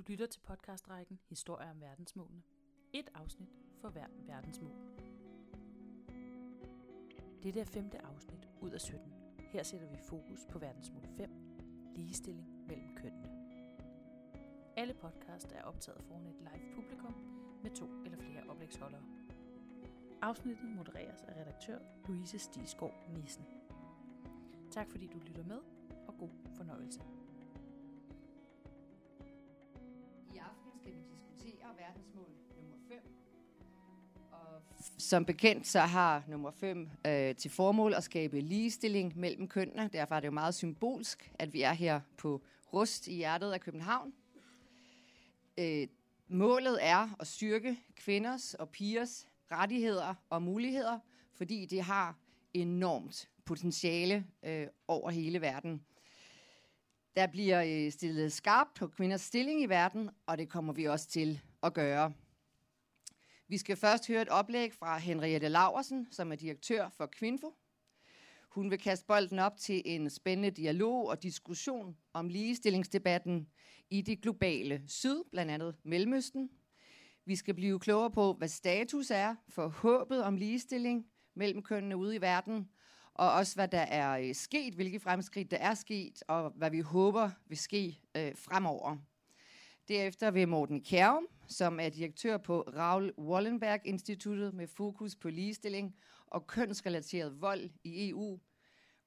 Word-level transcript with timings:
Du 0.00 0.04
lytter 0.08 0.26
til 0.26 0.40
podcastrækken 0.40 1.18
Historier 1.28 1.70
om 1.70 1.80
verdensmålene. 1.80 2.42
Et 2.92 3.08
afsnit 3.14 3.48
for 3.80 3.88
hver 3.88 4.06
verdensmål. 4.26 4.72
Dette 7.42 7.60
er 7.60 7.64
femte 7.64 7.98
afsnit 8.04 8.48
ud 8.60 8.70
af 8.70 8.80
17. 8.80 9.12
Her 9.52 9.62
sætter 9.62 9.88
vi 9.88 9.96
fokus 10.08 10.46
på 10.50 10.58
verdensmål 10.58 11.06
5, 11.16 11.30
ligestilling 11.94 12.66
mellem 12.66 12.96
kønnene. 12.96 13.28
Alle 14.76 14.94
podcast 14.94 15.52
er 15.52 15.62
optaget 15.62 16.02
foran 16.02 16.26
et 16.26 16.40
live 16.40 16.74
publikum 16.74 17.14
med 17.62 17.70
to 17.70 17.86
eller 18.04 18.18
flere 18.18 18.50
oplægsholdere. 18.50 19.02
Afsnittet 20.22 20.70
modereres 20.76 21.22
af 21.22 21.40
redaktør 21.40 21.78
Louise 22.06 22.38
Stisgaard 22.38 23.08
Nissen. 23.08 23.44
Tak 24.70 24.90
fordi 24.90 25.06
du 25.06 25.18
lytter 25.18 25.44
med, 25.44 25.60
og 26.08 26.14
god 26.18 26.30
fornøjelse. 26.56 27.19
Som 35.10 35.24
bekendt 35.24 35.66
så 35.66 35.80
har 35.80 36.22
nummer 36.28 36.50
5 36.50 36.88
øh, 37.06 37.34
til 37.36 37.50
formål 37.50 37.94
at 37.94 38.04
skabe 38.04 38.40
ligestilling 38.40 39.18
mellem 39.18 39.48
kønnene. 39.48 39.90
Derfor 39.92 40.14
er 40.14 40.20
det 40.20 40.26
jo 40.26 40.32
meget 40.32 40.54
symbolsk, 40.54 41.32
at 41.38 41.52
vi 41.52 41.62
er 41.62 41.72
her 41.72 42.00
på 42.16 42.42
Rust 42.72 43.08
i 43.08 43.14
hjertet 43.14 43.52
af 43.52 43.60
København. 43.60 44.12
Øh, 45.58 45.88
målet 46.28 46.78
er 46.80 47.16
at 47.20 47.26
styrke 47.26 47.76
kvinders 47.96 48.54
og 48.54 48.68
pigers 48.68 49.26
rettigheder 49.52 50.14
og 50.30 50.42
muligheder, 50.42 50.98
fordi 51.34 51.66
det 51.66 51.82
har 51.82 52.18
enormt 52.54 53.28
potentiale 53.44 54.26
øh, 54.42 54.66
over 54.88 55.10
hele 55.10 55.40
verden. 55.40 55.84
Der 57.16 57.26
bliver 57.26 57.62
øh, 57.62 57.92
stillet 57.92 58.32
skarpt 58.32 58.74
på 58.74 58.86
kvinders 58.86 59.20
stilling 59.20 59.62
i 59.62 59.66
verden, 59.66 60.10
og 60.26 60.38
det 60.38 60.48
kommer 60.48 60.72
vi 60.72 60.84
også 60.84 61.08
til 61.08 61.40
at 61.62 61.74
gøre. 61.74 62.12
Vi 63.50 63.58
skal 63.58 63.76
først 63.76 64.08
høre 64.08 64.22
et 64.22 64.28
oplæg 64.28 64.72
fra 64.72 64.98
Henriette 64.98 65.48
Laversen, 65.48 66.08
som 66.10 66.32
er 66.32 66.36
direktør 66.36 66.88
for 66.88 67.06
Kvinfo. 67.06 67.54
Hun 68.50 68.70
vil 68.70 68.78
kaste 68.78 69.06
bolden 69.06 69.38
op 69.38 69.56
til 69.56 69.82
en 69.84 70.10
spændende 70.10 70.50
dialog 70.50 71.08
og 71.08 71.22
diskussion 71.22 71.96
om 72.12 72.28
ligestillingsdebatten 72.28 73.48
i 73.90 74.02
det 74.02 74.22
globale 74.22 74.82
syd, 74.86 75.22
blandt 75.32 75.52
andet 75.52 75.76
Mellemøsten. 75.84 76.50
Vi 77.24 77.36
skal 77.36 77.54
blive 77.54 77.80
klogere 77.80 78.10
på, 78.10 78.32
hvad 78.32 78.48
status 78.48 79.10
er 79.10 79.34
for 79.48 79.68
håbet 79.68 80.24
om 80.24 80.36
ligestilling 80.36 81.06
mellem 81.34 81.62
kønnene 81.62 81.96
ude 81.96 82.16
i 82.16 82.20
verden, 82.20 82.68
og 83.14 83.32
også 83.32 83.54
hvad 83.54 83.68
der 83.68 83.80
er 83.80 84.18
øh, 84.18 84.34
sket, 84.34 84.74
hvilke 84.74 85.00
fremskridt 85.00 85.50
der 85.50 85.58
er 85.58 85.74
sket, 85.74 86.22
og 86.28 86.50
hvad 86.50 86.70
vi 86.70 86.80
håber 86.80 87.30
vil 87.46 87.58
ske 87.58 88.00
øh, 88.16 88.36
fremover. 88.36 88.96
Derefter 89.90 90.30
vil 90.30 90.48
Morten 90.48 90.80
Kjærum, 90.80 91.26
som 91.48 91.80
er 91.80 91.88
direktør 91.88 92.36
på 92.36 92.60
Raul 92.60 93.12
Wallenberg 93.18 93.80
Instituttet 93.84 94.54
med 94.54 94.66
fokus 94.66 95.16
på 95.16 95.30
ligestilling 95.30 95.96
og 96.26 96.46
kønsrelateret 96.46 97.40
vold 97.40 97.70
i 97.84 98.08
EU, 98.08 98.40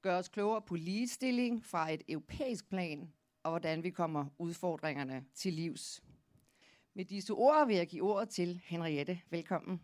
gøre 0.02 0.18
os 0.18 0.28
klogere 0.28 0.62
på 0.62 0.74
ligestilling 0.74 1.64
fra 1.64 1.92
et 1.92 2.02
europæisk 2.08 2.68
plan, 2.68 3.12
og 3.42 3.50
hvordan 3.50 3.82
vi 3.82 3.90
kommer 3.90 4.26
udfordringerne 4.38 5.24
til 5.34 5.52
livs. 5.52 6.02
Med 6.94 7.04
disse 7.04 7.32
ord 7.32 7.66
vil 7.66 7.76
jeg 7.76 7.86
give 7.86 8.02
ordet 8.02 8.28
til 8.28 8.60
Henriette. 8.64 9.20
Velkommen. 9.30 9.80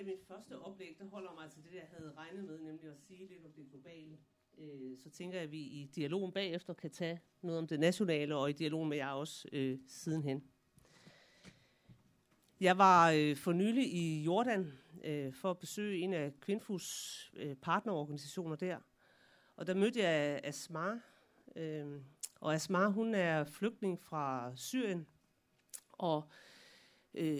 I 0.00 0.02
mit 0.02 0.24
første 0.28 0.58
oplæg, 0.58 0.96
der 0.98 1.04
holder 1.04 1.34
mig 1.34 1.50
til 1.50 1.62
det, 1.62 1.74
jeg 1.74 1.88
havde 1.90 2.12
regnet 2.16 2.44
med, 2.44 2.58
nemlig 2.58 2.90
at 2.90 2.98
sige 2.98 3.26
lidt 3.26 3.44
om 3.46 3.52
det 3.52 3.66
globale. 3.70 4.18
Øh, 4.58 4.98
Så 4.98 5.10
tænker 5.10 5.36
jeg, 5.36 5.44
at 5.44 5.50
vi 5.52 5.60
i 5.60 5.90
dialogen 5.94 6.32
bagefter 6.32 6.74
kan 6.74 6.90
tage 6.90 7.20
noget 7.42 7.58
om 7.58 7.66
det 7.66 7.80
nationale, 7.80 8.36
og 8.36 8.50
i 8.50 8.52
dialogen 8.52 8.88
med 8.88 8.96
jer 8.96 9.10
også 9.10 9.48
øh, 9.52 9.78
sidenhen. 9.86 10.44
Jeg 12.60 12.78
var 12.78 13.10
øh, 13.10 13.36
for 13.36 13.52
nylig 13.52 13.94
i 13.94 14.22
Jordan 14.22 14.72
øh, 15.04 15.32
for 15.32 15.50
at 15.50 15.58
besøge 15.58 15.98
en 15.98 16.12
af 16.12 16.40
Kvinfus 16.40 17.30
øh, 17.36 17.56
partnerorganisationer 17.56 18.56
der. 18.56 18.78
Og 19.56 19.66
der 19.66 19.74
mødte 19.74 20.00
jeg 20.00 20.40
Asmar. 20.44 21.00
Øh, 21.56 22.00
og 22.40 22.54
Asmar, 22.54 22.88
hun 22.88 23.14
er 23.14 23.44
flygtning 23.44 24.00
fra 24.00 24.52
Syrien. 24.56 25.06
Og 25.92 26.28
øh, 27.14 27.38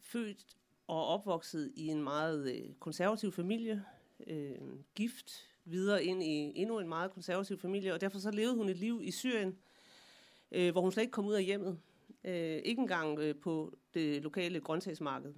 født 0.00 0.56
og 0.86 1.06
opvokset 1.06 1.72
i 1.76 1.86
en 1.86 2.02
meget 2.02 2.54
øh, 2.54 2.74
konservativ 2.80 3.32
familie, 3.32 3.84
øh, 4.26 4.58
gift 4.94 5.32
videre 5.64 6.04
ind 6.04 6.22
i 6.22 6.52
endnu 6.60 6.78
en 6.78 6.88
meget 6.88 7.10
konservativ 7.10 7.58
familie, 7.58 7.94
og 7.94 8.00
derfor 8.00 8.18
så 8.18 8.30
levede 8.30 8.56
hun 8.56 8.68
et 8.68 8.76
liv 8.76 9.00
i 9.02 9.10
Syrien, 9.10 9.58
øh, 10.52 10.72
hvor 10.72 10.80
hun 10.80 10.92
slet 10.92 11.02
ikke 11.02 11.12
kom 11.12 11.26
ud 11.26 11.34
af 11.34 11.44
hjemmet. 11.44 11.78
Øh, 12.24 12.60
ikke 12.64 12.80
engang 12.80 13.18
øh, 13.18 13.34
på 13.34 13.78
det 13.94 14.22
lokale 14.22 14.60
grøntsagsmarked. 14.60 15.34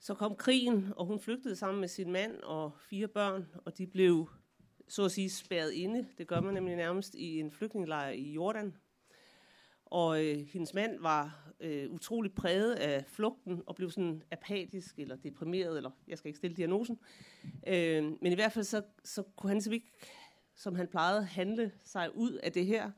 Så 0.00 0.14
kom 0.14 0.36
krigen, 0.36 0.92
og 0.96 1.06
hun 1.06 1.20
flygtede 1.20 1.56
sammen 1.56 1.80
med 1.80 1.88
sin 1.88 2.12
mand 2.12 2.40
og 2.40 2.72
fire 2.80 3.08
børn, 3.08 3.48
og 3.64 3.78
de 3.78 3.86
blev 3.86 4.30
så 4.88 5.04
at 5.04 5.12
sige 5.12 5.30
spærret 5.30 5.72
inde. 5.72 6.06
Det 6.18 6.26
gør 6.26 6.40
man 6.40 6.54
nemlig 6.54 6.76
nærmest 6.76 7.14
i 7.14 7.40
en 7.40 7.50
flygtningelejr 7.50 8.10
i 8.10 8.32
Jordan. 8.32 8.76
Og 9.84 10.24
øh, 10.24 10.46
hendes 10.46 10.74
mand 10.74 11.00
var 11.00 11.52
øh, 11.60 11.90
utrolig 11.90 12.32
præget 12.32 12.74
af 12.74 13.04
flugten 13.06 13.62
og 13.66 13.74
blev 13.74 13.90
sådan 13.90 14.22
apatisk 14.30 14.98
eller 14.98 15.16
deprimeret, 15.16 15.76
eller 15.76 15.90
jeg 16.08 16.18
skal 16.18 16.28
ikke 16.28 16.38
stille 16.38 16.56
diagnosen. 16.56 16.98
Øh, 17.66 18.04
men 18.04 18.32
i 18.32 18.34
hvert 18.34 18.52
fald 18.52 18.64
så, 18.64 18.82
så 19.04 19.22
kunne 19.36 19.50
han 19.50 19.60
simpelthen 19.60 19.86
ikke, 19.86 20.06
som 20.54 20.74
han 20.74 20.88
plejede, 20.88 21.24
handle 21.24 21.72
sig 21.84 22.16
ud 22.16 22.32
af 22.32 22.52
det 22.52 22.66
her. 22.66 22.90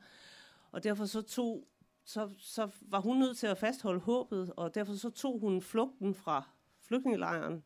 Og 0.71 0.83
derfor 0.83 1.05
så 1.05 1.21
tog 1.21 1.67
så, 2.07 2.29
så 2.37 2.69
var 2.81 2.99
hun 2.99 3.17
nødt 3.17 3.37
til 3.37 3.47
at 3.47 3.57
fastholde 3.57 3.99
håbet, 3.99 4.53
og 4.57 4.75
derfor 4.75 4.93
så 4.93 5.09
tog 5.09 5.39
hun 5.39 5.61
flugten 5.61 6.15
fra 6.15 6.49
flygtningelejren 6.81 7.63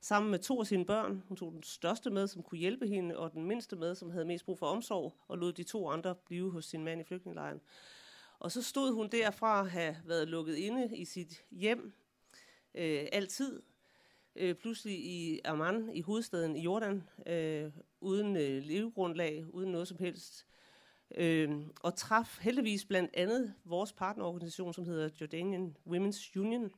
sammen 0.00 0.30
med 0.30 0.38
to 0.38 0.60
af 0.60 0.66
sine 0.66 0.84
børn. 0.84 1.22
Hun 1.28 1.36
tog 1.36 1.52
den 1.52 1.62
største 1.62 2.10
med, 2.10 2.26
som 2.26 2.42
kunne 2.42 2.58
hjælpe 2.58 2.86
hende, 2.86 3.18
og 3.18 3.32
den 3.32 3.44
mindste 3.44 3.76
med, 3.76 3.94
som 3.94 4.10
havde 4.10 4.24
mest 4.24 4.44
brug 4.44 4.58
for 4.58 4.66
omsorg, 4.66 5.14
og 5.28 5.38
lod 5.38 5.52
de 5.52 5.62
to 5.62 5.88
andre 5.88 6.14
blive 6.14 6.52
hos 6.52 6.64
sin 6.64 6.84
mand 6.84 7.00
i 7.00 7.04
flygtningelejren. 7.04 7.60
Og 8.38 8.52
så 8.52 8.62
stod 8.62 8.92
hun 8.92 9.08
derfra 9.08 9.60
at 9.60 9.70
have 9.70 9.96
været 10.04 10.28
lukket 10.28 10.56
inde 10.56 10.96
i 10.96 11.04
sit 11.04 11.44
hjem 11.50 11.92
øh, 12.74 13.06
altid. 13.12 13.62
Øh, 14.36 14.54
pludselig 14.54 14.98
i 14.98 15.40
Amman, 15.44 15.90
i 15.94 16.00
hovedstaden 16.00 16.56
i 16.56 16.60
Jordan, 16.60 17.08
øh, 17.26 17.70
uden 18.00 18.36
øh, 18.36 18.62
levegrundlag, 18.62 19.46
uden 19.54 19.72
noget 19.72 19.88
som 19.88 19.98
helst. 19.98 20.46
Øh, 21.14 21.50
og 21.82 21.96
traf 21.96 22.38
heldigvis 22.40 22.84
blandt 22.84 23.10
andet 23.14 23.54
vores 23.64 23.92
partnerorganisation, 23.92 24.74
som 24.74 24.84
hedder 24.84 25.08
Jordanian 25.20 25.76
Women's 25.86 26.38
Union. 26.40 26.70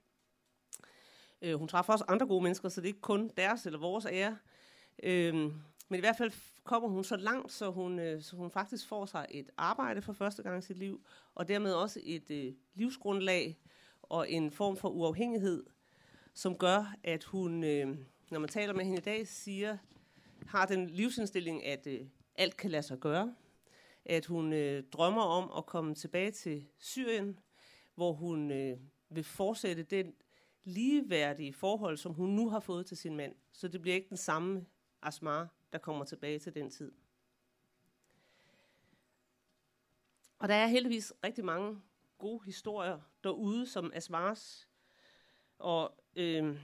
Øh, 1.42 1.54
hun 1.54 1.68
traf 1.68 1.88
også 1.88 2.04
andre 2.08 2.26
gode 2.26 2.42
mennesker, 2.42 2.68
så 2.68 2.80
det 2.80 2.86
er 2.86 2.90
ikke 2.90 3.00
kun 3.00 3.30
deres 3.36 3.66
eller 3.66 3.78
vores 3.78 4.06
ære. 4.06 4.38
Øh, 5.02 5.34
men 5.88 5.98
i 5.98 6.00
hvert 6.00 6.16
fald 6.16 6.32
kommer 6.68 6.88
hun 6.88 7.04
så 7.04 7.16
langt, 7.16 7.52
så 7.52 7.70
hun, 7.70 7.98
øh, 7.98 8.22
så 8.22 8.36
hun 8.36 8.50
faktisk 8.50 8.88
får 8.88 9.06
sig 9.06 9.26
et 9.30 9.50
arbejde 9.56 10.02
for 10.02 10.12
første 10.12 10.42
gang 10.42 10.58
i 10.58 10.62
sit 10.62 10.78
liv, 10.78 11.06
og 11.34 11.48
dermed 11.48 11.72
også 11.72 12.00
et 12.02 12.30
øh, 12.30 12.52
livsgrundlag 12.74 13.58
og 14.02 14.30
en 14.30 14.50
form 14.50 14.76
for 14.76 14.88
uafhængighed, 14.88 15.64
som 16.34 16.58
gør, 16.58 16.94
at 17.02 17.24
hun, 17.24 17.64
øh, 17.64 17.96
når 18.30 18.38
man 18.38 18.48
taler 18.48 18.74
med 18.74 18.84
hende 18.84 18.98
i 18.98 19.00
dag, 19.00 19.28
siger, 19.28 19.78
har 20.46 20.66
den 20.66 20.90
livsindstilling, 20.90 21.66
at 21.66 21.86
øh, 21.86 22.00
alt 22.34 22.56
kan 22.56 22.70
lade 22.70 22.82
sig 22.82 22.98
gøre, 22.98 23.34
at 24.04 24.26
hun 24.26 24.52
øh, 24.52 24.82
drømmer 24.92 25.22
om 25.22 25.50
at 25.56 25.66
komme 25.66 25.94
tilbage 25.94 26.30
til 26.30 26.66
Syrien, 26.78 27.38
hvor 27.94 28.12
hun 28.12 28.50
øh, 28.50 28.78
vil 29.10 29.24
fortsætte 29.24 29.82
den 29.82 30.14
ligeværdige 30.64 31.52
forhold, 31.52 31.96
som 31.96 32.12
hun 32.12 32.30
nu 32.30 32.48
har 32.48 32.60
fået 32.60 32.86
til 32.86 32.96
sin 32.96 33.16
mand. 33.16 33.34
Så 33.52 33.68
det 33.68 33.82
bliver 33.82 33.94
ikke 33.94 34.08
den 34.08 34.16
samme 34.16 34.66
Asmar, 35.02 35.57
der 35.72 35.78
kommer 35.78 36.04
tilbage 36.04 36.38
til 36.38 36.54
den 36.54 36.70
tid. 36.70 36.92
Og 40.38 40.48
der 40.48 40.54
er 40.54 40.66
heldigvis 40.66 41.12
rigtig 41.24 41.44
mange 41.44 41.80
gode 42.18 42.44
historier 42.44 43.00
derude, 43.24 43.66
som 43.66 43.92
Asmars. 43.94 44.68
Og 45.58 45.94
øh, 46.16 46.60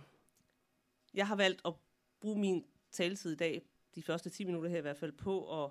jeg 1.15 1.29
har 1.29 1.37
valgt 1.37 1.61
at 1.65 1.75
bruge 2.21 2.39
min 2.41 2.67
taletid 2.91 3.33
i 3.33 3.37
dag, 3.37 3.63
de 3.95 4.03
første 4.03 4.31
10 4.31 4.45
minutter 4.45 4.71
her 4.71 4.79
i 4.79 4.81
hvert 4.81 4.97
fald, 4.97 5.13
på 5.13 5.65
at 5.65 5.71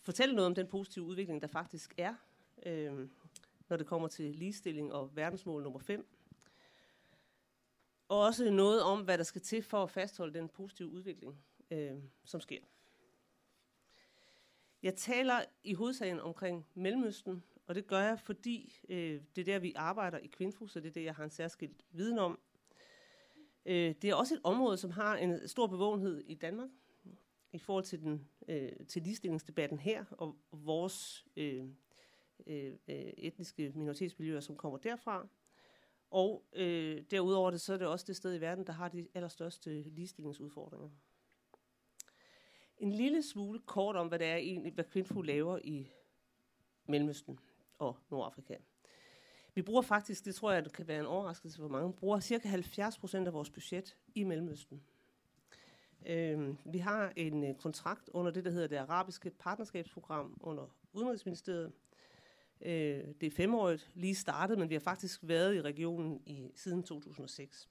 fortælle 0.00 0.34
noget 0.34 0.46
om 0.46 0.54
den 0.54 0.66
positive 0.66 1.04
udvikling, 1.04 1.42
der 1.42 1.48
faktisk 1.48 1.94
er, 1.98 2.14
øh, 2.66 3.08
når 3.68 3.76
det 3.76 3.86
kommer 3.86 4.08
til 4.08 4.34
ligestilling 4.34 4.92
og 4.92 5.16
verdensmål 5.16 5.62
nummer 5.62 5.78
5. 5.78 6.06
Og 8.08 8.20
også 8.20 8.50
noget 8.50 8.82
om, 8.82 9.00
hvad 9.00 9.18
der 9.18 9.24
skal 9.24 9.40
til 9.40 9.62
for 9.62 9.82
at 9.82 9.90
fastholde 9.90 10.34
den 10.34 10.48
positive 10.48 10.88
udvikling, 10.88 11.44
øh, 11.70 11.96
som 12.24 12.40
sker. 12.40 12.60
Jeg 14.82 14.94
taler 14.94 15.44
i 15.62 15.74
hovedsagen 15.74 16.20
omkring 16.20 16.66
Mellemøsten, 16.74 17.42
og 17.66 17.74
det 17.74 17.86
gør 17.86 18.00
jeg, 18.00 18.20
fordi 18.20 18.80
øh, 18.88 19.20
det 19.36 19.40
er 19.40 19.44
der, 19.44 19.58
vi 19.58 19.72
arbejder 19.76 20.18
i 20.18 20.26
Kvinfo, 20.26 20.66
så 20.66 20.80
det 20.80 20.88
er 20.88 20.92
det, 20.92 21.04
jeg 21.04 21.14
har 21.14 21.24
en 21.24 21.30
særskilt 21.30 21.84
viden 21.90 22.18
om. 22.18 22.38
Øh, 23.66 23.94
det 24.02 24.10
er 24.10 24.14
også 24.14 24.34
et 24.34 24.40
område, 24.44 24.76
som 24.76 24.90
har 24.90 25.16
en 25.16 25.48
stor 25.48 25.66
bevågenhed 25.66 26.20
i 26.26 26.34
Danmark 26.34 26.70
i 27.52 27.58
forhold 27.58 27.84
til, 27.84 28.00
den, 28.00 28.28
øh, 28.48 28.72
til 28.88 29.02
ligestillingsdebatten 29.02 29.78
her, 29.78 30.04
og 30.10 30.36
vores 30.52 31.26
øh, 31.36 31.68
øh, 32.46 32.72
øh 32.88 33.12
etniske 33.18 33.72
minoritetsmiljøer, 33.74 34.40
som 34.40 34.56
kommer 34.56 34.78
derfra. 34.78 35.28
Og 36.10 36.44
øh, 36.52 37.02
derudover 37.10 37.50
det, 37.50 37.60
så 37.60 37.72
er 37.72 37.78
det 37.78 37.86
også 37.86 38.04
det 38.08 38.16
sted 38.16 38.34
i 38.34 38.40
verden, 38.40 38.66
der 38.66 38.72
har 38.72 38.88
de 38.88 39.08
allerstørste 39.14 39.82
ligestillingsudfordringer. 39.82 40.88
En 42.78 42.92
lille 42.92 43.22
smule 43.22 43.58
kort 43.58 43.96
om, 43.96 44.08
hvad 44.08 44.18
det 44.18 44.26
er 44.26 44.36
egentlig, 44.36 44.72
hvad 44.72 44.84
Kvinfo 44.84 45.22
laver 45.22 45.58
i 45.64 45.90
Mellemøsten 46.86 47.38
og 47.78 47.96
Nordafrika. 48.10 48.56
Vi 49.54 49.62
bruger 49.62 49.82
faktisk, 49.82 50.24
det 50.24 50.34
tror 50.34 50.52
jeg, 50.52 50.64
det 50.64 50.72
kan 50.72 50.88
være 50.88 51.00
en 51.00 51.06
overraskelse 51.06 51.58
for 51.58 51.68
mange, 51.68 51.92
bruger 51.92 52.20
cirka 52.20 52.48
70 52.48 52.98
procent 52.98 53.26
af 53.26 53.32
vores 53.32 53.50
budget 53.50 53.96
i 54.14 54.24
Mellemøsten. 54.24 54.82
Øh, 56.06 56.54
vi 56.64 56.78
har 56.78 57.12
en 57.16 57.44
øh, 57.44 57.54
kontrakt 57.54 58.08
under 58.12 58.30
det, 58.30 58.44
der 58.44 58.50
hedder 58.50 58.66
det 58.66 58.76
arabiske 58.76 59.30
partnerskabsprogram 59.30 60.38
under 60.40 60.76
Udenrigsministeriet. 60.92 61.72
Øh, 62.60 63.04
det 63.20 63.26
er 63.26 63.30
femårigt, 63.30 63.90
lige 63.94 64.14
startet, 64.14 64.58
men 64.58 64.68
vi 64.68 64.74
har 64.74 64.80
faktisk 64.80 65.20
været 65.22 65.54
i 65.54 65.62
regionen 65.62 66.22
i 66.26 66.50
siden 66.54 66.82
2006. 66.82 67.68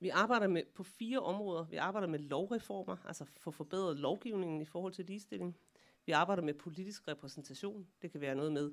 Vi 0.00 0.08
arbejder 0.08 0.46
med, 0.46 0.62
på 0.74 0.82
fire 0.82 1.20
områder. 1.20 1.64
Vi 1.64 1.76
arbejder 1.76 2.08
med 2.08 2.18
lovreformer, 2.18 2.96
altså 3.04 3.24
for 3.36 3.50
forbedret 3.50 3.96
lovgivningen 3.96 4.60
i 4.60 4.64
forhold 4.64 4.92
til 4.92 5.04
ligestilling. 5.04 5.56
Vi 6.06 6.12
arbejder 6.12 6.42
med 6.42 6.54
politisk 6.54 7.08
repræsentation. 7.08 7.86
Det 8.02 8.12
kan 8.12 8.20
være 8.20 8.34
noget 8.34 8.52
med, 8.52 8.72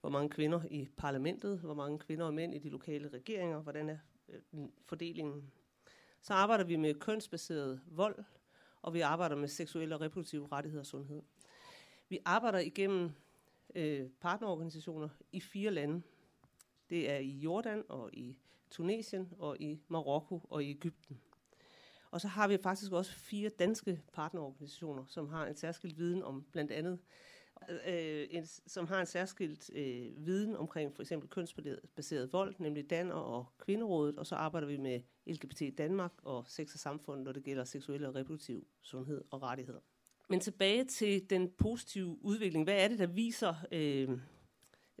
hvor 0.00 0.10
mange 0.10 0.30
kvinder 0.30 0.60
i 0.70 0.88
parlamentet, 0.96 1.58
hvor 1.58 1.74
mange 1.74 1.98
kvinder 1.98 2.24
og 2.24 2.34
mænd 2.34 2.54
i 2.54 2.58
de 2.58 2.68
lokale 2.68 3.08
regeringer, 3.08 3.60
hvordan 3.60 3.88
er 3.88 3.98
øh, 4.28 4.40
fordelingen. 4.84 5.52
Så 6.20 6.34
arbejder 6.34 6.64
vi 6.64 6.76
med 6.76 6.94
kønsbaseret 6.94 7.80
vold, 7.86 8.24
og 8.82 8.94
vi 8.94 9.00
arbejder 9.00 9.36
med 9.36 9.48
seksuelle 9.48 9.94
og 9.94 10.00
reproduktive 10.00 10.48
rettigheder 10.52 10.82
og 10.82 10.86
sundhed. 10.86 11.22
Vi 12.08 12.18
arbejder 12.24 12.58
igennem 12.58 13.10
øh, 13.74 14.10
partnerorganisationer 14.20 15.08
i 15.32 15.40
fire 15.40 15.70
lande. 15.70 16.02
Det 16.90 17.10
er 17.10 17.18
i 17.18 17.30
Jordan 17.30 17.84
og 17.88 18.14
i 18.14 18.38
Tunesien 18.70 19.28
og 19.38 19.60
i 19.60 19.80
Marokko 19.88 20.40
og 20.50 20.64
i 20.64 20.70
Ægypten. 20.70 21.20
Og 22.10 22.20
så 22.20 22.28
har 22.28 22.48
vi 22.48 22.58
faktisk 22.62 22.92
også 22.92 23.12
fire 23.12 23.48
danske 23.48 24.02
partnerorganisationer, 24.12 25.04
som 25.08 25.28
har 25.28 25.46
en 25.46 25.56
særskilt 25.56 25.98
viden 25.98 26.22
om 26.22 26.46
blandt 26.52 26.72
andet, 26.72 26.98
øh, 27.86 28.26
en, 28.30 28.46
som 28.66 28.86
har 28.86 29.00
en 29.00 29.06
særskilt 29.06 29.70
øh, 29.74 30.26
viden 30.26 30.56
omkring 30.56 30.94
for 30.94 31.02
eksempel 31.02 31.28
kønsbaseret 31.28 32.32
vold, 32.32 32.54
nemlig 32.58 32.90
Danner 32.90 33.14
og 33.14 33.46
Kvinderådet, 33.58 34.18
og 34.18 34.26
så 34.26 34.34
arbejder 34.34 34.66
vi 34.66 34.76
med 34.76 35.00
LGBT 35.26 35.78
Danmark 35.78 36.12
og 36.22 36.44
sex 36.48 36.74
og 36.74 36.80
samfund, 36.80 37.22
når 37.22 37.32
det 37.32 37.44
gælder 37.44 37.64
seksuel 37.64 38.04
og 38.04 38.14
reproduktiv 38.14 38.66
sundhed 38.82 39.24
og 39.30 39.42
rettigheder. 39.42 39.80
Men 40.28 40.40
tilbage 40.40 40.84
til 40.84 41.30
den 41.30 41.50
positive 41.50 42.18
udvikling. 42.20 42.64
Hvad 42.64 42.84
er 42.84 42.88
det, 42.88 42.98
der 42.98 43.06
viser 43.06 43.54
øh, 43.72 44.18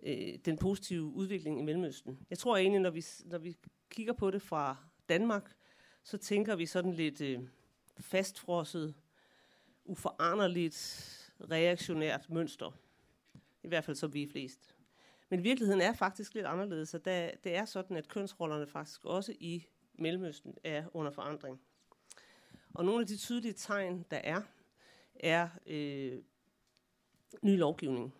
øh, 0.02 0.38
den 0.44 0.56
positive 0.58 1.02
udvikling 1.02 1.60
i 1.60 1.62
Mellemøsten? 1.62 2.18
Jeg 2.30 2.38
tror 2.38 2.56
egentlig, 2.56 2.80
når 2.80 2.90
vi, 2.90 3.04
når 3.24 3.38
vi 3.38 3.56
kigger 3.90 4.12
på 4.12 4.30
det 4.30 4.42
fra 4.42 4.76
Danmark, 5.08 5.56
så 6.02 6.18
tænker 6.18 6.56
vi 6.56 6.66
sådan 6.66 6.92
lidt 6.92 7.20
øh, 7.20 7.40
fastfrosset, 8.00 8.94
uforanderligt, 9.84 11.12
reaktionært 11.50 12.30
mønster. 12.30 12.78
I 13.62 13.68
hvert 13.68 13.84
fald 13.84 13.96
som 13.96 14.14
vi 14.14 14.22
er 14.22 14.28
flest. 14.28 14.76
Men 15.28 15.44
virkeligheden 15.44 15.80
er 15.80 15.92
faktisk 15.92 16.34
lidt 16.34 16.46
anderledes, 16.46 16.94
og 16.94 17.04
det 17.04 17.46
er 17.46 17.64
sådan, 17.64 17.96
at 17.96 18.08
kønsrollerne 18.08 18.66
faktisk 18.66 19.04
også 19.04 19.34
i 19.40 19.66
Mellemøsten 19.94 20.54
er 20.64 20.84
under 20.96 21.10
forandring. 21.10 21.60
Og 22.74 22.84
nogle 22.84 23.00
af 23.00 23.06
de 23.06 23.16
tydelige 23.16 23.52
tegn, 23.52 24.06
der 24.10 24.16
er, 24.16 24.42
er 25.14 25.48
øh, 25.66 26.22
ny 27.42 27.58
lovgivning. 27.58 28.14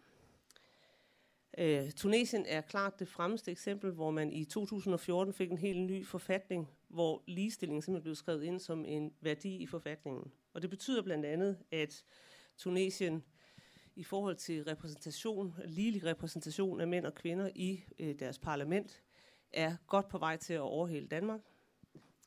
Øh, 1.58 1.90
Tunesien 1.90 2.46
er 2.46 2.60
klart 2.60 2.98
det 2.98 3.08
fremmeste 3.08 3.50
eksempel, 3.50 3.90
hvor 3.90 4.10
man 4.10 4.32
i 4.32 4.44
2014 4.44 5.34
fik 5.34 5.50
en 5.50 5.58
helt 5.58 5.80
ny 5.80 6.06
forfatning, 6.06 6.68
hvor 6.88 7.22
ligestilling 7.26 7.84
simpelthen 7.84 8.02
blev 8.02 8.14
skrevet 8.14 8.44
ind 8.44 8.60
som 8.60 8.84
en 8.84 9.12
værdi 9.20 9.56
i 9.56 9.66
forfatningen. 9.66 10.32
Og 10.54 10.62
det 10.62 10.70
betyder 10.70 11.02
blandt 11.02 11.26
andet, 11.26 11.58
at 11.72 12.04
Tunesien 12.56 13.24
i 13.96 14.04
forhold 14.04 14.36
til 14.36 14.64
repræsentation, 14.64 15.54
ligelig 15.64 16.04
repræsentation 16.04 16.80
af 16.80 16.88
mænd 16.88 17.06
og 17.06 17.14
kvinder 17.14 17.50
i 17.54 17.84
øh, 17.98 18.18
deres 18.18 18.38
parlament, 18.38 19.02
er 19.52 19.76
godt 19.86 20.08
på 20.08 20.18
vej 20.18 20.36
til 20.36 20.54
at 20.54 20.60
overhale 20.60 21.06
Danmark. 21.06 21.40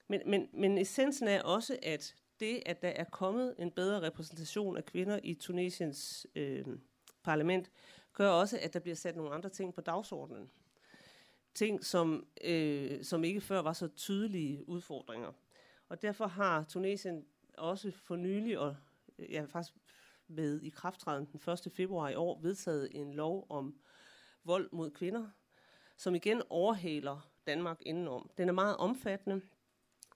Men, 0.07 0.21
men, 0.25 0.49
men 0.53 0.77
essensen 0.77 1.27
er 1.27 1.41
også, 1.41 1.79
at 1.83 2.15
det, 2.39 2.63
at 2.65 2.81
der 2.81 2.89
er 2.89 3.03
kommet 3.03 3.55
en 3.59 3.71
bedre 3.71 4.01
repræsentation 4.01 4.77
af 4.77 4.85
kvinder 4.85 5.19
i 5.23 5.33
Tunesiens 5.33 6.27
øh, 6.35 6.65
parlament, 7.23 7.71
gør 8.13 8.29
også, 8.29 8.59
at 8.61 8.73
der 8.73 8.79
bliver 8.79 8.95
sat 8.95 9.15
nogle 9.15 9.33
andre 9.33 9.49
ting 9.49 9.73
på 9.73 9.81
dagsordenen. 9.81 10.51
Ting, 11.53 11.85
som, 11.85 12.27
øh, 12.43 13.03
som 13.03 13.23
ikke 13.23 13.41
før 13.41 13.61
var 13.61 13.73
så 13.73 13.87
tydelige 13.87 14.69
udfordringer. 14.69 15.31
Og 15.89 16.01
derfor 16.01 16.27
har 16.27 16.63
Tunesien 16.63 17.25
også 17.57 17.91
for 17.91 18.15
nylig, 18.15 18.59
og 18.59 18.75
øh, 19.19 19.31
ja, 19.31 19.45
faktisk 19.45 19.77
med 20.27 20.61
i 20.61 20.69
krafttræden 20.69 21.25
den 21.25 21.53
1. 21.53 21.71
februar 21.71 22.09
i 22.09 22.15
år, 22.15 22.39
vedtaget 22.41 22.89
en 22.91 23.13
lov 23.13 23.45
om 23.49 23.79
vold 24.43 24.69
mod 24.71 24.91
kvinder, 24.91 25.29
som 25.97 26.15
igen 26.15 26.41
overhaler 26.49 27.31
Danmark 27.47 27.77
indenom. 27.81 28.29
Den 28.37 28.49
er 28.49 28.53
meget 28.53 28.77
omfattende. 28.77 29.41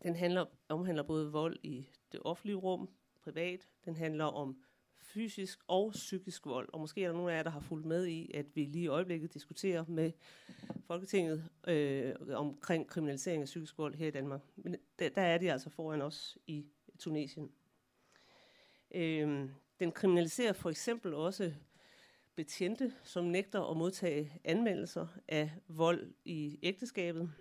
Den 0.04 0.16
handler, 0.16 0.46
omhandler 0.69 1.04
både 1.04 1.31
vold 1.31 1.57
i 1.63 1.88
det 2.12 2.19
offentlige 2.24 2.56
rum, 2.56 2.89
privat. 3.24 3.68
Den 3.86 3.96
handler 3.96 4.25
om 4.25 4.63
fysisk 5.03 5.59
og 5.67 5.91
psykisk 5.91 6.45
vold. 6.45 6.69
Og 6.73 6.79
måske 6.79 7.03
er 7.03 7.07
der 7.07 7.15
nogle 7.15 7.31
af 7.31 7.38
jer, 7.38 7.44
der 7.44 7.50
har 7.50 7.59
fulgt 7.59 7.85
med 7.85 8.07
i, 8.07 8.31
at 8.33 8.45
vi 8.55 8.65
lige 8.65 8.83
i 8.83 8.88
øjeblikket 8.88 9.33
diskuterer 9.33 9.85
med 9.88 10.11
Folketinget 10.88 11.50
øh, 11.67 12.15
omkring 12.33 12.88
kriminalisering 12.88 13.41
af 13.41 13.45
psykisk 13.45 13.77
vold 13.77 13.95
her 13.95 14.07
i 14.07 14.11
Danmark. 14.11 14.41
Men 14.55 14.75
der, 15.00 15.09
der 15.09 15.21
er 15.21 15.38
de 15.38 15.51
altså 15.51 15.69
foran 15.69 16.01
os 16.01 16.38
i 16.47 16.65
Tunesien. 17.00 17.51
Øh, 18.95 19.50
den 19.79 19.91
kriminaliserer 19.91 20.53
for 20.53 20.69
eksempel 20.69 21.13
også 21.13 21.53
betjente, 22.35 22.94
som 23.03 23.25
nægter 23.25 23.61
at 23.71 23.77
modtage 23.77 24.41
anmeldelser 24.44 25.07
af 25.27 25.51
vold 25.67 26.13
i 26.25 26.59
ægteskabet. 26.63 27.31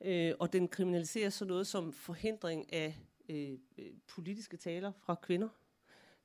Øh, 0.00 0.34
og 0.40 0.52
den 0.52 0.68
kriminaliserer 0.68 1.30
så 1.30 1.44
noget 1.44 1.66
som 1.66 1.92
forhindring 1.92 2.72
af 2.72 2.98
øh, 3.28 3.58
øh 3.78 3.86
politiske 4.06 4.56
taler 4.56 4.92
fra 4.92 5.14
kvinder. 5.14 5.48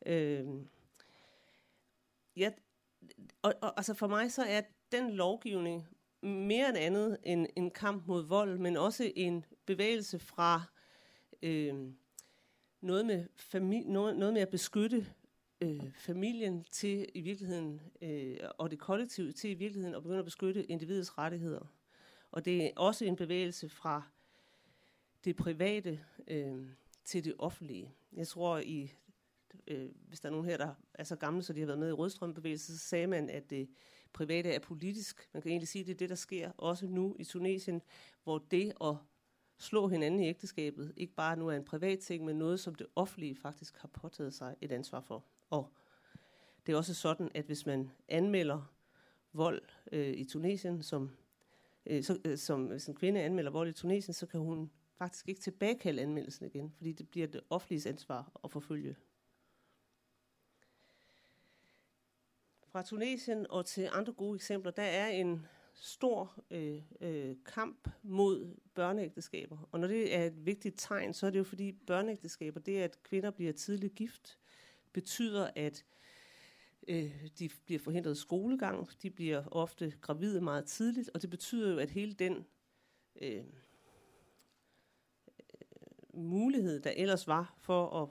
Øh, 0.06 0.48
ja, 2.36 2.52
og, 3.42 3.54
og 3.62 3.74
altså 3.78 3.94
for 3.94 4.08
mig 4.08 4.32
så 4.32 4.44
er 4.44 4.62
den 4.92 5.12
lovgivning 5.12 5.88
mere 6.22 6.70
end 6.70 6.78
andet 6.78 7.18
en, 7.24 7.48
en 7.56 7.72
kamp 7.72 8.08
mod 8.08 8.24
vold, 8.24 8.58
men 8.58 8.78
også 8.78 9.12
en 9.16 9.46
bevægelse 9.66 10.20
fra 10.20 10.64
øh, 11.42 11.94
noget, 12.82 13.06
med 13.06 13.28
fami- 13.40 13.92
noget, 13.92 14.18
noget 14.18 14.34
med 14.34 14.42
at 14.42 14.50
beskytte 14.50 15.08
øh, 15.62 15.92
familien 15.94 16.66
til 16.72 17.10
i 17.14 17.22
virkeligheden, 17.22 17.82
øh, 18.02 18.38
og 18.58 18.72
det 18.72 18.80
kollektive 18.80 19.32
til 19.32 19.50
i 19.50 19.54
virkeligheden 19.54 19.96
at 19.96 20.02
begynde 20.02 20.20
at 20.20 20.26
beskytte 20.26 20.66
individets 20.66 21.18
rettigheder. 21.18 21.74
Og 22.32 22.46
det 22.46 22.66
er 22.66 22.72
også 22.76 23.06
en 23.06 23.16
bevægelse 23.16 23.70
fra 23.70 24.02
det 25.26 25.36
private 25.36 26.00
øh, 26.28 26.68
til 27.04 27.26
det 27.26 27.34
offentlige. 27.38 27.94
Jeg 28.14 28.28
tror, 28.28 28.58
i, 28.58 28.94
øh, 29.68 29.90
hvis 30.08 30.20
der 30.20 30.30
er 30.30 30.32
nogen 30.32 30.46
her, 30.46 30.58
der 30.58 30.74
er 30.94 31.04
så 31.04 31.16
gamle, 31.16 31.44
så 31.44 31.54
de 31.54 31.60
har 31.60 31.68
været 31.68 31.80
med 31.80 31.90
i 31.90 31.94
Rødstrømbevægelsen, 31.94 32.76
så 32.76 32.88
sagde 32.88 33.08
man, 33.08 33.30
at 33.30 33.50
det 33.50 33.70
private 34.14 34.50
er 34.50 34.60
politisk. 34.60 35.30
Man 35.34 35.42
kan 35.42 35.52
egentlig 35.52 35.68
sige, 35.68 35.82
at 35.82 35.88
det 35.88 35.94
er 35.94 35.98
det, 35.98 36.10
der 36.10 36.16
sker 36.16 36.52
også 36.58 36.88
nu 36.88 37.16
i 37.20 37.24
Tunesien, 37.24 37.82
hvor 38.24 38.38
det 38.52 38.74
at 38.82 38.96
slå 39.58 39.88
hinanden 39.88 40.20
i 40.20 40.28
ægteskabet 40.28 40.94
ikke 40.98 41.14
bare 41.14 41.38
nu 41.38 41.48
er 41.48 41.56
en 41.56 41.66
privat 41.66 42.00
ting, 42.00 42.26
men 42.26 42.36
noget, 42.36 42.60
som 42.60 42.76
det 42.76 42.88
offentlige 42.96 43.36
faktisk 43.36 43.78
har 43.78 43.88
påtaget 43.88 44.34
sig 44.34 44.56
et 44.62 44.72
ansvar 44.72 45.02
for. 45.02 45.26
Og 45.50 45.74
det 46.66 46.74
er 46.74 46.78
også 46.78 46.94
sådan, 46.94 47.32
at 47.36 47.46
hvis 47.46 47.66
man 47.66 47.92
anmelder 48.08 48.74
vold 49.34 49.62
øh, 49.92 50.14
i 50.14 50.24
Tunesien, 50.24 50.84
som, 50.84 51.12
øh, 51.86 52.04
så, 52.04 52.20
øh, 52.26 52.38
som 52.38 52.66
hvis 52.66 52.88
en 52.88 52.96
kvinde 52.96 53.22
anmelder 53.22 53.52
vold 53.52 53.70
i 53.70 53.74
Tunesien, 53.74 54.14
så 54.14 54.26
kan 54.26 54.40
hun 54.40 54.72
faktisk 54.98 55.30
ikke 55.30 55.42
tilbagekalde 55.42 56.02
anmeldelsen 56.02 56.46
igen, 56.46 56.74
fordi 56.78 56.92
det 56.92 57.10
bliver 57.10 57.28
det 57.28 57.42
offentlige 57.50 57.90
ansvar 57.90 58.32
at 58.44 58.52
forfølge. 58.52 58.96
Fra 62.72 62.84
Tunesien 62.84 63.46
og 63.50 63.66
til 63.66 63.90
andre 63.92 64.14
gode 64.14 64.36
eksempler, 64.36 64.72
der 64.72 64.84
er 64.84 65.08
en 65.08 65.48
stor 65.74 66.44
øh, 66.52 66.82
øh, 67.02 67.36
kamp 67.46 67.90
mod 68.04 68.56
børneægteskaber. 68.74 69.70
Og 69.72 69.80
når 69.80 69.88
det 69.88 70.16
er 70.16 70.26
et 70.26 70.46
vigtigt 70.46 70.76
tegn, 70.78 71.14
så 71.14 71.26
er 71.26 71.30
det 71.30 71.40
jo 71.40 71.44
fordi 71.44 71.72
børneægteskaber, 71.72 72.60
det 72.60 72.78
at 72.78 73.04
kvinder 73.04 73.32
bliver 73.32 73.54
tidligt 73.54 73.96
gift, 73.96 74.38
betyder, 74.94 75.50
at 75.56 75.86
øh, 76.88 77.28
de 77.40 77.50
bliver 77.66 77.80
forhindret 77.80 78.18
skolegang, 78.18 78.90
de 79.02 79.10
bliver 79.10 79.44
ofte 79.52 79.94
gravide 80.02 80.42
meget 80.42 80.66
tidligt, 80.66 81.10
og 81.14 81.22
det 81.22 81.30
betyder 81.30 81.72
jo, 81.72 81.78
at 81.78 81.92
hele 81.92 82.14
den 82.14 82.46
øh, 83.22 83.38
øh, 83.38 83.44
mulighed, 86.14 86.80
der 86.80 86.92
ellers 86.96 87.28
var 87.28 87.56
for 87.58 88.04
at 88.04 88.10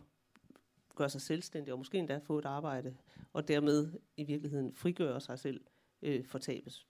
gøre 0.94 1.10
sig 1.10 1.20
selvstændig, 1.20 1.72
og 1.72 1.78
måske 1.78 1.98
endda 1.98 2.18
få 2.18 2.38
et 2.38 2.44
arbejde, 2.44 2.96
og 3.32 3.48
dermed 3.48 3.92
i 4.16 4.24
virkeligheden 4.24 4.74
frigøre 4.74 5.20
sig 5.20 5.38
selv 5.38 5.60
øh, 6.02 6.24
fortabes. 6.24 6.86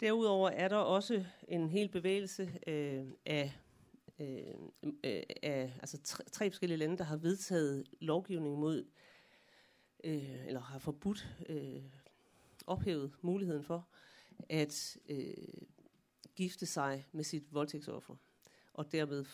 Derudover 0.00 0.50
er 0.50 0.68
der 0.68 0.76
også 0.76 1.24
en 1.48 1.68
hel 1.68 1.88
bevægelse 1.88 2.58
øh, 2.66 3.06
af, 3.26 3.52
øh, 4.20 4.54
øh, 5.04 5.22
af 5.42 5.78
altså 5.80 6.02
tre, 6.02 6.24
tre 6.24 6.50
forskellige 6.50 6.78
lande, 6.78 6.98
der 6.98 7.04
har 7.04 7.16
vedtaget 7.16 7.86
lovgivning 8.00 8.58
mod, 8.58 8.84
øh, 10.04 10.46
eller 10.46 10.60
har 10.60 10.78
forbudt, 10.78 11.28
øh, 11.48 11.82
ophævet 12.66 13.14
muligheden 13.20 13.64
for, 13.64 13.88
at 14.48 14.98
øh, 15.08 15.34
gifte 16.34 16.66
sig 16.66 17.06
med 17.12 17.24
sit 17.24 17.54
voldtægtsoffer, 17.54 18.16
og 18.72 18.92
dermed 18.92 19.24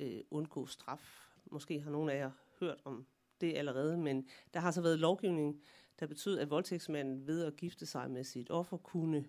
øh, 0.00 0.20
undgå 0.30 0.66
straf. 0.66 1.28
Måske 1.50 1.80
har 1.80 1.90
nogle 1.90 2.12
af 2.12 2.18
jer 2.18 2.30
hørt 2.60 2.78
om 2.84 3.06
det 3.40 3.56
allerede, 3.56 3.98
men 3.98 4.28
der 4.54 4.60
har 4.60 4.70
så 4.70 4.80
været 4.80 4.98
lovgivning, 4.98 5.62
der 6.00 6.06
betød, 6.06 6.38
at 6.38 6.50
voldtægtsmanden 6.50 7.26
ved 7.26 7.44
at 7.44 7.56
gifte 7.56 7.86
sig 7.86 8.10
med 8.10 8.24
sit 8.24 8.50
offer 8.50 8.76
kunne 8.76 9.24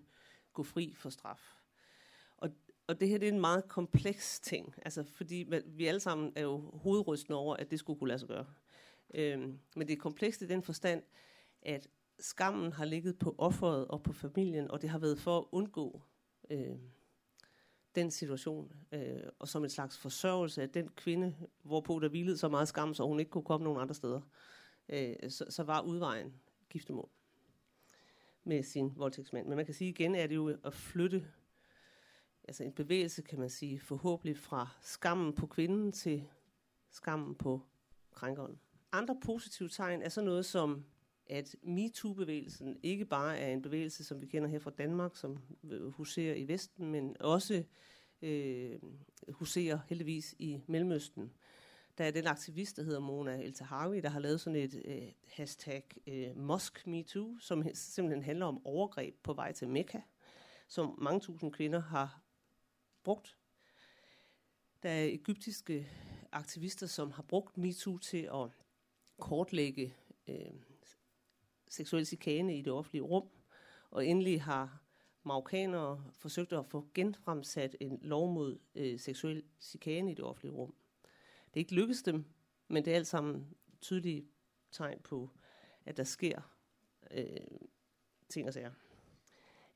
gå 0.52 0.62
fri 0.62 0.94
for 0.96 1.10
straf. 1.10 1.54
Og, 2.36 2.50
og 2.86 3.00
det 3.00 3.08
her 3.08 3.18
det 3.18 3.28
er 3.28 3.32
en 3.32 3.40
meget 3.40 3.68
kompleks 3.68 4.40
ting, 4.40 4.74
altså 4.82 5.04
fordi 5.04 5.46
vi 5.66 5.86
alle 5.86 6.00
sammen 6.00 6.32
er 6.36 6.42
jo 6.42 6.70
hovedrystende 6.74 7.38
over, 7.38 7.56
at 7.56 7.70
det 7.70 7.78
skulle 7.78 7.98
kunne 7.98 8.08
lade 8.08 8.18
sig 8.18 8.28
gøre. 8.28 8.46
Øhm, 9.14 9.58
men 9.76 9.88
det 9.88 9.92
er 9.92 10.00
komplekst 10.00 10.42
i 10.42 10.46
den 10.46 10.62
forstand, 10.62 11.02
at 11.62 11.88
skammen 12.18 12.72
har 12.72 12.84
ligget 12.84 13.18
på 13.18 13.34
offeret 13.38 13.88
og 13.88 14.02
på 14.02 14.12
familien, 14.12 14.70
og 14.70 14.82
det 14.82 14.90
har 14.90 14.98
været 14.98 15.18
for 15.18 15.38
at 15.38 15.44
undgå 15.52 16.02
øh, 16.50 16.76
den 17.94 18.10
situation, 18.10 18.72
øh, 18.92 19.22
og 19.38 19.48
som 19.48 19.64
en 19.64 19.70
slags 19.70 19.98
forsørgelse 19.98 20.62
af 20.62 20.70
den 20.70 20.88
kvinde, 20.88 21.34
hvorpå 21.62 21.98
der 21.98 22.08
hvilede 22.08 22.38
så 22.38 22.48
meget 22.48 22.68
skam, 22.68 22.94
så 22.94 23.06
hun 23.06 23.20
ikke 23.20 23.30
kunne 23.30 23.44
komme 23.44 23.64
nogen 23.64 23.80
andre 23.80 23.94
steder, 23.94 24.20
øh, 24.88 25.14
så, 25.28 25.44
så 25.50 25.62
var 25.62 25.80
udvejen 25.80 26.34
giftemål 26.70 27.08
med 28.44 28.62
sin 28.62 28.92
voldtægtsmand. 28.96 29.46
Men 29.48 29.56
man 29.56 29.64
kan 29.64 29.74
sige 29.74 29.90
igen, 29.90 30.14
at 30.14 30.30
det 30.30 30.36
jo 30.36 30.56
at 30.64 30.74
flytte, 30.74 31.26
altså 32.48 32.64
en 32.64 32.72
bevægelse, 32.72 33.22
kan 33.22 33.38
man 33.38 33.50
sige, 33.50 33.80
forhåbentlig 33.80 34.38
fra 34.38 34.68
skammen 34.80 35.34
på 35.34 35.46
kvinden 35.46 35.92
til 35.92 36.28
skammen 36.90 37.34
på 37.34 37.62
krænkeren. 38.12 38.58
Andre 38.92 39.16
positive 39.24 39.68
tegn 39.68 40.02
er 40.02 40.08
så 40.08 40.20
noget 40.20 40.46
som, 40.46 40.84
at 41.28 41.56
MeToo-bevægelsen 41.62 42.78
ikke 42.82 43.04
bare 43.04 43.38
er 43.38 43.52
en 43.52 43.62
bevægelse, 43.62 44.04
som 44.04 44.20
vi 44.20 44.26
kender 44.26 44.48
her 44.48 44.58
fra 44.58 44.70
Danmark, 44.70 45.16
som 45.16 45.38
øh, 45.70 45.88
huserer 45.88 46.34
i 46.34 46.48
Vesten, 46.48 46.90
men 46.90 47.16
også 47.20 47.64
øh, 48.22 48.78
huserer 49.28 49.78
heldigvis 49.88 50.34
i 50.38 50.60
Mellemøsten. 50.66 51.32
Der 51.98 52.04
er 52.04 52.10
den 52.10 52.26
aktivist, 52.26 52.76
der 52.76 52.82
hedder 52.82 53.00
Mona 53.00 53.42
El 53.42 53.54
Tahawi, 53.54 54.00
der 54.00 54.08
har 54.08 54.20
lavet 54.20 54.40
sådan 54.40 54.56
et 54.56 54.82
øh, 54.84 55.12
hashtag 55.26 55.84
øh, 56.06 56.36
MoskMeToo, 56.36 57.38
som 57.38 57.64
simpelthen 57.74 58.22
handler 58.22 58.46
om 58.46 58.66
overgreb 58.66 59.14
på 59.22 59.32
vej 59.32 59.52
til 59.52 59.68
Mekka, 59.68 60.00
som 60.68 60.98
mange 61.02 61.20
tusind 61.20 61.52
kvinder 61.52 61.80
har 61.80 62.22
brugt. 63.04 63.36
Der 64.82 64.90
er 64.90 65.04
egyptiske 65.04 65.88
aktivister, 66.32 66.86
som 66.86 67.10
har 67.10 67.22
brugt 67.22 67.58
MeToo 67.58 67.98
til 67.98 68.28
at 68.34 68.50
kortlægge 69.18 69.94
øh, 70.28 70.52
seksuel 71.68 72.06
chikane 72.06 72.58
i 72.58 72.62
det 72.62 72.72
offentlige 72.72 73.02
rum, 73.02 73.28
og 73.90 74.06
endelig 74.06 74.42
har 74.42 74.82
marokkanere 75.22 76.04
forsøgt 76.12 76.52
at 76.52 76.66
få 76.66 76.88
genfremsat 76.94 77.76
en 77.80 77.98
lov 78.02 78.32
mod 78.32 78.58
øh, 78.74 78.98
seksuel 78.98 79.42
chikane 79.60 80.10
i 80.10 80.14
det 80.14 80.24
offentlige 80.24 80.52
rum. 80.52 80.74
Det 81.54 81.60
er 81.60 81.64
ikke 81.64 81.74
lykkedes 81.74 82.02
dem, 82.02 82.24
men 82.68 82.84
det 82.84 82.92
er 82.92 82.96
alt 82.96 83.06
sammen 83.06 83.46
tydelige 83.80 84.26
tegn 84.72 85.00
på, 85.04 85.30
at 85.84 85.96
der 85.96 86.04
sker 86.04 86.40
øh, 87.10 87.26
ting 88.28 88.48
og 88.48 88.54
sager. 88.54 88.70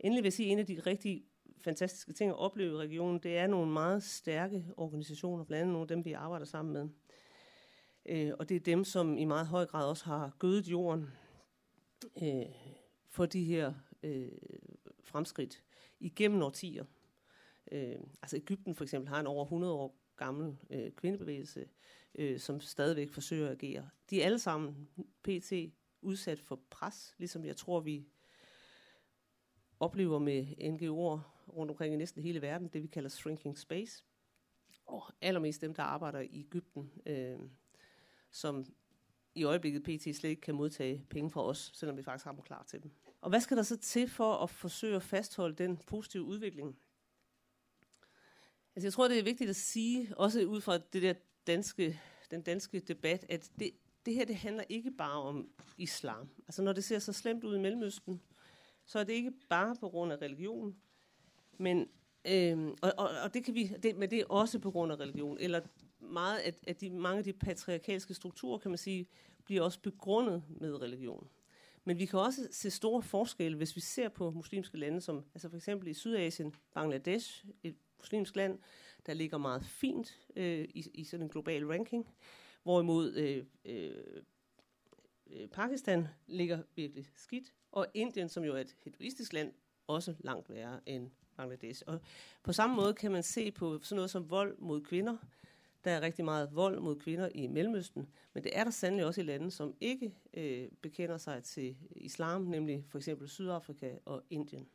Endelig 0.01 0.23
vil 0.23 0.27
jeg 0.27 0.33
sige, 0.33 0.49
at 0.49 0.53
en 0.53 0.59
af 0.59 0.67
de 0.67 0.81
rigtig 0.81 1.25
fantastiske 1.59 2.13
ting 2.13 2.31
at 2.31 2.39
opleve 2.39 2.73
i 2.73 2.77
regionen, 2.77 3.19
det 3.19 3.39
er 3.39 3.47
nogle 3.47 3.73
meget 3.73 4.03
stærke 4.03 4.67
organisationer, 4.77 5.45
blandt 5.45 5.61
andet 5.61 5.73
nogle 5.73 5.85
af 5.85 5.89
dem, 5.89 6.05
vi 6.05 6.13
arbejder 6.13 6.47
sammen 6.47 6.73
med. 6.73 6.89
Øh, 8.07 8.33
og 8.39 8.49
det 8.49 8.55
er 8.55 8.61
dem, 8.61 8.85
som 8.85 9.19
i 9.19 9.25
meget 9.25 9.47
høj 9.47 9.67
grad 9.67 9.87
også 9.87 10.05
har 10.05 10.37
gødet 10.39 10.69
jorden 10.69 11.11
øh, 12.23 12.47
for 13.09 13.27
de 13.27 13.45
her 13.45 13.75
øh, 14.03 14.33
fremskridt 15.05 15.63
igennem 16.01 16.43
årtier. 16.43 16.85
Øh, 17.73 17.97
altså 18.23 18.37
Ægypten 18.37 18.75
for 18.75 18.85
eksempel 18.85 19.09
har 19.09 19.21
en 19.21 19.27
over 19.27 19.45
100 19.45 19.73
år 19.73 19.99
gammel 20.17 20.57
øh, 20.71 20.93
kvindebevægelse, 20.93 21.69
øh, 22.15 22.41
som 22.41 22.61
stadigvæk 22.61 23.11
forsøger 23.11 23.47
at 23.47 23.53
agere. 23.53 23.89
De 24.11 24.23
er 24.23 24.27
alle 24.27 24.39
sammen 24.39 24.89
pt. 25.23 25.53
udsat 26.01 26.41
for 26.41 26.61
pres, 26.71 27.15
ligesom 27.19 27.45
jeg 27.45 27.57
tror, 27.57 27.81
vi 27.81 28.07
oplever 29.81 30.19
med 30.19 30.47
NGO'er 30.47 31.21
rundt 31.53 31.71
omkring 31.71 31.95
i 31.95 31.97
næsten 31.97 32.23
hele 32.23 32.43
verden, 32.43 32.69
det 32.69 32.83
vi 32.83 32.87
kalder 32.87 33.09
shrinking 33.09 33.59
space. 33.59 34.05
Og 34.87 35.05
allermest 35.21 35.61
dem, 35.61 35.75
der 35.75 35.83
arbejder 35.83 36.21
i 36.21 36.41
Ægypten, 36.41 36.93
øh, 37.07 37.39
som 38.31 38.67
i 39.35 39.45
øjeblikket 39.45 39.83
PT 39.83 40.17
slet 40.17 40.31
ikke 40.31 40.43
kan 40.43 40.55
modtage 40.55 41.07
penge 41.11 41.31
fra 41.31 41.45
os, 41.45 41.71
selvom 41.75 41.97
vi 41.97 42.03
faktisk 42.03 42.25
har 42.25 42.33
dem 42.33 42.43
klar 42.43 42.63
til 42.63 42.83
dem. 42.83 42.91
Og 43.21 43.29
hvad 43.31 43.41
skal 43.41 43.57
der 43.57 43.63
så 43.63 43.77
til 43.77 44.09
for 44.09 44.35
at 44.35 44.51
forsøge 44.51 44.97
at 44.97 45.03
fastholde 45.03 45.55
den 45.55 45.77
positive 45.77 46.23
udvikling? 46.23 46.79
Altså 48.77 48.87
jeg 48.87 48.93
tror, 48.93 49.09
det 49.09 49.19
er 49.19 49.23
vigtigt 49.23 49.51
at 49.51 49.57
sige, 49.57 50.19
også 50.19 50.45
ud 50.45 50.61
fra 50.61 50.79
det 50.79 51.03
der 51.03 51.15
danske, 51.47 52.01
den 52.31 52.43
danske 52.43 52.81
debat, 52.81 53.27
at 53.29 53.51
det, 53.59 53.71
det 54.07 54.15
her 54.15 54.25
det 54.25 54.37
handler 54.37 54.65
ikke 54.69 54.91
bare 54.91 55.23
om 55.23 55.49
islam. 55.79 56.29
Altså 56.47 56.63
når 56.63 56.73
det 56.73 56.85
ser 56.85 56.99
så 56.99 57.13
slemt 57.13 57.45
ud 57.45 57.57
i 57.57 57.61
Mellemøsten, 57.61 58.23
så 58.85 58.99
er 58.99 59.05
det 59.05 59.13
ikke 59.13 59.33
bare 59.49 59.77
på 59.81 59.89
grund 59.89 60.13
af 60.13 60.17
religion, 60.23 60.77
men 61.59 61.89
øhm, 62.25 62.75
og, 62.83 62.93
og, 62.99 63.09
og 63.25 63.35
det 63.35 63.45
kan 63.45 63.55
vi, 63.55 63.77
det, 63.83 63.97
men 63.97 64.11
det 64.11 64.21
er 64.21 64.27
også 64.29 64.59
på 64.59 64.71
grund 64.71 64.93
af 64.93 65.01
religion, 65.01 65.39
eller 65.41 65.61
meget 66.03 66.39
at, 66.39 66.55
at 66.67 66.81
de, 66.81 66.91
mange 66.91 67.19
af 67.19 67.25
de 67.25 67.33
patriarkalske 67.33 68.15
strukturer, 68.15 68.59
kan 68.59 68.71
man 68.71 68.79
sige, 68.79 69.09
bliver 69.45 69.63
også 69.63 69.81
begrundet 69.81 70.43
med 70.49 70.83
religion. 70.83 71.29
Men 71.85 71.99
vi 71.99 72.07
kan 72.07 72.19
også 72.19 72.49
se 72.51 72.71
store 72.71 73.03
forskelle, 73.03 73.57
hvis 73.57 73.77
vi 73.77 73.81
ser 73.81 74.09
på 74.09 74.31
muslimske 74.31 74.79
lande, 74.79 75.01
som 75.01 75.25
altså 75.35 75.49
for 75.49 75.57
eksempel 75.57 75.89
i 75.89 75.95
Sydasien, 75.95 76.55
Bangladesh, 76.75 77.45
et 77.63 77.77
muslimsk 77.99 78.37
land, 78.37 78.59
der 79.07 79.15
ligger 79.15 79.39
meget 79.39 79.65
fint 79.65 80.19
øh, 80.37 80.69
i, 80.75 80.87
i 80.95 81.05
sådan 81.05 81.27
en 81.27 81.31
global 81.31 81.67
ranking, 81.67 82.09
hvorimod 82.63 83.15
øh, 83.15 83.45
øh, 83.65 83.91
øh 85.31 85.49
Pakistan 85.49 86.09
ligger 86.27 86.63
virkelig 86.75 87.09
skidt, 87.15 87.55
og 87.73 87.87
Indien, 87.95 88.29
som 88.29 88.45
jo 88.45 88.55
er 88.57 88.61
et 88.61 88.77
hinduistisk 88.85 89.33
land, 89.33 89.53
også 89.87 90.15
langt 90.19 90.51
værre 90.51 90.81
end 90.87 91.11
Bangladesh. 91.37 91.83
Og 91.87 92.01
på 92.43 92.53
samme 92.53 92.77
måde 92.77 92.95
kan 92.95 93.13
man 93.13 93.23
se 93.23 93.51
på 93.51 93.79
sådan 93.83 93.97
noget 93.97 94.11
som 94.11 94.31
vold 94.31 94.59
mod 94.59 94.81
kvinder, 94.81 95.17
der 95.85 95.91
er 95.91 96.01
rigtig 96.01 96.25
meget 96.25 96.55
vold 96.55 96.81
mod 96.81 96.97
kvinder 96.97 97.29
i 97.35 97.47
Mellemøsten, 97.47 98.09
men 98.35 98.45
det 98.45 98.59
er 98.59 98.65
der 98.65 98.71
sandelig 98.71 99.07
også 99.07 99.21
i 99.21 99.25
lande, 99.25 99.51
som 99.51 99.75
ikke 99.81 100.15
øh, 100.35 100.69
bekender 100.83 101.17
sig 101.17 101.45
til 101.45 101.77
islam, 101.91 102.43
nemlig 102.43 102.85
for 102.89 102.99
eksempel 102.99 103.29
Sydafrika 103.29 103.93
og 104.05 104.23
Indien. 104.31 104.69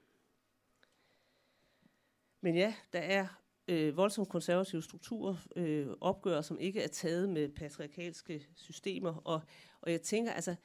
Men 2.41 2.55
ja, 2.55 2.73
der 2.93 2.99
er 2.99 3.27
øh, 3.67 3.97
voldsomt 3.97 4.29
konservative 4.29 4.83
strukturer, 4.83 5.35
øh, 5.55 5.87
opgør, 6.01 6.41
som 6.41 6.59
ikke 6.59 6.81
er 6.81 6.87
taget 6.87 7.29
med 7.29 7.49
patriarkalske 7.49 8.47
systemer. 8.55 9.13
Og, 9.15 9.41
og 9.81 9.91
jeg 9.91 10.01
tænker, 10.01 10.31
altså, 10.31 10.55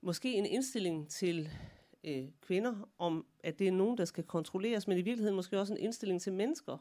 måske 0.00 0.34
en 0.34 0.46
indstilling 0.46 1.08
til 1.08 1.50
øh, 2.04 2.28
kvinder 2.40 2.88
om, 2.98 3.26
at 3.40 3.58
det 3.58 3.68
er 3.68 3.72
nogen, 3.72 3.98
der 3.98 4.04
skal 4.04 4.24
kontrolleres, 4.24 4.88
men 4.88 4.98
i 4.98 5.02
virkeligheden 5.02 5.36
måske 5.36 5.60
også 5.60 5.72
en 5.72 5.78
indstilling 5.78 6.20
til 6.20 6.32
mennesker 6.32 6.78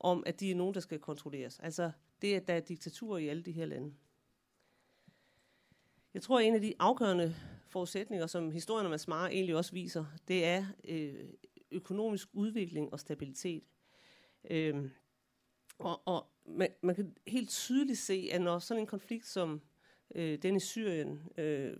om, 0.00 0.22
at 0.26 0.40
de 0.40 0.50
er 0.50 0.54
nogen, 0.54 0.74
der 0.74 0.80
skal 0.80 0.98
kontrolleres. 0.98 1.60
Altså, 1.60 1.90
det, 2.24 2.34
at 2.34 2.48
der 2.48 2.54
er 2.54 2.60
diktatur 2.60 3.18
i 3.18 3.28
alle 3.28 3.42
de 3.42 3.52
her 3.52 3.66
lande. 3.66 3.94
Jeg 6.14 6.22
tror, 6.22 6.38
at 6.38 6.46
en 6.46 6.54
af 6.54 6.60
de 6.60 6.74
afgørende 6.78 7.34
forudsætninger, 7.66 8.26
som 8.26 8.50
historien 8.50 8.86
om 8.86 8.92
Asmara 8.92 9.28
egentlig 9.28 9.56
også 9.56 9.72
viser, 9.72 10.04
det 10.28 10.44
er 10.44 10.66
øh, 10.88 11.28
økonomisk 11.70 12.28
udvikling 12.32 12.92
og 12.92 13.00
stabilitet. 13.00 13.62
Øh, 14.50 14.90
og 15.78 16.02
og 16.04 16.26
man, 16.46 16.68
man 16.82 16.94
kan 16.94 17.16
helt 17.26 17.50
tydeligt 17.50 17.98
se, 17.98 18.28
at 18.32 18.40
når 18.40 18.58
sådan 18.58 18.80
en 18.80 18.86
konflikt 18.86 19.26
som 19.26 19.60
øh, 20.14 20.38
den 20.42 20.56
i 20.56 20.60
Syrien 20.60 21.22
øh, 21.38 21.76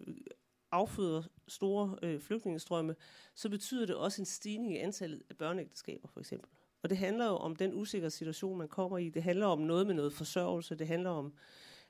afføder 0.70 1.22
store 1.48 1.98
øh, 2.02 2.20
flygtningestrømme, 2.20 2.96
så 3.34 3.48
betyder 3.48 3.86
det 3.86 3.96
også 3.96 4.22
en 4.22 4.26
stigning 4.26 4.74
i 4.74 4.78
antallet 4.78 5.22
af 5.30 5.36
børneægteskaber, 5.36 6.08
for 6.08 6.20
eksempel. 6.20 6.50
Og 6.84 6.90
det 6.90 6.98
handler 6.98 7.26
jo 7.26 7.36
om 7.36 7.56
den 7.56 7.74
usikre 7.74 8.10
situation, 8.10 8.58
man 8.58 8.68
kommer 8.68 8.98
i. 8.98 9.08
Det 9.08 9.22
handler 9.22 9.46
om 9.46 9.58
noget 9.58 9.86
med 9.86 9.94
noget 9.94 10.12
forsørgelse. 10.12 10.74
Det 10.74 10.86
handler 10.86 11.10
om 11.10 11.34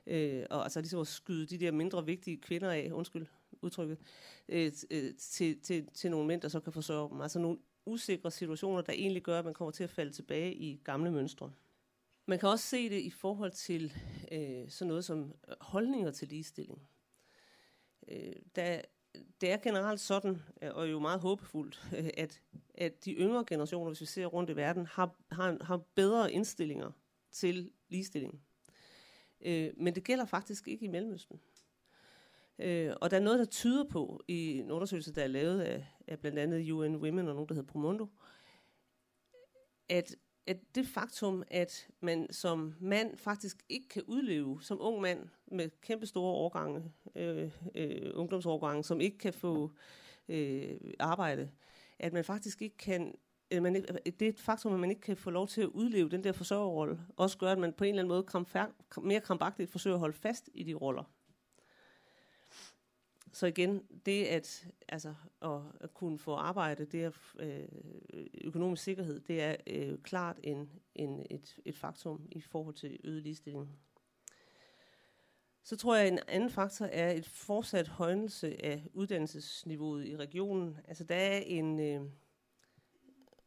øh, 0.07 0.45
og, 0.49 0.63
altså 0.63 0.79
ligesom 0.79 1.01
at 1.01 1.07
skyde 1.07 1.45
de 1.45 1.57
der 1.57 1.71
mindre 1.71 2.05
vigtige 2.05 2.37
kvinder 2.37 2.71
af, 2.71 2.89
undskyld 2.93 3.27
udtrykket, 3.61 3.97
øh, 4.49 4.71
øh, 4.91 5.15
til, 5.17 5.61
til, 5.61 5.87
til 5.93 6.11
nogle 6.11 6.27
mænd, 6.27 6.41
der 6.41 6.47
så 6.47 6.59
kan 6.59 6.73
forsørge 6.73 7.09
dem. 7.09 7.21
Altså 7.21 7.39
nogle 7.39 7.57
usikre 7.85 8.31
situationer, 8.31 8.81
der 8.81 8.93
egentlig 8.93 9.23
gør, 9.23 9.39
at 9.39 9.45
man 9.45 9.53
kommer 9.53 9.71
til 9.71 9.83
at 9.83 9.89
falde 9.89 10.11
tilbage 10.11 10.53
i 10.53 10.81
gamle 10.83 11.11
mønstre. 11.11 11.51
man 12.25 12.39
kan 12.39 12.49
også 12.49 12.65
se 12.65 12.89
det 12.89 12.99
i 12.99 13.09
forhold 13.09 13.51
til 13.51 13.93
øh, 14.31 14.69
sådan 14.69 14.87
noget 14.87 15.05
som 15.05 15.33
holdninger 15.61 16.11
til 16.11 16.27
ligestilling. 16.27 16.81
Øh, 18.07 18.33
der, 18.55 18.81
det 19.41 19.51
er 19.51 19.57
generelt 19.57 19.99
sådan, 19.99 20.41
øh, 20.61 20.69
og 20.73 20.91
jo 20.91 20.99
meget 20.99 21.19
håbefuldt, 21.19 21.87
øh, 21.97 22.09
at, 22.17 22.41
at 22.75 23.05
de 23.05 23.13
yngre 23.13 23.45
generationer, 23.47 23.89
hvis 23.89 24.01
vi 24.01 24.05
ser 24.05 24.25
rundt 24.25 24.49
i 24.49 24.55
verden, 24.55 24.85
har, 24.85 25.15
har, 25.31 25.57
har 25.61 25.77
bedre 25.77 26.31
indstillinger 26.31 26.91
til 27.31 27.71
ligestilling. 27.89 28.41
Øh, 29.41 29.73
men 29.77 29.95
det 29.95 30.03
gælder 30.03 30.25
faktisk 30.25 30.67
ikke 30.67 30.85
i 30.85 30.87
Mellemøsten. 30.87 31.39
Øh, 32.59 32.93
og 33.01 33.11
der 33.11 33.17
er 33.17 33.21
noget, 33.21 33.39
der 33.39 33.45
tyder 33.45 33.83
på, 33.83 34.23
i 34.27 34.57
en 34.57 34.71
undersøgelse, 34.71 35.13
der 35.13 35.23
er 35.23 35.27
lavet 35.27 35.61
af, 35.61 35.85
af 36.07 36.19
blandt 36.19 36.39
andet 36.39 36.71
UN 36.71 36.95
Women 36.95 37.27
og 37.27 37.33
nogen, 37.33 37.49
der 37.49 37.55
hedder 37.55 37.71
Promundo, 37.71 38.07
at, 39.89 40.15
at 40.47 40.57
det 40.75 40.87
faktum, 40.87 41.43
at 41.47 41.87
man 41.99 42.33
som 42.33 42.73
mand 42.79 43.17
faktisk 43.17 43.57
ikke 43.69 43.87
kan 43.89 44.03
udleve, 44.07 44.61
som 44.61 44.77
ung 44.81 45.01
mand 45.01 45.27
med 45.47 45.69
kæmpe 45.81 46.05
store 46.05 46.33
årgange, 46.33 46.91
øh, 47.15 47.51
øh, 47.75 48.11
ungdomsårgange, 48.13 48.83
som 48.83 49.01
ikke 49.01 49.17
kan 49.17 49.33
få 49.33 49.71
øh, 50.29 50.77
arbejde, 50.99 51.49
at 51.99 52.13
man 52.13 52.23
faktisk 52.23 52.61
ikke 52.61 52.77
kan 52.77 53.15
øh, 53.51 53.63
man 53.63 53.75
det 53.75 54.21
er 54.21 54.29
et 54.29 54.39
faktum, 54.39 54.73
at 54.73 54.79
man 54.79 54.89
ikke 54.89 55.01
kan 55.01 55.17
få 55.17 55.29
lov 55.29 55.47
til 55.47 55.61
at 55.61 55.67
udleve 55.67 56.09
den 56.09 56.23
der 56.23 56.31
forsørgerrolle, 56.31 56.99
også 57.17 57.37
gør, 57.37 57.51
at 57.51 57.57
man 57.57 57.73
på 57.73 57.83
en 57.83 57.89
eller 57.89 58.01
anden 58.01 58.09
måde 58.09 58.23
kramfær, 58.23 58.65
mere 59.01 59.21
krampagtigt 59.21 59.71
forsøger 59.71 59.95
at 59.95 59.99
holde 59.99 60.17
fast 60.17 60.49
i 60.53 60.63
de 60.63 60.73
roller. 60.73 61.03
Så 63.35 63.47
igen, 63.47 63.83
det 64.05 64.25
at, 64.25 64.67
altså, 64.87 65.13
at, 65.41 65.61
at 65.81 65.93
kunne 65.93 66.19
få 66.19 66.33
arbejde, 66.33 66.85
det 66.85 67.03
er 67.03 67.11
øh, 67.39 67.67
økonomisk 68.43 68.83
sikkerhed, 68.83 69.19
det 69.19 69.41
er 69.41 69.55
øh, 69.67 69.97
klart 69.97 70.39
en, 70.43 70.69
en, 70.95 71.25
et, 71.29 71.59
et 71.65 71.75
faktum 71.75 72.27
i 72.31 72.41
forhold 72.41 72.75
til 72.75 72.99
øget 73.03 73.23
ligestilling. 73.23 73.79
Så 75.63 75.75
tror 75.75 75.95
jeg, 75.95 76.05
at 76.05 76.13
en 76.13 76.19
anden 76.27 76.49
faktor 76.49 76.85
er 76.85 77.11
et 77.11 77.27
fortsat 77.27 77.87
højnelse 77.87 78.65
af 78.65 78.87
uddannelsesniveauet 78.93 80.05
i 80.05 80.17
regionen. 80.17 80.77
Altså 80.87 81.03
der 81.03 81.15
er 81.15 81.37
en 81.37 81.79
øh, 81.79 82.01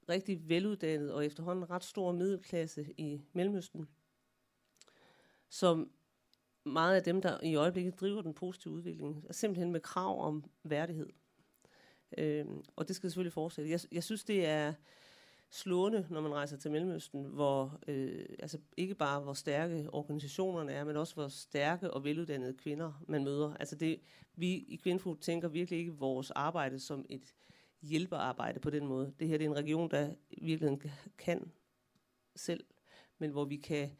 rigtig 0.09 0.49
veluddannet 0.49 1.13
og 1.13 1.27
efterhånden 1.27 1.71
ret 1.71 1.85
stor 1.85 2.13
middelklasse 2.13 2.95
i 2.97 3.21
Mellemøsten, 3.33 3.89
som 5.49 5.91
meget 6.73 6.97
af 6.97 7.03
dem, 7.03 7.23
der 7.23 7.39
i 7.43 7.55
øjeblikket 7.55 8.01
driver 8.01 8.23
den 8.23 8.35
positive 8.35 8.75
udvikling, 8.75 9.25
er 9.29 9.33
simpelthen 9.33 9.73
med 9.73 9.81
krav 9.81 10.25
om 10.25 10.45
værdighed. 10.65 11.09
Øhm, 12.19 12.63
og 12.77 12.89
det 12.89 12.97
skal 12.97 13.11
selvfølgelig 13.11 13.33
fortsætte. 13.33 13.71
Jeg, 13.71 13.81
jeg 13.93 14.05
synes, 14.05 14.25
det 14.25 14.47
er 14.47 14.73
slående, 15.51 16.07
når 16.11 16.21
man 16.21 16.35
rejser 16.35 16.57
til 16.57 16.71
Mellemøsten, 16.71 17.25
hvor 17.25 17.79
øh, 17.89 18.27
altså 18.39 18.59
ikke 18.77 18.95
bare 18.95 19.21
hvor 19.21 19.33
stærke 19.33 19.89
organisationerne 19.93 20.73
er, 20.73 20.85
men 20.85 20.97
også 20.97 21.15
hvor 21.15 21.29
stærke 21.29 21.91
og 21.91 22.05
veluddannede 22.05 22.55
kvinder 22.55 23.03
man 23.09 23.25
møder. 23.25 23.55
Altså 23.55 23.77
det, 23.77 24.01
vi 24.37 24.49
i 24.49 24.81
Kvinfo 24.83 25.15
tænker 25.15 25.49
virkelig 25.49 25.79
ikke 25.79 25.93
vores 25.93 26.31
arbejde 26.31 26.79
som 26.79 27.07
et 27.09 27.35
hjælpearbejde 27.83 28.61
på 28.61 28.71
den 28.71 28.87
måde. 28.87 29.13
Det 29.21 29.29
her 29.29 29.39
det 29.39 29.45
er 29.45 29.51
en 29.51 29.57
region, 29.57 29.91
der 29.91 30.15
virkelig 30.43 30.93
kan 31.19 31.53
selv, 32.37 32.65
men 33.19 33.31
hvor 33.31 33.45
vi 33.45 33.57
kan 33.57 33.91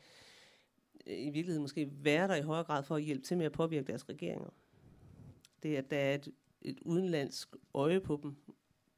i 1.09 1.31
virkeligheden 1.31 1.63
måske 1.63 1.89
være 1.93 2.29
der 2.29 2.35
i 2.35 2.43
højere 2.43 2.65
grad 2.65 2.83
for 2.83 2.97
at 2.97 3.03
hjælpe 3.03 3.25
til 3.25 3.37
med 3.37 3.47
at 3.47 3.53
påvirke 3.53 3.87
deres 3.87 4.09
regeringer. 4.09 4.51
Det, 5.63 5.77
at 5.77 5.91
der 5.91 5.99
er 5.99 6.15
et, 6.15 6.29
et 6.63 6.81
udenlandsk 6.81 7.57
øje 7.75 8.01
på 8.01 8.21
dem, 8.23 8.37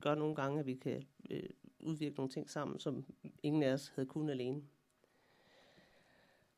gør 0.01 0.15
nogle 0.15 0.35
gange, 0.35 0.61
at 0.61 0.67
vi 0.67 0.75
kan 0.75 1.03
øh, 1.31 1.43
udvirke 1.81 2.17
nogle 2.17 2.31
ting 2.31 2.51
sammen, 2.51 2.81
som 2.81 3.05
ingen 3.43 3.63
af 3.63 3.73
os 3.73 3.93
havde 3.95 4.09
kunnet 4.09 4.33
alene. 4.33 4.63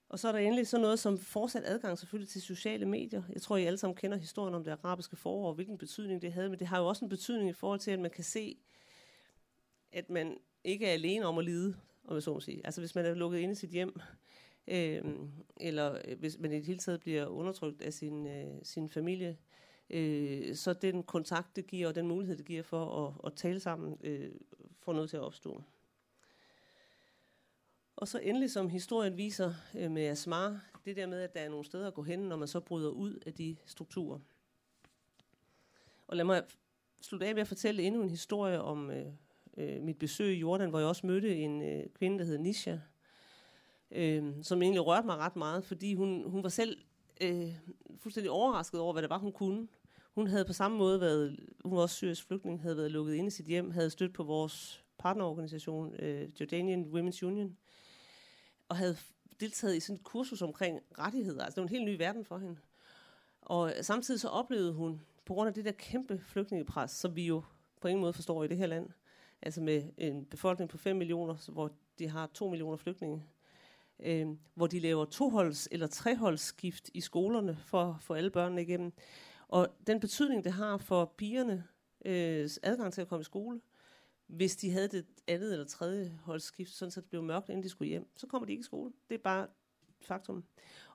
Og 0.08 0.18
så 0.18 0.28
er 0.28 0.32
der 0.32 0.38
endelig 0.38 0.66
sådan 0.66 0.82
noget 0.82 0.98
som 0.98 1.18
fortsat 1.18 1.62
adgang 1.66 1.98
selvfølgelig 1.98 2.28
til 2.28 2.42
sociale 2.42 2.86
medier. 2.86 3.22
Jeg 3.32 3.42
tror, 3.42 3.56
I 3.56 3.64
alle 3.64 3.78
sammen 3.78 3.96
kender 3.96 4.16
historien 4.16 4.54
om 4.54 4.64
det 4.64 4.70
arabiske 4.70 5.16
forår, 5.16 5.48
og 5.48 5.54
hvilken 5.54 5.78
betydning 5.78 6.22
det 6.22 6.32
havde, 6.32 6.48
men 6.48 6.58
det 6.58 6.66
har 6.66 6.78
jo 6.78 6.86
også 6.86 7.04
en 7.04 7.08
betydning 7.08 7.50
i 7.50 7.52
forhold 7.52 7.80
til, 7.80 7.90
at 7.90 8.00
man 8.00 8.10
kan 8.10 8.24
se, 8.24 8.56
at 9.92 10.10
man 10.10 10.38
ikke 10.64 10.86
er 10.86 10.92
alene 10.92 11.26
om 11.26 11.38
at 11.38 11.44
lide, 11.44 11.76
om 12.04 12.14
jeg 12.14 12.22
så 12.22 12.32
må 12.32 12.40
sige. 12.40 12.60
Altså 12.64 12.80
hvis 12.80 12.94
man 12.94 13.06
er 13.06 13.14
lukket 13.14 13.38
inde 13.38 13.52
i 13.52 13.54
sit 13.54 13.70
hjem, 13.70 14.00
Øhm, 14.68 15.22
øh, 15.22 15.28
eller 15.56 16.14
hvis 16.16 16.38
man 16.38 16.52
i 16.52 16.56
det 16.56 16.66
hele 16.66 16.78
taget 16.78 17.00
bliver 17.00 17.26
undertrykt 17.26 17.82
af 17.82 17.92
sin, 17.92 18.26
øh, 18.26 18.58
sin 18.62 18.90
familie, 18.90 19.36
øh, 19.90 20.54
så 20.54 20.72
den 20.72 21.02
kontakt, 21.02 21.56
det 21.56 21.66
giver, 21.66 21.88
og 21.88 21.94
den 21.94 22.08
mulighed, 22.08 22.36
det 22.36 22.46
giver 22.46 22.62
for 22.62 23.06
at, 23.06 23.14
at 23.26 23.36
tale 23.36 23.60
sammen, 23.60 23.98
øh, 24.04 24.30
får 24.80 24.92
noget 24.92 25.10
til 25.10 25.16
at 25.16 25.22
opstå. 25.22 25.62
Og 27.96 28.08
så 28.08 28.18
endelig, 28.18 28.50
som 28.50 28.68
historien 28.68 29.16
viser 29.16 29.54
øh, 29.74 29.90
med 29.90 30.06
Asmar, 30.06 30.60
det 30.84 30.96
der 30.96 31.06
med, 31.06 31.20
at 31.20 31.34
der 31.34 31.40
er 31.40 31.48
nogle 31.48 31.64
steder 31.64 31.86
at 31.86 31.94
gå 31.94 32.02
hen, 32.02 32.18
når 32.18 32.36
man 32.36 32.48
så 32.48 32.60
bryder 32.60 32.90
ud 32.90 33.18
af 33.26 33.34
de 33.34 33.56
strukturer. 33.64 34.18
Og 36.06 36.16
lad 36.16 36.24
mig 36.24 36.42
slutte 37.02 37.26
af 37.26 37.34
med 37.34 37.40
at 37.42 37.48
fortælle 37.48 37.82
endnu 37.82 38.02
en 38.02 38.10
historie 38.10 38.60
om 38.60 38.90
øh, 38.90 39.06
øh, 39.56 39.82
mit 39.82 39.98
besøg 39.98 40.34
i 40.34 40.38
Jordan, 40.38 40.70
hvor 40.70 40.78
jeg 40.78 40.88
også 40.88 41.06
mødte 41.06 41.36
en 41.36 41.62
øh, 41.62 41.86
kvinde, 41.94 42.18
der 42.18 42.24
hed 42.24 42.38
Nisha, 42.38 42.78
øh, 43.94 44.34
som 44.42 44.62
egentlig 44.62 44.86
rørte 44.86 45.06
mig 45.06 45.16
ret 45.16 45.36
meget, 45.36 45.64
fordi 45.64 45.94
hun, 45.94 46.30
hun 46.30 46.42
var 46.42 46.48
selv 46.48 46.78
øh, 47.20 47.54
fuldstændig 47.96 48.30
overrasket 48.30 48.80
over, 48.80 48.92
hvad 48.92 49.02
det 49.02 49.10
var, 49.10 49.18
hun 49.18 49.32
kunne. 49.32 49.68
Hun 50.14 50.26
havde 50.26 50.44
på 50.44 50.52
samme 50.52 50.78
måde 50.78 51.00
været, 51.00 51.36
hun 51.64 51.76
var 51.76 51.82
også 51.82 51.96
syrisk 51.96 52.26
flygtning, 52.26 52.62
havde 52.62 52.76
været 52.76 52.90
lukket 52.90 53.14
inde 53.14 53.26
i 53.26 53.30
sit 53.30 53.46
hjem, 53.46 53.70
havde 53.70 53.90
stødt 53.90 54.12
på 54.12 54.22
vores 54.22 54.84
partnerorganisation, 54.98 55.94
øh, 55.94 56.40
Jordanian 56.40 56.84
Women's 56.84 57.26
Union, 57.26 57.56
og 58.68 58.76
havde 58.76 58.96
deltaget 59.40 59.76
i 59.76 59.80
sådan 59.80 59.96
et 59.96 60.04
kursus 60.04 60.42
omkring 60.42 60.80
rettigheder. 60.98 61.44
Altså 61.44 61.54
det 61.54 61.62
var 61.62 61.68
en 61.68 61.76
helt 61.76 61.84
ny 61.84 61.96
verden 61.96 62.24
for 62.24 62.38
hende. 62.38 62.56
Og 63.40 63.74
samtidig 63.80 64.20
så 64.20 64.28
oplevede 64.28 64.72
hun, 64.72 65.00
på 65.24 65.34
grund 65.34 65.48
af 65.48 65.54
det 65.54 65.64
der 65.64 65.72
kæmpe 65.72 66.18
flygtningepres, 66.18 66.90
som 66.90 67.16
vi 67.16 67.26
jo 67.26 67.42
på 67.80 67.88
ingen 67.88 68.00
måde 68.00 68.12
forstår 68.12 68.44
i 68.44 68.48
det 68.48 68.56
her 68.56 68.66
land, 68.66 68.88
altså 69.42 69.60
med 69.60 69.82
en 69.98 70.24
befolkning 70.24 70.70
på 70.70 70.78
5 70.78 70.96
millioner, 70.96 71.50
hvor 71.52 71.70
de 71.98 72.08
har 72.08 72.26
2 72.26 72.48
millioner 72.48 72.76
flygtninge, 72.76 73.24
øh, 74.00 74.26
hvor 74.54 74.66
de 74.66 74.80
laver 74.80 75.04
toholds- 75.04 75.68
eller 75.70 75.86
treholdsskift 75.86 76.90
i 76.94 77.00
skolerne 77.00 77.56
for 77.56 77.82
at 77.82 77.94
få 78.00 78.14
alle 78.14 78.30
børnene 78.30 78.62
igennem. 78.62 78.92
Og 79.48 79.68
den 79.86 80.00
betydning, 80.00 80.44
det 80.44 80.52
har 80.52 80.76
for 80.76 81.14
pigerne 81.16 81.64
øh, 82.04 82.50
adgang 82.62 82.92
til 82.92 83.00
at 83.00 83.08
komme 83.08 83.20
i 83.20 83.24
skole, 83.24 83.60
hvis 84.26 84.56
de 84.56 84.70
havde 84.70 84.88
det 84.88 85.06
andet 85.26 85.52
eller 85.52 85.66
tredje 85.66 86.18
holdsskift, 86.24 86.70
sådan 86.70 86.90
så 86.90 87.00
det 87.00 87.08
blev 87.08 87.22
mørkt, 87.22 87.48
inden 87.48 87.62
de 87.62 87.68
skulle 87.68 87.88
hjem, 87.88 88.08
så 88.16 88.26
kommer 88.26 88.46
de 88.46 88.52
ikke 88.52 88.60
i 88.60 88.64
skole. 88.64 88.92
Det 89.08 89.14
er 89.14 89.22
bare 89.22 89.46
faktum. 90.00 90.44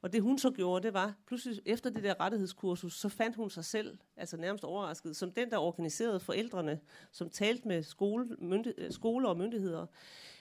Og 0.02 0.14
det 0.14 0.22
hun 0.22 0.38
så 0.38 0.52
gjorde, 0.52 0.84
det 0.84 0.94
var, 0.94 1.16
pludselig 1.28 1.62
efter 1.66 1.90
det 1.90 2.04
der 2.04 2.20
rettighedskursus, 2.20 3.00
så 3.00 3.10
fandt 3.10 3.36
hun 3.36 3.50
sig 3.50 3.66
selv, 3.66 3.98
altså 4.18 4.38
nærmest 4.38 4.64
overrasket, 4.64 5.16
som 5.16 5.32
den, 5.32 5.50
der 5.50 5.58
organiserede 5.58 6.20
forældrene, 6.20 6.80
som 7.12 7.30
talte 7.30 7.68
med 7.68 7.84
skole, 7.84 8.36
mynde, 8.40 8.74
øh, 8.78 8.92
skole 8.92 9.30
og 9.30 9.38
myndigheder, 9.38 9.86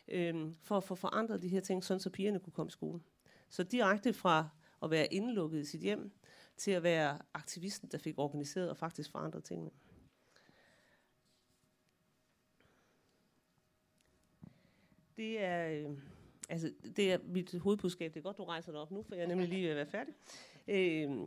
øh, 0.09 0.55
for 0.63 0.77
at 0.77 0.85
få 0.85 0.95
forandret 0.95 1.43
de 1.43 1.49
her 1.49 1.61
ting, 1.61 1.85
sådan 1.85 2.01
så 2.01 2.11
pigerne 2.11 2.41
kunne 2.41 2.53
komme 2.53 2.69
i 2.69 2.73
skole. 2.73 3.01
Så 3.49 3.63
direkte 3.63 4.13
fra 4.13 4.49
at 4.83 4.91
være 4.91 5.15
indelukket 5.15 5.61
i 5.61 5.65
sit 5.65 5.81
hjem, 5.81 6.13
til 6.57 6.71
at 6.71 6.83
være 6.83 7.19
aktivisten, 7.35 7.89
der 7.93 7.99
fik 7.99 8.19
organiseret 8.19 8.71
og 8.71 8.77
faktisk 8.77 9.11
forandret 9.11 9.45
tingene. 9.45 9.71
Det 15.17 15.43
er, 15.43 15.69
øh, 15.69 15.99
altså, 16.49 16.73
det 16.97 17.13
er 17.13 17.19
mit 17.25 17.55
hovedbudskab. 17.59 18.15
Det 18.15 18.21
er 18.21 18.23
godt, 18.23 18.37
du 18.37 18.45
rejser 18.45 18.73
dig 18.73 18.81
op 18.81 18.91
nu, 18.91 19.03
for 19.03 19.15
jeg 19.15 19.25
er 19.25 19.29
nemlig 19.29 19.49
lige 19.49 19.63
ved 19.63 19.71
at 19.71 19.77
være 19.77 19.87
færdig. 19.87 20.15
Øh, 20.69 21.27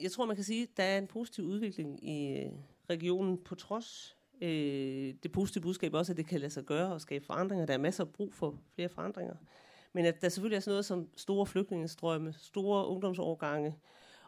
jeg 0.00 0.12
tror, 0.12 0.26
man 0.26 0.36
kan 0.36 0.44
sige, 0.44 0.62
at 0.62 0.76
der 0.76 0.82
er 0.82 0.98
en 0.98 1.06
positiv 1.06 1.44
udvikling 1.44 2.08
i 2.08 2.38
øh, 2.38 2.52
regionen, 2.90 3.38
på 3.38 3.54
trods 3.54 4.16
øh, 4.40 5.14
det 5.22 5.32
positive 5.32 5.62
budskab 5.62 5.94
også, 5.94 6.12
at 6.12 6.16
det 6.16 6.26
kan 6.26 6.40
lade 6.40 6.50
sig 6.52 6.64
gøre 6.64 6.92
og 6.92 7.00
skabe 7.00 7.24
forandringer. 7.24 7.66
Der 7.66 7.74
er 7.74 7.78
masser 7.78 8.04
af 8.04 8.12
brug 8.12 8.34
for 8.34 8.58
flere 8.74 8.88
forandringer. 8.88 9.34
Men 9.92 10.04
at 10.04 10.22
der 10.22 10.28
selvfølgelig 10.28 10.56
er 10.56 10.60
sådan 10.60 10.72
noget 10.72 10.84
som 10.84 11.08
store 11.16 11.46
flygtningestrømme, 11.46 12.32
store 12.32 12.86
ungdomsårgange, 12.86 13.76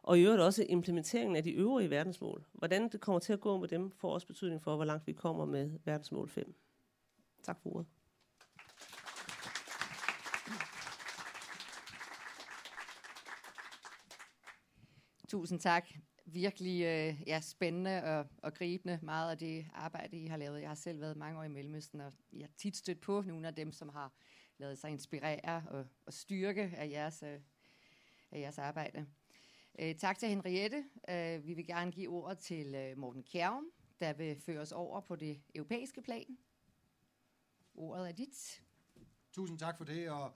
og 0.02 0.18
i 0.18 0.22
øvrigt 0.22 0.42
også 0.42 0.64
implementeringen 0.68 1.36
af 1.36 1.42
de 1.42 1.50
øvrige 1.50 1.90
verdensmål. 1.90 2.44
Hvordan 2.52 2.88
det 2.88 3.00
kommer 3.00 3.18
til 3.18 3.32
at 3.32 3.40
gå 3.40 3.58
med 3.58 3.68
dem, 3.68 3.90
får 3.90 4.14
også 4.14 4.26
betydning 4.26 4.62
for, 4.62 4.76
hvor 4.76 4.84
langt 4.84 5.06
vi 5.06 5.12
kommer 5.12 5.44
med 5.44 5.70
verdensmål 5.84 6.28
5. 6.28 6.54
Tak 7.42 7.58
for 7.62 7.70
ordet. 7.70 7.86
Tusind 15.28 15.60
tak 15.60 15.88
virkelig 16.32 16.82
øh, 16.82 17.28
ja, 17.28 17.40
spændende 17.40 18.04
og, 18.04 18.26
og 18.42 18.54
gribende 18.54 18.98
meget 19.02 19.30
af 19.30 19.38
det 19.38 19.66
arbejde, 19.72 20.16
I 20.16 20.26
har 20.26 20.36
lavet. 20.36 20.60
Jeg 20.60 20.70
har 20.70 20.74
selv 20.74 21.00
været 21.00 21.16
mange 21.16 21.38
år 21.38 21.42
i 21.42 21.48
Mellemøsten, 21.48 22.00
og 22.00 22.12
jeg 22.32 22.46
har 22.46 22.52
tit 22.56 22.76
stødt 22.76 23.00
på 23.00 23.22
nogle 23.22 23.46
af 23.48 23.54
dem, 23.54 23.72
som 23.72 23.88
har 23.88 24.12
lavet 24.58 24.78
sig 24.78 24.90
inspirere 24.90 25.64
og, 25.68 25.86
og 26.06 26.12
styrke 26.12 26.62
af 26.76 26.90
jeres, 26.90 27.22
øh, 27.22 27.40
af 28.30 28.40
jeres 28.40 28.58
arbejde. 28.58 29.06
Øh, 29.78 29.94
tak 29.94 30.18
til 30.18 30.28
Henriette. 30.28 30.84
Øh, 31.08 31.46
vi 31.46 31.54
vil 31.54 31.66
gerne 31.66 31.92
give 31.92 32.08
ordet 32.08 32.38
til 32.38 32.74
øh, 32.74 32.98
Morten 32.98 33.22
Kjærm, 33.22 33.64
der 34.00 34.12
vil 34.12 34.40
føre 34.40 34.60
os 34.60 34.72
over 34.72 35.00
på 35.00 35.16
det 35.16 35.42
europæiske 35.54 36.02
plan. 36.02 36.38
Ordet 37.74 38.08
er 38.08 38.12
dit. 38.12 38.62
Tusind 39.32 39.58
tak 39.58 39.76
for 39.76 39.84
det, 39.84 40.10
og 40.10 40.32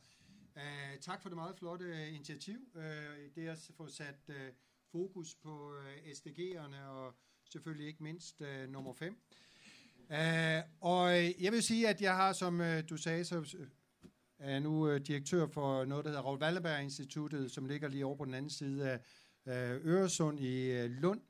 øh, 0.56 0.98
tak 1.00 1.22
for 1.22 1.28
det 1.28 1.36
meget 1.36 1.56
flotte 1.56 1.84
øh, 1.84 2.14
initiativ. 2.14 2.58
Øh, 2.74 3.34
det 3.34 3.48
at 3.48 3.70
få 3.76 3.86
sat 3.86 4.28
Øh, 4.28 4.52
fokus 4.92 5.34
på 5.34 5.74
øh, 5.74 6.12
SDG'erne, 6.12 6.82
og 6.88 7.14
selvfølgelig 7.52 7.86
ikke 7.86 8.02
mindst 8.02 8.40
øh, 8.40 8.68
nummer 8.68 8.92
5. 8.92 9.16
Uh, 10.10 10.16
øh, 10.18 10.62
og 10.80 11.18
øh, 11.18 11.42
jeg 11.42 11.52
vil 11.52 11.62
sige, 11.62 11.88
at 11.88 12.00
jeg 12.00 12.16
har, 12.16 12.32
som 12.32 12.60
øh, 12.60 12.82
du 12.88 12.96
sagde, 12.96 13.24
så 13.24 13.56
øh, 13.58 13.66
er 14.38 14.58
nu 14.58 14.88
øh, 14.88 15.00
direktør 15.00 15.46
for 15.46 15.84
noget, 15.84 16.04
der 16.04 16.10
hedder 16.10 16.22
Raoul 16.22 16.42
Wallenberg 16.42 16.82
Instituttet, 16.82 17.50
som 17.50 17.66
ligger 17.66 17.88
lige 17.88 18.06
over 18.06 18.16
på 18.16 18.24
den 18.24 18.34
anden 18.34 18.50
side 18.50 18.90
af 18.90 19.00
øh, 19.46 19.86
Øresund 19.86 20.40
i 20.40 20.70
øh, 20.70 20.90
Lund. 20.90 21.20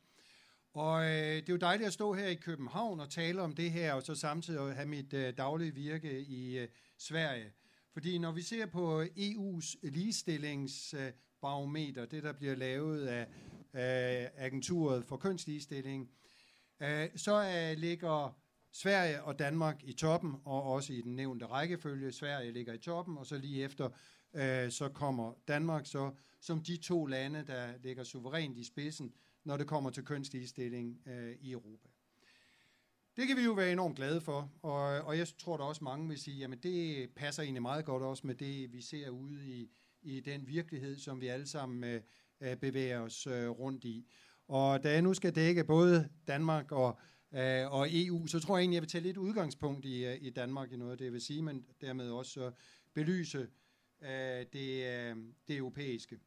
Og 0.73 1.05
øh, 1.05 1.37
det 1.37 1.49
er 1.49 1.53
jo 1.53 1.57
dejligt 1.57 1.87
at 1.87 1.93
stå 1.93 2.13
her 2.13 2.27
i 2.27 2.35
København 2.35 3.01
og 3.01 3.11
tale 3.11 3.43
om 3.43 3.55
det 3.55 3.71
her, 3.71 3.93
og 3.93 4.03
så 4.03 4.15
samtidig 4.15 4.75
have 4.75 4.89
mit 4.89 5.13
øh, 5.13 5.37
daglige 5.37 5.75
virke 5.75 6.21
i 6.21 6.59
øh, 6.59 6.69
Sverige. 6.99 7.53
Fordi 7.93 8.19
når 8.19 8.33
vi 8.33 8.43
ser 8.43 8.67
på 8.67 9.03
EU's 9.03 9.75
ligestillings... 9.83 10.95
øh, 10.95 11.13
det 12.11 12.23
der 12.23 12.33
bliver 12.33 12.55
lavet 12.55 13.07
af 13.07 13.27
af 13.77 14.31
agenturet 14.37 15.05
for 15.05 15.17
kønsligestilling, 15.17 16.11
øh, 16.81 17.09
så 17.17 17.43
øh, 17.43 17.79
ligger 17.79 18.37
Sverige 18.73 19.23
og 19.23 19.39
Danmark 19.39 19.85
i 19.85 19.93
toppen, 19.93 20.35
og 20.45 20.63
også 20.63 20.93
i 20.93 21.01
den 21.01 21.17
nævnte 21.17 21.47
rækkefølge. 21.47 22.13
Sverige 22.13 22.53
ligger 22.53 22.73
i 22.73 22.79
toppen, 22.79 23.19
og 23.19 23.27
så 23.27 23.39
lige 23.39 23.65
efter, 23.65 23.91
øh, 24.35 24.71
så 24.71 24.89
kommer 24.89 25.33
Danmark 25.49 25.87
så 25.87 26.13
som 26.41 26.61
de 26.61 26.77
to 26.77 27.07
lande, 27.07 27.45
der 27.47 27.73
ligger 27.83 28.05
suverænt 28.05 28.59
i 28.59 28.65
spidsen 28.65 29.13
når 29.45 29.57
det 29.57 29.67
kommer 29.67 29.91
til 29.91 30.05
kønsligestilling 30.05 31.01
øh, 31.07 31.37
i 31.41 31.53
Europa. 31.53 31.89
Det 33.17 33.29
kan 33.29 33.37
vi 33.37 33.43
jo 33.43 33.53
være 33.53 33.73
enormt 33.73 33.97
glade 33.97 34.21
for, 34.21 34.53
og, 34.63 34.79
og 34.83 35.19
jeg 35.19 35.29
tror 35.39 35.57
da 35.57 35.63
også 35.63 35.85
mange 35.85 36.09
vil 36.09 36.19
sige, 36.19 36.37
jamen 36.37 36.59
det 36.59 37.11
passer 37.11 37.43
egentlig 37.43 37.63
meget 37.63 37.85
godt 37.85 38.03
også 38.03 38.27
med 38.27 38.35
det, 38.35 38.73
vi 38.73 38.81
ser 38.81 39.11
ude 39.11 39.49
i, 39.49 39.71
i 40.07 40.21
den 40.21 40.47
virkelighed, 40.47 40.99
som 40.99 41.21
vi 41.21 41.27
alle 41.27 41.47
sammen 41.47 41.85
øh, 41.85 42.01
øh, 42.41 42.57
bevæger 42.57 43.01
os 43.01 43.27
øh, 43.27 43.49
rundt 43.49 43.85
i. 43.85 44.07
Og 44.49 44.85
da 44.85 44.93
jeg 44.93 45.03
nu 45.03 45.15
skal 45.15 45.35
dække 45.35 45.65
både 45.65 46.09
Danmark 46.29 46.73
og, 46.73 46.99
øh, 47.33 47.73
og 47.73 47.87
EU, 47.91 48.27
så 48.27 48.41
tror 48.41 48.57
jeg 48.57 48.63
egentlig, 48.63 48.75
jeg 48.75 48.83
vil 48.83 48.91
tage 48.91 49.03
lidt 49.03 49.17
udgangspunkt 49.17 49.85
i, 49.85 50.05
øh, 50.05 50.19
i 50.21 50.31
Danmark 50.31 50.73
i 50.73 50.77
noget 50.77 50.99
det, 50.99 51.13
vil 51.13 51.21
sige, 51.21 51.43
men 51.43 51.67
dermed 51.81 52.11
også 52.11 52.53
belyse 52.95 53.49
øh, 54.03 54.47
det, 54.53 54.87
øh, 54.87 55.17
det 55.49 55.57
europæiske. 55.57 56.19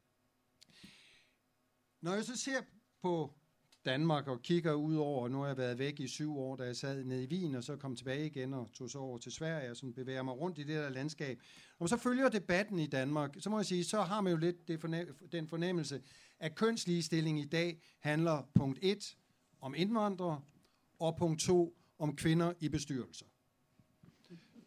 Når 2.01 2.13
jeg 2.13 2.23
så 2.23 2.37
ser 2.37 2.61
på 3.01 3.33
Danmark 3.89 4.27
og 4.27 4.41
kigger 4.41 4.73
ud 4.73 4.95
over, 4.95 5.27
nu 5.27 5.39
har 5.39 5.47
jeg 5.47 5.57
været 5.57 5.79
væk 5.79 5.99
i 5.99 6.07
syv 6.07 6.37
år, 6.37 6.55
da 6.55 6.63
jeg 6.63 6.75
sad 6.75 7.03
nede 7.03 7.23
i 7.23 7.27
Wien, 7.27 7.55
og 7.55 7.63
så 7.63 7.75
kom 7.75 7.95
tilbage 7.95 8.25
igen 8.25 8.53
og 8.53 8.69
tog 8.73 8.89
så 8.89 8.99
over 8.99 9.17
til 9.17 9.31
Sverige, 9.31 9.71
og 9.71 9.77
sådan 9.77 9.93
bevæger 9.93 10.23
mig 10.23 10.33
rundt 10.33 10.57
i 10.57 10.63
det 10.63 10.75
der 10.75 10.89
landskab. 10.89 11.39
Og 11.79 11.89
så 11.89 11.97
følger 11.97 12.29
debatten 12.29 12.79
i 12.79 12.87
Danmark, 12.87 13.35
så 13.39 13.49
må 13.49 13.57
jeg 13.57 13.65
sige, 13.65 13.83
så 13.83 14.01
har 14.01 14.21
man 14.21 14.33
jo 14.33 14.37
lidt 14.37 14.67
det 14.67 14.79
fornem- 14.79 15.27
den 15.31 15.47
fornemmelse, 15.47 16.01
at 16.39 16.55
kønsligestilling 16.55 17.39
i 17.39 17.45
dag 17.45 17.81
handler 17.99 18.49
punkt 18.55 18.79
1 18.81 19.17
om 19.61 19.73
indvandrere, 19.77 20.41
og 20.99 21.17
punkt 21.17 21.41
2 21.41 21.77
om 21.99 22.15
kvinder 22.15 22.53
i 22.59 22.69
bestyrelser. 22.69 23.25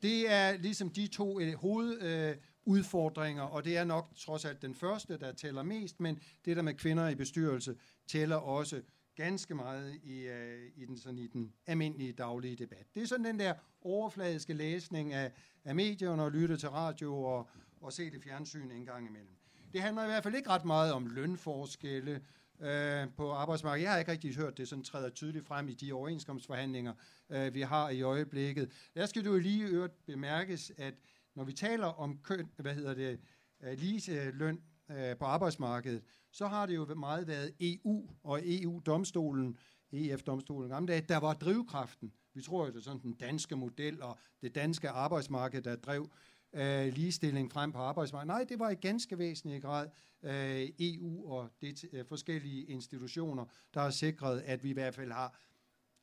Det 0.02 0.30
er 0.30 0.56
ligesom 0.56 0.90
de 0.90 1.06
to 1.06 1.40
øh, 1.40 1.54
hoved... 1.54 2.02
Øh, 2.02 2.36
udfordringer, 2.64 3.42
og 3.42 3.64
det 3.64 3.76
er 3.76 3.84
nok 3.84 4.16
trods 4.16 4.44
alt 4.44 4.62
den 4.62 4.74
første, 4.74 5.18
der 5.18 5.32
tæller 5.32 5.62
mest, 5.62 6.00
men 6.00 6.20
det 6.44 6.56
der 6.56 6.62
med 6.62 6.74
kvinder 6.74 7.08
i 7.08 7.14
bestyrelse 7.14 7.76
tæller 8.06 8.36
også 8.36 8.82
ganske 9.16 9.54
meget 9.54 9.94
i, 10.04 10.28
uh, 10.28 10.82
i, 10.82 10.86
den, 10.86 10.96
sådan 10.98 11.18
i 11.18 11.26
den 11.26 11.52
almindelige 11.66 12.12
daglige 12.12 12.56
debat. 12.56 12.86
Det 12.94 13.02
er 13.02 13.06
sådan 13.06 13.24
den 13.24 13.38
der 13.38 13.54
overfladiske 13.82 14.52
læsning 14.54 15.12
af, 15.12 15.32
af 15.64 15.74
medierne 15.74 16.22
og 16.22 16.32
lytte 16.32 16.56
til 16.56 16.68
radio 16.68 17.22
og, 17.22 17.48
og 17.80 17.92
se 17.92 18.10
det 18.10 18.22
fjernsyn 18.22 18.70
en 18.70 18.86
gang 18.86 19.08
imellem. 19.08 19.36
Det 19.72 19.82
handler 19.82 20.02
i 20.02 20.06
hvert 20.06 20.22
fald 20.22 20.34
ikke 20.34 20.50
ret 20.50 20.64
meget 20.64 20.92
om 20.92 21.06
lønforskelle 21.06 22.20
øh, 22.60 23.08
på 23.16 23.32
arbejdsmarkedet. 23.32 23.84
Jeg 23.84 23.92
har 23.92 23.98
ikke 23.98 24.10
rigtig 24.10 24.36
hørt 24.36 24.58
det 24.58 24.68
sådan 24.68 24.84
træder 24.84 25.10
tydeligt 25.10 25.46
frem 25.46 25.68
i 25.68 25.74
de 25.74 25.92
overenskomstforhandlinger, 25.92 26.92
øh, 27.30 27.54
vi 27.54 27.60
har 27.60 27.90
i 27.90 28.02
øjeblikket. 28.02 28.72
Der 28.94 29.06
skal 29.06 29.24
du 29.24 29.36
lige 29.36 29.64
øvrigt 29.64 30.06
bemærkes, 30.06 30.72
at 30.76 30.94
når 31.34 31.44
vi 31.44 31.52
taler 31.52 31.86
om 31.86 32.18
køn, 32.22 32.50
hvad 32.56 32.74
hedder 32.74 32.94
det, 32.94 33.20
øh, 33.62 33.78
lige 33.78 34.30
løn 34.30 34.62
øh, 34.98 35.16
på 35.16 35.24
arbejdsmarkedet, 35.24 36.02
så 36.32 36.46
har 36.46 36.66
det 36.66 36.74
jo 36.74 36.94
meget 36.94 37.26
været 37.26 37.52
EU 37.60 38.08
og 38.22 38.40
EU-domstolen, 38.44 39.58
EF-domstolen 39.92 40.68
gamle 40.68 40.92
dage, 40.92 41.04
der 41.08 41.16
var 41.16 41.34
drivkraften. 41.34 42.12
Vi 42.34 42.42
tror 42.42 42.64
jo, 42.64 42.70
det 42.70 42.76
er 42.76 42.82
sådan 42.82 43.02
den 43.02 43.12
danske 43.12 43.56
model 43.56 44.02
og 44.02 44.18
det 44.42 44.54
danske 44.54 44.88
arbejdsmarked, 44.88 45.62
der 45.62 45.76
drev 45.76 46.10
øh, 46.52 46.92
ligestilling 46.92 47.52
frem 47.52 47.72
på 47.72 47.78
arbejdsmarkedet. 47.78 48.26
Nej, 48.26 48.44
det 48.44 48.58
var 48.58 48.70
i 48.70 48.74
ganske 48.74 49.18
væsentlig 49.18 49.62
grad 49.62 49.88
øh, 50.22 50.68
EU 50.78 51.32
og 51.32 51.50
det 51.60 51.84
øh, 51.92 52.04
forskellige 52.04 52.64
institutioner, 52.64 53.44
der 53.74 53.80
har 53.80 53.90
sikret, 53.90 54.40
at 54.40 54.64
vi 54.64 54.70
i 54.70 54.72
hvert 54.72 54.94
fald 54.94 55.12
har 55.12 55.38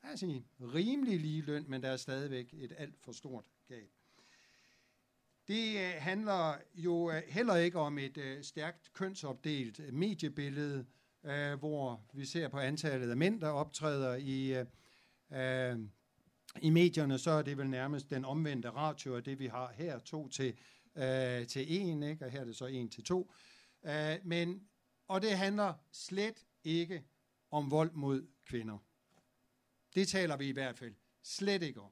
altså, 0.04 0.42
rimelig 0.62 1.20
lige 1.20 1.42
løn, 1.42 1.66
men 1.68 1.84
der 1.84 1.90
er 1.90 1.98
stadigvæk 1.98 2.54
et 2.54 2.74
alt 2.78 3.00
for 3.00 3.12
stort 3.12 3.46
gab. 3.68 3.99
Det 5.50 5.78
øh, 5.78 5.94
handler 5.98 6.58
jo 6.76 7.12
øh, 7.12 7.24
heller 7.28 7.56
ikke 7.56 7.80
om 7.80 7.98
et 7.98 8.18
øh, 8.18 8.44
stærkt 8.44 8.94
kønsopdelt 8.94 9.94
mediebillede, 9.94 10.86
hvor 11.60 12.02
vi 12.14 12.26
ser 12.26 12.48
på 12.48 12.58
antallet 12.60 13.10
af 13.10 13.18
mænd, 13.18 13.42
der 13.42 13.50
optræder 13.50 14.16
i, 14.16 14.64
i 16.62 16.70
medierne, 16.70 17.18
så 17.18 17.32
er 17.32 17.42
det 17.42 17.58
vel 17.58 17.70
nærmest 17.70 18.10
den 18.10 18.26
omvendte 18.26 18.70
ratio 18.70 19.16
af 19.16 19.24
det, 19.24 19.40
vi 19.40 19.48
har 19.48 19.72
her, 19.74 20.00
to 20.00 20.28
til, 20.28 20.58
til 21.48 21.66
en, 21.68 22.04
ikke? 22.04 22.26
og 22.26 22.32
her 22.32 22.40
er 22.40 22.46
det 22.46 22.56
så 22.56 22.66
en 22.66 22.90
til 22.90 23.04
to. 23.04 23.32
men, 24.24 24.68
og 25.08 25.22
det 25.22 25.38
handler 25.38 25.74
slet 25.92 26.46
ikke 26.64 27.04
om 27.52 27.72
vold 27.72 27.92
mod 27.92 28.28
kvinder. 28.46 28.78
Det 29.96 30.08
taler 30.08 30.38
vi 30.38 30.48
i 30.48 30.54
hvert 30.54 30.78
fald 30.78 30.94
slet 31.24 31.64
ikke 31.64 31.82
om. 31.82 31.92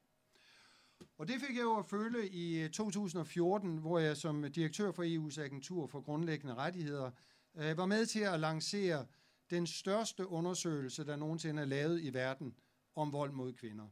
Og 1.17 1.27
det 1.27 1.41
fik 1.41 1.55
jeg 1.55 1.63
jo 1.63 1.77
at 1.77 1.85
føle 1.85 2.29
i 2.29 2.63
øh, 2.63 2.69
2014, 2.69 3.77
hvor 3.77 3.99
jeg 3.99 4.17
som 4.17 4.51
direktør 4.51 4.91
for 4.91 5.03
EU's 5.03 5.41
agentur 5.41 5.87
for 5.87 6.01
grundlæggende 6.01 6.55
rettigheder 6.55 7.11
øh, 7.55 7.77
var 7.77 7.85
med 7.85 8.05
til 8.05 8.19
at 8.19 8.39
lancere 8.39 9.05
den 9.49 9.67
største 9.67 10.27
undersøgelse, 10.27 11.05
der 11.05 11.15
nogensinde 11.15 11.61
er 11.61 11.65
lavet 11.65 12.01
i 12.01 12.13
verden 12.13 12.55
om 12.95 13.13
vold 13.13 13.31
mod 13.31 13.53
kvinder. 13.53 13.87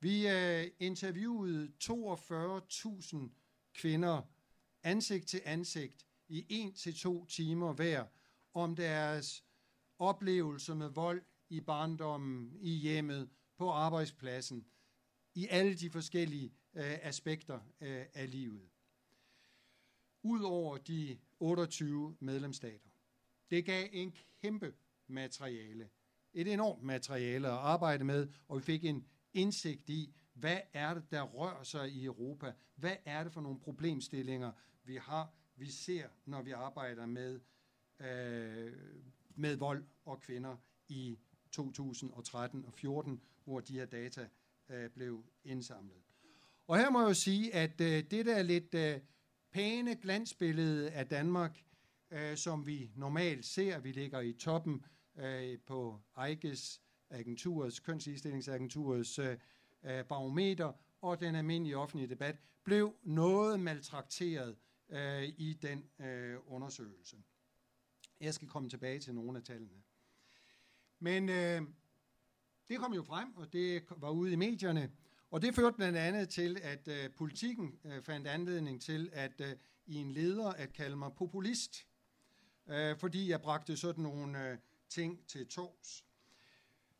Vi 0.00 0.28
øh, 0.28 0.70
interviewede 0.78 1.72
42.000 1.84 3.16
kvinder 3.74 4.22
ansigt 4.82 5.28
til 5.28 5.40
ansigt 5.44 6.06
i 6.28 6.46
en 6.48 6.74
til 6.74 6.94
to 6.94 7.24
timer 7.24 7.72
hver 7.72 8.04
om 8.54 8.76
deres 8.76 9.44
oplevelser 9.98 10.74
med 10.74 10.88
vold 10.88 11.22
i 11.48 11.60
barndommen, 11.60 12.56
i 12.60 12.70
hjemmet, 12.70 13.28
på 13.58 13.70
arbejdspladsen– 13.70 14.64
i 15.34 15.46
alle 15.50 15.74
de 15.74 15.90
forskellige 15.90 16.52
øh, 16.74 16.98
aspekter 17.02 17.60
øh, 17.80 18.04
af 18.14 18.30
livet. 18.30 18.68
Udover 20.22 20.78
de 20.78 21.18
28 21.40 22.16
medlemsstater. 22.20 22.90
Det 23.50 23.64
gav 23.64 23.88
en 23.92 24.14
kæmpe 24.42 24.74
materiale. 25.06 25.88
Et 26.32 26.52
enormt 26.52 26.82
materiale 26.82 27.48
at 27.48 27.54
arbejde 27.54 28.04
med, 28.04 28.28
og 28.48 28.58
vi 28.58 28.62
fik 28.62 28.84
en 28.84 29.06
indsigt 29.32 29.90
i, 29.90 30.14
hvad 30.34 30.58
er 30.72 30.94
det, 30.94 31.10
der 31.10 31.22
rører 31.22 31.62
sig 31.62 31.90
i 31.90 32.04
Europa? 32.04 32.52
Hvad 32.74 32.96
er 33.04 33.24
det 33.24 33.32
for 33.32 33.40
nogle 33.40 33.60
problemstillinger, 33.60 34.52
vi 34.84 34.96
har, 34.96 35.34
vi 35.56 35.70
ser, 35.70 36.08
når 36.24 36.42
vi 36.42 36.50
arbejder 36.50 37.06
med, 37.06 37.40
øh, 38.00 38.72
med 39.34 39.56
vold 39.56 39.84
og 40.04 40.20
kvinder 40.20 40.56
i 40.88 41.18
2013 41.52 42.64
og 42.64 42.72
14, 42.72 43.20
hvor 43.44 43.60
de 43.60 43.72
her 43.72 43.86
data 43.86 44.28
øh, 44.68 44.90
blev 44.90 45.24
indsamlet. 45.44 46.02
Og 46.66 46.78
her 46.78 46.90
må 46.90 47.00
jeg 47.00 47.08
jo 47.08 47.14
sige, 47.14 47.54
at 47.54 47.80
øh, 47.80 48.04
det 48.10 48.26
der 48.26 48.42
lidt 48.42 48.74
øh, 48.74 49.00
pæne 49.52 49.94
glansbillede 49.94 50.90
af 50.90 51.06
Danmark, 51.06 51.64
øh, 52.10 52.36
som 52.36 52.66
vi 52.66 52.90
normalt 52.96 53.44
ser, 53.44 53.78
vi 53.78 53.92
ligger 53.92 54.20
i 54.20 54.32
toppen 54.32 54.84
øh, 55.16 55.58
på 55.66 56.00
EIGES 56.26 56.80
agenturets, 57.10 57.80
kønsligestillingsagenturets 57.80 59.18
øh, 59.18 59.38
øh, 59.84 60.04
barometer, 60.04 60.72
og 61.00 61.20
den 61.20 61.34
almindelige 61.34 61.76
offentlige 61.76 62.08
debat, 62.08 62.36
blev 62.64 62.94
noget 63.02 63.60
maltrakteret 63.60 64.56
øh, 64.88 65.22
i 65.22 65.58
den 65.62 65.84
øh, 66.06 66.36
undersøgelse. 66.46 67.16
Jeg 68.20 68.34
skal 68.34 68.48
komme 68.48 68.68
tilbage 68.68 68.98
til 69.00 69.14
nogle 69.14 69.38
af 69.38 69.44
tallene. 69.44 69.82
Men 70.98 71.28
øh, 71.28 71.62
det 72.68 72.78
kom 72.78 72.94
jo 72.94 73.02
frem, 73.02 73.36
og 73.36 73.52
det 73.52 73.82
var 73.96 74.10
ude 74.10 74.32
i 74.32 74.36
medierne, 74.36 74.90
og 75.30 75.42
det 75.42 75.54
førte 75.54 75.76
blandt 75.76 75.98
andet 75.98 76.28
til, 76.28 76.58
at 76.62 76.88
øh, 76.88 77.10
politikken 77.16 77.78
øh, 77.84 78.02
fandt 78.02 78.26
anledning 78.26 78.82
til, 78.82 79.10
at 79.12 79.40
øh, 79.40 79.56
i 79.86 79.94
en 79.94 80.12
leder 80.12 80.48
at 80.48 80.72
kalde 80.72 80.96
mig 80.96 81.12
populist, 81.12 81.86
øh, 82.68 82.98
fordi 82.98 83.30
jeg 83.30 83.40
bragte 83.42 83.76
sådan 83.76 84.02
nogle 84.02 84.50
øh, 84.50 84.58
ting 84.88 85.26
til 85.26 85.46
tors. 85.46 86.04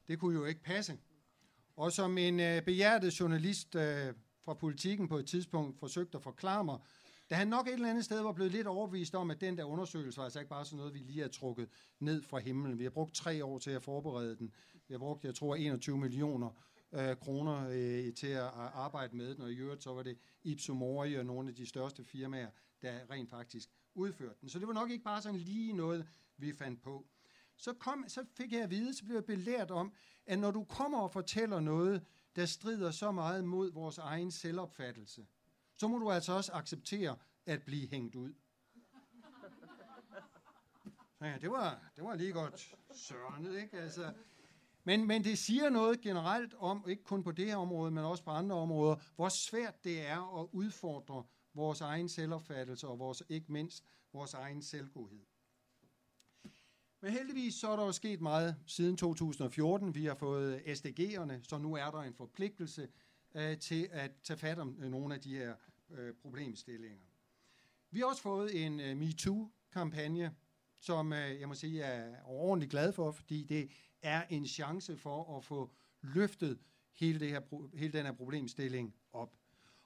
Det 0.08 0.18
kunne 0.18 0.34
jo 0.34 0.44
ikke 0.44 0.62
passe. 0.62 0.98
Og 1.76 1.92
som 1.92 2.18
en 2.18 2.40
øh, 2.40 2.62
behjertet 2.62 3.20
journalist 3.20 3.74
øh, 3.74 4.14
fra 4.40 4.54
politikken 4.54 5.08
på 5.08 5.18
et 5.18 5.26
tidspunkt 5.26 5.78
forsøgte 5.78 6.16
at 6.16 6.22
forklare 6.22 6.64
mig, 6.64 6.78
da 7.30 7.34
han 7.34 7.48
nok 7.48 7.66
et 7.66 7.72
eller 7.72 7.90
andet 7.90 8.04
sted 8.04 8.22
var 8.22 8.32
blevet 8.32 8.52
lidt 8.52 8.66
overbevist 8.66 9.14
om, 9.14 9.30
at 9.30 9.40
den 9.40 9.58
der 9.58 9.64
undersøgelse 9.64 10.18
var 10.18 10.24
altså 10.24 10.38
ikke 10.38 10.48
bare 10.48 10.64
sådan 10.64 10.76
noget, 10.76 10.94
vi 10.94 10.98
lige 10.98 11.20
har 11.20 11.28
trukket 11.28 11.68
ned 12.00 12.22
fra 12.22 12.38
himlen. 12.38 12.78
Vi 12.78 12.82
har 12.82 12.90
brugt 12.90 13.14
tre 13.14 13.44
år 13.44 13.58
til 13.58 13.70
at 13.70 13.82
forberede 13.82 14.36
den 14.36 14.52
jeg 14.88 14.98
brugte, 14.98 15.26
jeg 15.26 15.34
tror, 15.34 15.54
21 15.54 15.98
millioner 15.98 16.50
øh, 16.92 17.16
kroner 17.16 17.68
øh, 17.68 18.14
til 18.14 18.26
at 18.26 18.50
arbejde 18.56 19.16
med 19.16 19.34
den, 19.34 19.42
og 19.42 19.52
i 19.52 19.56
øvrigt 19.56 19.82
så 19.82 19.94
var 19.94 20.02
det 20.02 20.18
Ipsum 20.42 20.76
Mori 20.76 21.14
og 21.14 21.26
nogle 21.26 21.48
af 21.48 21.54
de 21.54 21.66
største 21.66 22.04
firmaer, 22.04 22.50
der 22.82 23.10
rent 23.10 23.30
faktisk 23.30 23.70
udførte 23.94 24.34
den. 24.40 24.48
Så 24.48 24.58
det 24.58 24.66
var 24.66 24.74
nok 24.74 24.90
ikke 24.90 25.04
bare 25.04 25.22
sådan 25.22 25.40
lige 25.40 25.72
noget, 25.72 26.08
vi 26.36 26.52
fandt 26.52 26.82
på. 26.82 27.06
Så, 27.56 27.72
kom, 27.72 28.04
så 28.08 28.24
fik 28.36 28.52
jeg 28.52 28.62
at 28.62 28.70
vide, 28.70 28.94
så 28.94 29.04
blev 29.04 29.14
jeg 29.14 29.24
belært 29.24 29.70
om, 29.70 29.92
at 30.26 30.38
når 30.38 30.50
du 30.50 30.64
kommer 30.64 30.98
og 30.98 31.12
fortæller 31.12 31.60
noget, 31.60 32.06
der 32.36 32.46
strider 32.46 32.90
så 32.90 33.12
meget 33.12 33.44
mod 33.44 33.72
vores 33.72 33.98
egen 33.98 34.30
selvopfattelse, 34.30 35.26
så 35.76 35.88
må 35.88 35.98
du 35.98 36.10
altså 36.10 36.32
også 36.32 36.52
acceptere 36.52 37.16
at 37.46 37.62
blive 37.62 37.88
hængt 37.88 38.14
ud. 38.16 38.34
Så 41.18 41.24
ja, 41.24 41.38
det 41.38 41.50
var, 41.50 41.92
det 41.96 42.04
var 42.04 42.14
lige 42.14 42.32
godt 42.32 42.76
sørnet, 42.94 43.62
ikke? 43.62 43.78
Altså, 43.78 44.12
men, 44.84 45.06
men 45.06 45.24
det 45.24 45.38
siger 45.38 45.70
noget 45.70 46.00
generelt 46.00 46.54
om, 46.58 46.84
ikke 46.88 47.04
kun 47.04 47.22
på 47.22 47.32
det 47.32 47.46
her 47.46 47.56
område, 47.56 47.90
men 47.90 48.04
også 48.04 48.24
på 48.24 48.30
andre 48.30 48.56
områder, 48.56 48.96
hvor 49.16 49.28
svært 49.28 49.84
det 49.84 50.06
er 50.06 50.40
at 50.40 50.48
udfordre 50.52 51.24
vores 51.54 51.80
egen 51.80 52.08
selvopfattelse 52.08 52.88
og 52.88 52.98
vores, 52.98 53.22
ikke 53.28 53.52
mindst 53.52 53.84
vores 54.12 54.34
egen 54.34 54.62
selvgodhed. 54.62 55.26
Men 57.00 57.12
heldigvis 57.12 57.54
så 57.54 57.68
er 57.68 57.76
der 57.76 57.84
jo 57.84 57.92
sket 57.92 58.20
meget 58.20 58.56
siden 58.66 58.96
2014. 58.96 59.94
Vi 59.94 60.04
har 60.04 60.14
fået 60.14 60.60
SDG'erne, 60.60 61.42
så 61.42 61.58
nu 61.58 61.74
er 61.74 61.90
der 61.90 62.00
en 62.00 62.14
forpligtelse 62.14 62.88
øh, 63.34 63.58
til 63.58 63.88
at 63.92 64.10
tage 64.22 64.38
fat 64.38 64.58
om 64.58 64.78
øh, 64.82 64.90
nogle 64.90 65.14
af 65.14 65.20
de 65.20 65.36
her 65.36 65.54
øh, 65.90 66.14
problemstillinger. 66.14 67.04
Vi 67.90 67.98
har 67.98 68.06
også 68.06 68.22
fået 68.22 68.64
en 68.64 68.80
øh, 68.80 68.96
MeToo-kampagne, 68.96 70.34
som 70.80 71.12
øh, 71.12 71.40
jeg 71.40 71.48
må 71.48 71.54
sige, 71.54 71.86
jeg 71.86 71.98
er 71.98 72.14
ordentligt 72.24 72.70
glad 72.70 72.92
for, 72.92 73.10
fordi 73.10 73.44
det 73.44 73.70
er 74.04 74.22
en 74.30 74.46
chance 74.46 74.96
for 74.96 75.36
at 75.36 75.44
få 75.44 75.70
løftet 76.02 76.58
hele, 76.92 77.20
det 77.20 77.28
her, 77.28 77.40
hele 77.76 77.92
den 77.92 78.06
her 78.06 78.12
problemstilling 78.12 78.94
op. 79.12 79.36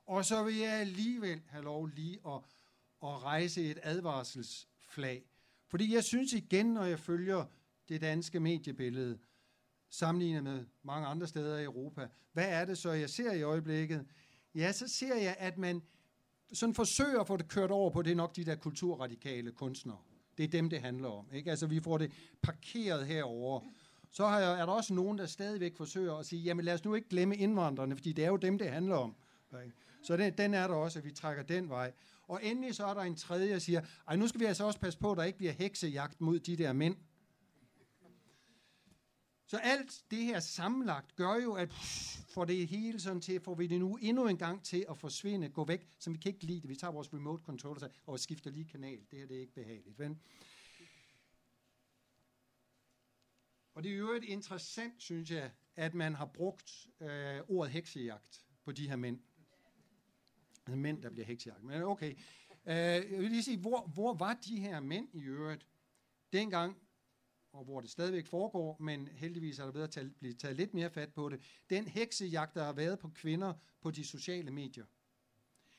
Og 0.07 0.24
så 0.24 0.42
vil 0.42 0.57
jeg 0.57 0.72
alligevel 0.72 1.42
have 1.46 1.64
lov 1.64 1.87
lige 1.87 2.18
at, 2.26 2.40
at 3.02 3.22
rejse 3.22 3.70
et 3.70 3.78
advarselsflag. 3.83 5.24
Fordi 5.66 5.94
jeg 5.94 6.04
synes 6.04 6.33
igen, 6.33 6.66
når 6.66 6.85
jeg 6.85 6.98
følger 6.98 7.44
det 7.88 8.00
danske 8.00 8.40
mediebillede, 8.40 9.18
sammenlignet 9.90 10.44
med 10.44 10.64
mange 10.83 11.07
andre 11.07 11.26
steder 11.26 11.59
i 11.59 11.64
Europa, 11.64 12.09
hvad 12.33 12.48
er 12.48 12.64
det 12.64 12.78
så, 12.78 12.90
jeg 12.90 13.11
ser 13.11 13.33
i 13.33 13.42
øjeblikket? 13.42 14.07
Ja, 14.54 14.72
så 14.72 14.88
ser 14.88 15.16
jeg, 15.16 15.37
at 15.38 15.59
man 15.59 15.83
sådan 16.52 16.74
forsøger 16.74 17.20
at 17.20 17.26
få 17.26 17.37
det 17.37 17.48
kørt 17.48 17.70
over 17.70 17.90
på, 17.90 18.02
det 18.02 18.11
er 18.11 18.16
nok 18.16 18.37
de 18.37 18.44
der 18.44 18.57
kulturradikale 18.57 19.52
kunstnere. 19.52 19.98
Det 20.38 20.44
er 20.44 20.48
dem, 20.48 20.70
det 20.70 20.81
handler 20.81 21.09
om. 21.09 21.33
Ikke? 21.33 21.50
Altså, 21.50 21.66
vi 21.66 21.81
får 21.81 21.98
det 21.98 22.12
parkeret 22.42 23.07
herover. 23.07 23.61
Så 24.11 24.27
har 24.27 24.40
jeg, 24.40 24.61
er 24.61 24.66
der 24.66 24.73
også 24.73 24.94
nogen, 24.94 25.18
der 25.18 25.27
stadigvæk 25.27 25.77
forsøger 25.77 26.14
at 26.14 26.27
sige, 26.27 26.42
jamen 26.42 26.64
lad 26.64 26.75
os 26.75 26.85
nu 26.85 26.94
ikke 26.94 27.09
glemme 27.09 27.37
indvandrerne, 27.37 27.97
fordi 27.97 28.12
det 28.12 28.25
er 28.25 28.29
jo 28.29 28.37
dem, 28.37 28.59
det 28.59 28.71
handler 28.71 28.97
om. 28.97 29.14
Så 30.03 30.16
den, 30.16 30.38
den 30.38 30.55
er 30.55 30.68
der 30.68 30.75
også, 30.75 30.99
at 30.99 31.05
vi 31.05 31.11
trækker 31.11 31.42
den 31.42 31.68
vej. 31.68 31.92
Og 32.23 32.44
endelig 32.44 32.75
så 32.75 32.87
er 32.87 32.94
der 32.94 33.01
en 33.01 33.16
tredje, 33.16 33.53
der 33.53 33.59
siger, 33.59 33.81
ej, 34.09 34.16
nu 34.16 34.29
skal 34.29 34.40
vi 34.40 34.44
altså 34.44 34.64
også 34.64 34.81
passe 34.81 34.99
på, 34.99 35.12
at 35.12 35.18
der 35.18 35.25
ikke 35.25 35.38
bliver 35.38 35.53
heksejagt 35.53 36.21
mod 36.21 36.38
de 36.38 36.57
der 36.57 36.73
mænd. 36.73 36.97
Så 39.47 39.57
alt 39.57 40.03
det 40.11 40.18
her 40.18 40.40
sammenlagt 40.40 41.16
gør 41.16 41.35
jo, 41.35 41.53
at 41.53 41.73
får 42.29 42.44
det 42.44 42.68
hele 42.68 43.01
sådan 43.01 43.21
til, 43.21 43.40
får 43.40 43.55
vi 43.55 43.66
det 43.66 43.81
nu 43.81 43.99
endnu 44.03 44.27
en 44.29 44.38
gang 44.38 44.64
til 44.64 44.85
at 44.90 44.99
forsvinde, 44.99 45.49
gå 45.49 45.64
væk, 45.64 45.88
som 45.99 46.12
vi 46.12 46.18
kan 46.18 46.33
ikke 46.33 46.44
lide 46.44 46.61
det. 46.61 46.68
Vi 46.68 46.77
tager 46.77 46.92
vores 46.92 47.14
remote 47.14 47.42
controller 47.44 47.88
og 48.07 48.21
skifter 48.21 48.51
lige 48.51 48.64
kanal. 48.64 48.99
Det 49.11 49.18
her 49.18 49.27
det 49.27 49.37
er 49.37 49.40
ikke 49.40 49.55
behageligt. 49.55 49.99
Vel? 49.99 50.16
Og 53.78 53.84
det 53.84 53.92
er 53.92 53.96
jo 53.96 54.12
et 54.12 54.24
interessant, 54.24 55.02
synes 55.02 55.30
jeg, 55.30 55.50
at 55.76 55.94
man 55.94 56.14
har 56.14 56.26
brugt 56.26 56.86
øh, 57.00 57.40
ordet 57.48 57.72
heksejagt 57.72 58.46
på 58.64 58.72
de 58.72 58.88
her 58.88 58.96
mænd. 58.96 59.20
Altså 60.66 60.76
mænd, 60.76 61.02
der 61.02 61.10
bliver 61.10 61.26
heksejagt. 61.26 61.64
Men 61.64 61.82
okay. 61.82 62.10
Øh, 62.66 62.74
jeg 62.74 63.18
vil 63.18 63.30
lige 63.30 63.42
sige, 63.42 63.58
hvor, 63.58 63.86
hvor 63.86 64.14
var 64.14 64.34
de 64.34 64.60
her 64.60 64.80
mænd 64.80 65.08
i 65.14 65.22
øvrigt, 65.22 65.66
dengang 66.32 66.76
og 67.52 67.64
hvor 67.64 67.80
det 67.80 67.90
stadigvæk 67.90 68.26
foregår, 68.26 68.76
men 68.80 69.08
heldigvis 69.08 69.58
er 69.58 69.64
der 69.64 69.72
ved 69.72 69.82
at 69.82 69.90
tage, 69.90 70.10
blive 70.10 70.34
taget 70.34 70.56
lidt 70.56 70.74
mere 70.74 70.90
fat 70.90 71.12
på 71.12 71.28
det. 71.28 71.40
Den 71.70 71.88
heksejagt, 71.88 72.54
der 72.54 72.64
har 72.64 72.72
været 72.72 72.98
på 72.98 73.08
kvinder 73.08 73.54
på 73.80 73.90
de 73.90 74.04
sociale 74.04 74.50
medier. 74.50 74.84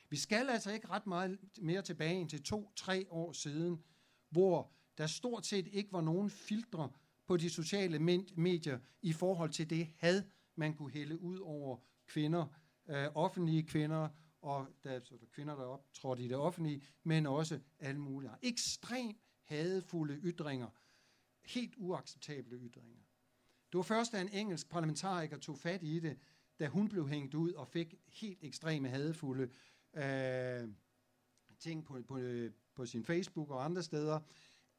Vi 0.08 0.16
skal 0.16 0.50
altså 0.50 0.72
ikke 0.72 0.88
ret 0.88 1.06
meget 1.06 1.38
mere 1.58 1.82
tilbage 1.82 2.20
end 2.20 2.28
til 2.28 2.42
to-tre 2.42 3.06
år 3.10 3.32
siden, 3.32 3.84
hvor 4.30 4.72
der 4.98 5.06
stort 5.06 5.46
set 5.46 5.66
ikke 5.66 5.92
var 5.92 6.00
nogen 6.00 6.30
filtre 6.30 6.90
på 7.30 7.36
de 7.36 7.50
sociale 7.50 7.98
medier 8.34 8.78
i 9.02 9.12
forhold 9.12 9.50
til 9.50 9.70
det 9.70 9.88
had, 9.96 10.22
man 10.54 10.74
kunne 10.74 10.90
hælde 10.90 11.20
ud 11.20 11.38
over 11.38 11.78
kvinder, 12.06 12.46
øh, 12.88 13.06
offentlige 13.14 13.62
kvinder, 13.62 14.08
og 14.42 14.66
der, 14.84 15.00
så 15.00 15.16
der 15.20 15.26
kvinder, 15.32 15.54
der 15.54 15.64
optrådte 15.64 16.22
i 16.22 16.28
det 16.28 16.36
offentlige, 16.36 16.82
men 17.02 17.26
også 17.26 17.60
alle 17.78 18.00
mulige. 18.00 18.30
Ekstremt 18.42 19.16
hadefulde 19.42 20.14
ytringer, 20.14 20.68
helt 21.44 21.74
uacceptable 21.76 22.58
ytringer. 22.58 22.98
Det 23.72 23.76
var 23.78 23.82
først, 23.82 24.12
da 24.12 24.20
en 24.20 24.28
engelsk 24.28 24.70
parlamentariker 24.70 25.38
tog 25.38 25.58
fat 25.58 25.82
i 25.82 26.00
det, 26.00 26.18
da 26.60 26.66
hun 26.66 26.88
blev 26.88 27.08
hængt 27.08 27.34
ud 27.34 27.52
og 27.52 27.68
fik 27.68 27.94
helt 28.06 28.44
ekstreme 28.44 28.88
hadefulde 28.88 29.50
øh, 29.94 30.68
ting 31.58 31.84
på, 31.84 32.02
på, 32.08 32.18
øh, 32.18 32.52
på 32.74 32.86
sin 32.86 33.04
Facebook 33.04 33.50
og 33.50 33.64
andre 33.64 33.82
steder, 33.82 34.20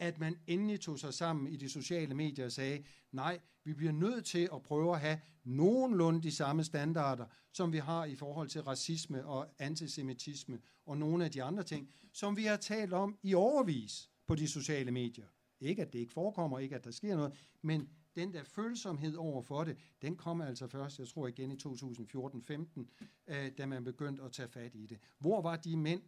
at 0.01 0.19
man 0.19 0.37
endelig 0.47 0.79
tog 0.79 0.99
sig 0.99 1.13
sammen 1.13 1.47
i 1.47 1.55
de 1.55 1.69
sociale 1.69 2.15
medier 2.15 2.45
og 2.45 2.51
sagde, 2.51 2.83
nej, 3.11 3.39
vi 3.63 3.73
bliver 3.73 3.91
nødt 3.91 4.25
til 4.25 4.49
at 4.53 4.63
prøve 4.63 4.93
at 4.93 4.99
have 4.99 5.19
nogenlunde 5.43 6.23
de 6.23 6.31
samme 6.31 6.63
standarder, 6.63 7.25
som 7.51 7.73
vi 7.73 7.77
har 7.77 8.05
i 8.05 8.15
forhold 8.15 8.49
til 8.49 8.61
racisme 8.61 9.25
og 9.25 9.47
antisemitisme 9.59 10.59
og 10.85 10.97
nogle 10.97 11.25
af 11.25 11.31
de 11.31 11.43
andre 11.43 11.63
ting, 11.63 11.89
som 12.13 12.37
vi 12.37 12.43
har 12.43 12.57
talt 12.57 12.93
om 12.93 13.17
i 13.23 13.33
overvis 13.33 14.09
på 14.27 14.35
de 14.35 14.47
sociale 14.47 14.91
medier. 14.91 15.25
Ikke 15.59 15.81
at 15.81 15.93
det 15.93 15.99
ikke 15.99 16.13
forekommer, 16.13 16.59
ikke 16.59 16.75
at 16.75 16.83
der 16.83 16.91
sker 16.91 17.15
noget, 17.15 17.33
men 17.61 17.89
den 18.15 18.33
der 18.33 18.43
følsomhed 18.43 19.15
over 19.15 19.41
for 19.41 19.63
det, 19.63 19.77
den 20.01 20.15
kom 20.15 20.41
altså 20.41 20.67
først, 20.67 20.99
jeg 20.99 21.07
tror 21.07 21.27
igen 21.27 21.51
i 21.51 21.55
2014-15, 21.55 22.85
øh, 23.27 23.51
da 23.57 23.65
man 23.65 23.83
begyndte 23.83 24.23
at 24.23 24.31
tage 24.31 24.49
fat 24.49 24.75
i 24.75 24.85
det. 24.85 24.99
Hvor 25.19 25.41
var 25.41 25.55
de 25.55 25.77
mænd 25.77 26.01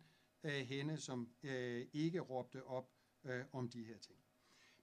øh, 0.44 0.52
henne, 0.52 0.98
som 0.98 1.30
øh, 1.44 1.86
ikke 1.94 2.20
råbte 2.20 2.64
op 2.64 2.90
øh, 3.24 3.46
om 3.52 3.70
de 3.70 3.84
her 3.84 3.98
ting? 3.98 4.20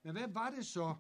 Men 0.03 0.13
hvad 0.13 0.29
var 0.29 0.51
det 0.51 0.67
så, 0.67 0.95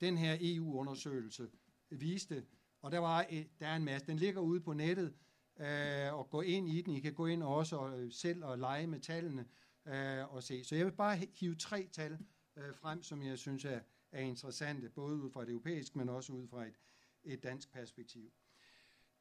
den 0.00 0.18
her 0.18 0.36
EU-undersøgelse 0.40 1.50
viste? 1.90 2.46
Og 2.82 2.92
der, 2.92 2.98
var, 2.98 3.26
der 3.60 3.66
er 3.66 3.76
en 3.76 3.84
masse, 3.84 4.06
den 4.06 4.16
ligger 4.16 4.40
ude 4.40 4.60
på 4.60 4.72
nettet, 4.72 5.14
øh, 5.60 6.14
og 6.14 6.30
gå 6.30 6.40
ind 6.40 6.68
i 6.68 6.82
den. 6.82 6.94
I 6.94 7.00
kan 7.00 7.14
gå 7.14 7.26
ind 7.26 7.42
også 7.42 7.76
og, 7.76 8.00
øh, 8.00 8.12
selv 8.12 8.44
og 8.44 8.58
lege 8.58 8.86
med 8.86 9.00
tallene 9.00 9.46
øh, 9.86 10.34
og 10.34 10.42
se. 10.42 10.64
Så 10.64 10.76
jeg 10.76 10.86
vil 10.86 10.92
bare 10.92 11.16
hive 11.34 11.54
tre 11.54 11.88
tal 11.92 12.18
øh, 12.56 12.74
frem, 12.74 13.02
som 13.02 13.22
jeg 13.22 13.38
synes 13.38 13.64
er, 13.64 13.80
er 14.12 14.20
interessante, 14.20 14.88
både 14.88 15.16
ud 15.16 15.30
fra 15.30 15.42
et 15.42 15.48
europæisk, 15.48 15.96
men 15.96 16.08
også 16.08 16.32
ud 16.32 16.48
fra 16.48 16.64
et, 16.66 16.74
et 17.24 17.42
dansk 17.42 17.72
perspektiv. 17.72 18.32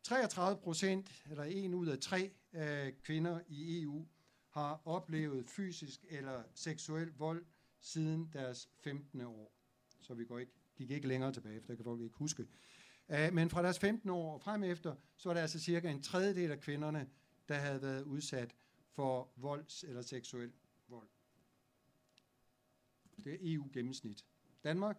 33 0.03 0.61
procent, 0.61 1.23
eller 1.29 1.43
en 1.43 1.73
ud 1.73 1.87
af 1.87 1.99
tre 1.99 2.31
øh, 2.53 2.93
kvinder 3.03 3.39
i 3.47 3.81
EU, 3.81 4.07
har 4.51 4.81
oplevet 4.85 5.49
fysisk 5.49 6.05
eller 6.09 6.43
seksuel 6.55 7.11
vold 7.17 7.45
siden 7.79 8.29
deres 8.33 8.69
15. 8.79 9.21
år. 9.21 9.51
Så 10.01 10.13
vi 10.13 10.25
går 10.25 10.39
ikke, 10.39 10.51
gik 10.75 10.91
ikke 10.91 11.07
længere 11.07 11.33
tilbage, 11.33 11.61
for 11.61 11.67
det 11.67 11.77
kan 11.77 11.83
folk 11.83 12.01
ikke 12.01 12.15
huske. 12.17 12.47
Øh, 13.09 13.33
men 13.33 13.49
fra 13.49 13.63
deres 13.63 13.79
15 13.79 14.09
år 14.09 14.33
og 14.33 14.41
frem 14.41 14.63
efter, 14.63 14.95
så 15.17 15.29
var 15.29 15.33
der 15.33 15.41
altså 15.41 15.59
cirka 15.59 15.89
en 15.91 16.03
tredjedel 16.03 16.51
af 16.51 16.59
kvinderne, 16.59 17.09
der 17.49 17.55
havde 17.55 17.81
været 17.81 18.03
udsat 18.03 18.55
for 18.91 19.31
volds- 19.35 19.83
eller 19.83 20.01
seksuel 20.01 20.51
vold. 20.87 21.07
Det 23.23 23.33
er 23.33 23.37
EU-gennemsnit. 23.41 24.25
Danmark? 24.63 24.97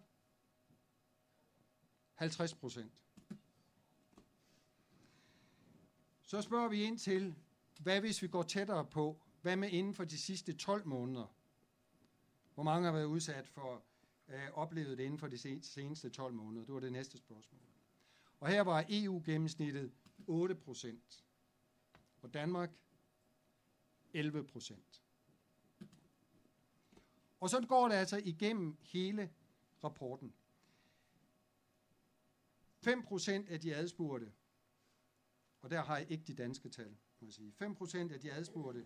50 2.13 2.53
procent. 2.53 2.91
Så 6.21 6.41
spørger 6.41 6.69
vi 6.69 6.83
ind 6.83 6.99
til, 6.99 7.35
hvad 7.79 7.99
hvis 7.99 8.21
vi 8.21 8.27
går 8.27 8.43
tættere 8.43 8.85
på, 8.85 9.21
hvad 9.43 9.55
med 9.55 9.69
inden 9.69 9.93
for 9.93 10.03
de 10.03 10.17
sidste 10.17 10.53
12 10.53 10.87
måneder? 10.87 11.35
Hvor 12.53 12.63
mange 12.63 12.85
har 12.85 12.91
været 12.91 13.05
udsat 13.05 13.47
for, 13.47 13.83
øh, 14.27 14.49
oplevet 14.53 14.97
det 14.97 15.03
inden 15.03 15.19
for 15.19 15.27
de 15.27 15.37
seneste 15.63 16.09
12 16.09 16.33
måneder? 16.33 16.65
Det 16.65 16.73
var 16.73 16.79
det 16.79 16.91
næste 16.91 17.17
spørgsmål. 17.17 17.61
Og 18.39 18.47
her 18.47 18.61
var 18.61 18.85
EU-gennemsnittet 18.89 19.91
8 20.27 20.55
procent. 20.55 21.25
Og 22.21 22.33
Danmark 22.33 22.71
11 24.13 24.43
procent. 24.43 25.03
Og 27.39 27.49
så 27.49 27.65
går 27.69 27.87
det 27.87 27.95
altså 27.95 28.17
igennem 28.17 28.77
hele 28.81 29.33
rapporten. 29.83 30.33
5% 32.85 33.49
af 33.49 33.59
de 33.59 33.75
adspurgte, 33.75 34.31
og 35.61 35.69
der 35.69 35.83
har 35.83 35.97
jeg 35.97 36.11
ikke 36.11 36.23
de 36.23 36.33
danske 36.33 36.69
tal, 36.69 36.97
må 37.19 37.27
jeg 37.27 37.33
sige. 37.33 37.51
5 37.51 37.75
procent 37.75 38.11
af 38.11 38.19
de 38.19 38.31
adspurgte 38.31 38.85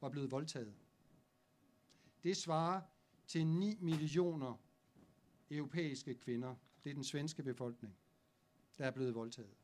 var 0.00 0.08
blevet 0.08 0.30
voldtaget. 0.30 0.74
Det 2.22 2.36
svarer 2.36 2.82
til 3.26 3.46
9 3.46 3.78
millioner 3.80 4.54
europæiske 5.50 6.14
kvinder. 6.14 6.54
Det 6.84 6.90
er 6.90 6.94
den 6.94 7.04
svenske 7.04 7.42
befolkning, 7.42 7.96
der 8.78 8.86
er 8.86 8.90
blevet 8.90 9.14
voldtaget. 9.14 9.54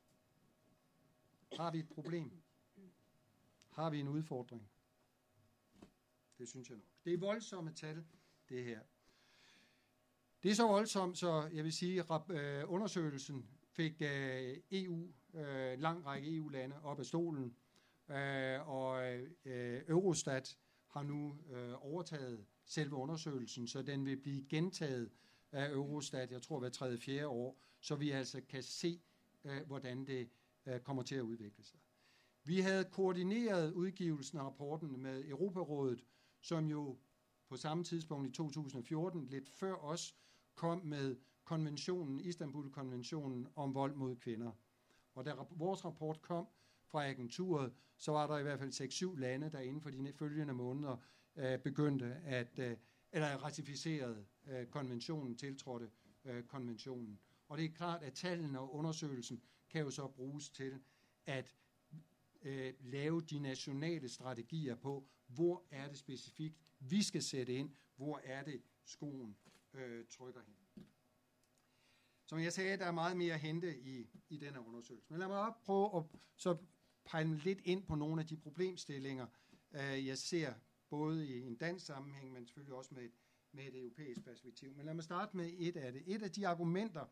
Har 1.56 1.70
vi 1.70 1.78
et 1.78 1.88
problem? 1.88 2.42
Har 3.70 3.90
vi 3.90 4.00
en 4.00 4.08
udfordring? 4.08 4.68
Det 6.38 6.48
synes 6.48 6.68
jeg 6.70 6.76
nok. 6.76 6.86
Det 7.04 7.14
er 7.14 7.18
voldsomme 7.18 7.72
tal, 7.72 8.04
det 8.48 8.64
her. 8.64 8.80
Det 10.42 10.50
er 10.50 10.54
så 10.54 10.66
voldsomt, 10.66 11.18
så 11.18 11.48
jeg 11.52 11.64
vil 11.64 11.72
sige, 11.72 12.04
at 12.10 12.30
øh, 12.30 12.72
undersøgelsen 12.72 13.46
fik 13.70 14.02
øh, 14.02 14.56
EU, 14.70 14.94
en 14.94 15.40
øh, 15.40 15.78
lang 15.78 16.06
række 16.06 16.36
EU-lande 16.36 16.82
op 16.82 16.98
af 16.98 17.06
stolen, 17.06 17.56
Øh, 18.10 18.68
og 18.68 19.04
øh, 19.44 19.82
Eurostat 19.88 20.58
har 20.88 21.02
nu 21.02 21.36
øh, 21.50 21.92
overtaget 21.92 22.46
selve 22.64 22.96
undersøgelsen, 22.96 23.68
så 23.68 23.82
den 23.82 24.06
vil 24.06 24.16
blive 24.16 24.44
gentaget 24.48 25.10
af 25.52 25.70
Eurostat, 25.70 26.32
jeg 26.32 26.42
tror 26.42 26.58
hver 26.58 26.68
tredje 26.68 26.98
fjerde 26.98 27.28
år, 27.28 27.58
så 27.80 27.96
vi 27.96 28.10
altså 28.10 28.40
kan 28.48 28.62
se, 28.62 29.00
hvordan 29.66 30.06
det 30.06 30.28
kommer 30.82 31.02
til 31.02 31.14
at 31.14 31.22
udvikle 31.22 31.64
sig. 31.64 31.78
Vi 32.44 32.60
havde 32.60 32.84
koordineret 32.84 33.72
udgivelsen 33.72 34.38
af 34.38 34.42
rapporten 34.42 35.02
med 35.02 35.24
Europarådet, 35.28 36.04
som 36.40 36.66
jo 36.70 36.98
på 37.48 37.56
samme 37.56 37.84
tidspunkt 37.84 38.28
i 38.28 38.32
2014, 38.32 39.26
lidt 39.26 39.50
før 39.50 39.74
os, 39.74 40.16
kom 40.54 40.80
med 40.84 41.16
konventionen, 41.44 42.20
Istanbul-konventionen 42.20 43.48
om 43.56 43.74
vold 43.74 43.94
mod 43.94 44.16
kvinder. 44.16 44.52
Og 45.14 45.24
da 45.24 45.34
vores 45.50 45.84
rapport 45.84 46.22
kom 46.22 46.48
fra 46.92 47.06
agenturet, 47.06 47.72
så 47.98 48.12
var 48.12 48.26
der 48.26 48.38
i 48.38 48.42
hvert 48.42 48.58
fald 48.58 49.14
6-7 49.16 49.20
lande, 49.20 49.50
der 49.50 49.60
inden 49.60 49.80
for 49.80 49.90
de 49.90 50.12
følgende 50.12 50.54
måneder 50.54 50.96
øh, 51.36 51.58
begyndte 51.58 52.06
at, 52.14 52.58
øh, 52.58 52.76
eller 53.12 53.28
ratificerede 53.28 54.26
øh, 54.46 54.66
konventionen, 54.66 55.36
tiltrådte 55.36 55.90
øh, 56.24 56.44
konventionen. 56.44 57.20
Og 57.48 57.58
det 57.58 57.64
er 57.64 57.68
klart, 57.68 58.02
at 58.02 58.12
tallene 58.14 58.60
og 58.60 58.74
undersøgelsen 58.74 59.42
kan 59.70 59.80
jo 59.80 59.90
så 59.90 60.08
bruges 60.08 60.50
til 60.50 60.80
at 61.26 61.56
øh, 62.42 62.74
lave 62.80 63.20
de 63.20 63.38
nationale 63.38 64.08
strategier 64.08 64.74
på, 64.74 65.08
hvor 65.26 65.64
er 65.70 65.88
det 65.88 65.98
specifikt, 65.98 66.56
vi 66.80 67.02
skal 67.02 67.22
sætte 67.22 67.54
ind, 67.54 67.70
hvor 67.96 68.20
er 68.24 68.44
det 68.44 68.62
skoen 68.84 69.36
øh, 69.74 70.04
trykker 70.06 70.40
hen. 70.40 70.86
Som 72.26 72.38
jeg 72.38 72.52
sagde, 72.52 72.76
der 72.76 72.84
er 72.84 72.92
meget 72.92 73.16
mere 73.16 73.34
at 73.34 73.40
hente 73.40 73.80
i, 73.80 74.06
i 74.28 74.36
denne 74.36 74.66
undersøgelse. 74.66 75.06
Men 75.10 75.18
lad 75.18 75.28
mig 75.28 75.38
op 75.38 75.60
prøve 75.62 75.96
at 75.96 76.04
så 76.36 76.56
pege 77.04 77.36
lidt 77.44 77.60
ind 77.64 77.82
på 77.82 77.94
nogle 77.94 78.20
af 78.20 78.26
de 78.26 78.36
problemstillinger, 78.36 79.26
øh, 79.72 80.06
jeg 80.06 80.18
ser 80.18 80.54
både 80.90 81.26
i 81.26 81.46
en 81.46 81.56
dansk 81.56 81.86
sammenhæng, 81.86 82.32
men 82.32 82.46
selvfølgelig 82.46 82.74
også 82.74 82.94
med 82.94 83.02
et, 83.02 83.12
med 83.52 83.64
et 83.64 83.78
europæisk 83.80 84.24
perspektiv. 84.24 84.74
Men 84.74 84.86
lad 84.86 84.94
mig 84.94 85.04
starte 85.04 85.36
med 85.36 85.50
et 85.58 85.76
af 85.76 85.92
det. 85.92 86.02
Et 86.06 86.22
af 86.22 86.30
de 86.30 86.46
argumenter, 86.46 87.06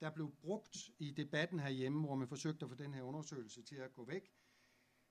der 0.00 0.10
blev 0.10 0.34
brugt 0.40 0.90
i 0.98 1.10
debatten 1.10 1.60
herhjemme, 1.60 2.04
hvor 2.06 2.14
man 2.14 2.28
forsøgte 2.28 2.64
at 2.64 2.70
få 2.70 2.76
den 2.76 2.94
her 2.94 3.02
undersøgelse 3.02 3.62
til 3.62 3.76
at 3.76 3.94
gå 3.94 4.04
væk, 4.04 4.32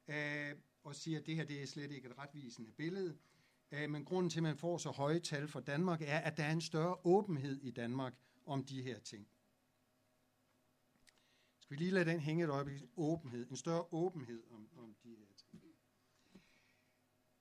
øh, 0.08 0.56
og 0.84 0.95
siger, 0.95 1.19
at 1.19 1.26
det 1.26 1.36
her 1.36 1.45
det 1.45 1.62
er 1.62 1.67
slet 1.67 1.91
ikke 1.91 2.08
et 2.08 2.17
retvisende 2.17 2.71
billede. 2.71 3.17
Øh, 3.71 3.89
men 3.89 4.06
grunden 4.06 4.30
til, 4.30 4.39
at 4.39 4.43
man 4.43 4.58
får 4.58 4.78
så 4.78 4.89
høje 4.89 5.19
tal 5.19 5.47
for 5.47 5.60
Danmark, 5.60 6.02
er, 6.02 6.19
at 6.19 6.38
der 6.38 6.43
er 6.43 6.52
en 6.52 6.62
større 6.62 6.97
åbenhed 7.04 7.62
i 7.62 7.71
Danmark 7.71 8.13
om 8.45 8.63
de 8.63 8.82
her 8.82 8.99
ting. 8.99 9.28
Skal 11.63 11.78
vi 11.78 11.84
lige 11.84 11.91
lade 11.91 12.12
den 12.12 12.19
hænge 12.19 12.43
et 12.43 12.49
øjeblik? 12.49 12.82
Åbenhed. 12.95 13.49
En 13.49 13.56
større 13.56 13.86
åbenhed 13.93 14.43
om, 14.52 14.69
om 14.78 14.95
de 15.04 15.10
her 15.10 15.26
ting. 15.38 15.63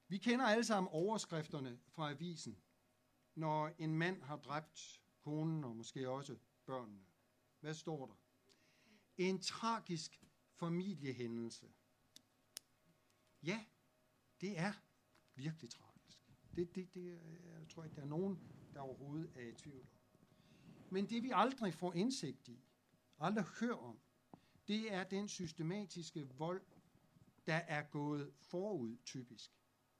Vi 0.08 0.18
kender 0.18 0.46
alle 0.46 0.64
sammen 0.64 0.92
overskrifterne 0.92 1.78
fra 1.88 2.10
avisen, 2.10 2.58
når 3.34 3.70
en 3.78 3.94
mand 3.94 4.22
har 4.22 4.36
dræbt 4.36 5.02
konen 5.20 5.64
og 5.64 5.76
måske 5.76 6.08
også 6.08 6.36
børnene. 6.66 7.04
Hvad 7.60 7.74
står 7.74 8.06
der? 8.06 8.14
En 9.16 9.40
tragisk 9.40 10.24
familiehændelse. 10.54 11.66
Ja, 13.42 13.64
det 14.40 14.58
er 14.58 14.72
virkelig 15.34 15.70
tragisk. 15.70 16.18
Det, 16.56 16.74
det, 16.74 16.94
det, 16.94 17.20
jeg 17.44 17.68
tror 17.68 17.84
ikke, 17.84 17.96
der 17.96 18.02
er 18.02 18.06
nogen, 18.06 18.38
der 18.74 18.80
overhovedet 18.80 19.30
er 19.34 19.48
i 19.48 19.52
tvivl 19.52 19.80
om. 19.80 19.86
Men 20.90 21.08
det 21.08 21.22
vi 21.22 21.30
aldrig 21.34 21.74
får 21.74 21.92
indsigt 21.92 22.48
i, 22.48 22.64
aldrig 23.18 23.44
hører 23.44 23.76
om, 23.76 23.98
det 24.68 24.92
er 24.92 25.04
den 25.04 25.28
systematiske 25.28 26.28
vold, 26.28 26.62
der 27.46 27.54
er 27.54 27.82
gået 27.82 28.32
forud 28.40 28.96
typisk. 29.04 29.50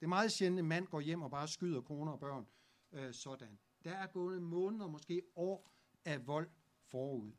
Det 0.00 0.06
er 0.06 0.08
meget 0.08 0.32
sjældent, 0.32 0.58
at 0.58 0.64
mand 0.64 0.86
går 0.86 1.00
hjem 1.00 1.22
og 1.22 1.30
bare 1.30 1.48
skyder 1.48 1.80
koner 1.80 2.12
og 2.12 2.20
børn 2.20 2.46
øh, 2.92 3.14
sådan. 3.14 3.58
Der 3.84 3.90
er 3.90 4.06
gået 4.06 4.42
måneder, 4.42 4.86
måske 4.86 5.22
år 5.34 5.72
af 6.04 6.26
vold 6.26 6.50
forud. 6.80 7.32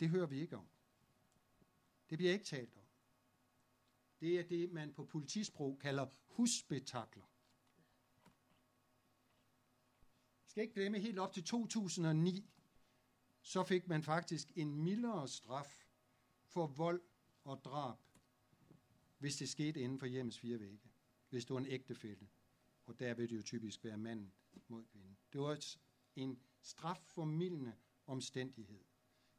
Det 0.00 0.08
hører 0.08 0.26
vi 0.26 0.40
ikke 0.40 0.56
om. 0.56 0.68
Det 2.10 2.18
bliver 2.18 2.32
ikke 2.32 2.44
talt 2.44 2.76
om. 2.76 2.84
Det 4.20 4.38
er 4.38 4.42
det, 4.42 4.72
man 4.72 4.92
på 4.92 5.04
politisprog 5.04 5.78
kalder 5.78 6.06
husbetakler. 6.26 7.24
Jeg 10.42 10.50
skal 10.50 10.62
ikke 10.62 10.74
glemme, 10.74 10.98
helt 10.98 11.18
op 11.18 11.32
til 11.32 11.44
2009, 11.44 12.50
så 13.42 13.64
fik 13.64 13.88
man 13.88 14.02
faktisk 14.02 14.52
en 14.56 14.74
mildere 14.74 15.28
straf 15.28 15.89
for 16.50 16.66
vold 16.66 17.02
og 17.44 17.64
drab, 17.64 17.98
hvis 19.18 19.36
det 19.36 19.48
skete 19.48 19.80
inden 19.80 19.98
for 19.98 20.06
hjemmets 20.06 20.38
fire 20.38 20.60
vægge. 20.60 20.90
Hvis 21.28 21.44
det 21.44 21.54
var 21.54 21.60
en 21.60 21.66
ægtefælde. 21.66 22.28
Og 22.86 23.00
der 23.00 23.14
vil 23.14 23.30
det 23.30 23.36
jo 23.36 23.42
typisk 23.42 23.84
være 23.84 23.98
manden 23.98 24.32
mod 24.68 24.84
kvinden. 24.84 25.18
Det 25.32 25.40
var 25.40 25.64
en 26.16 26.40
strafformidlende 26.62 27.72
omstændighed. 28.06 28.84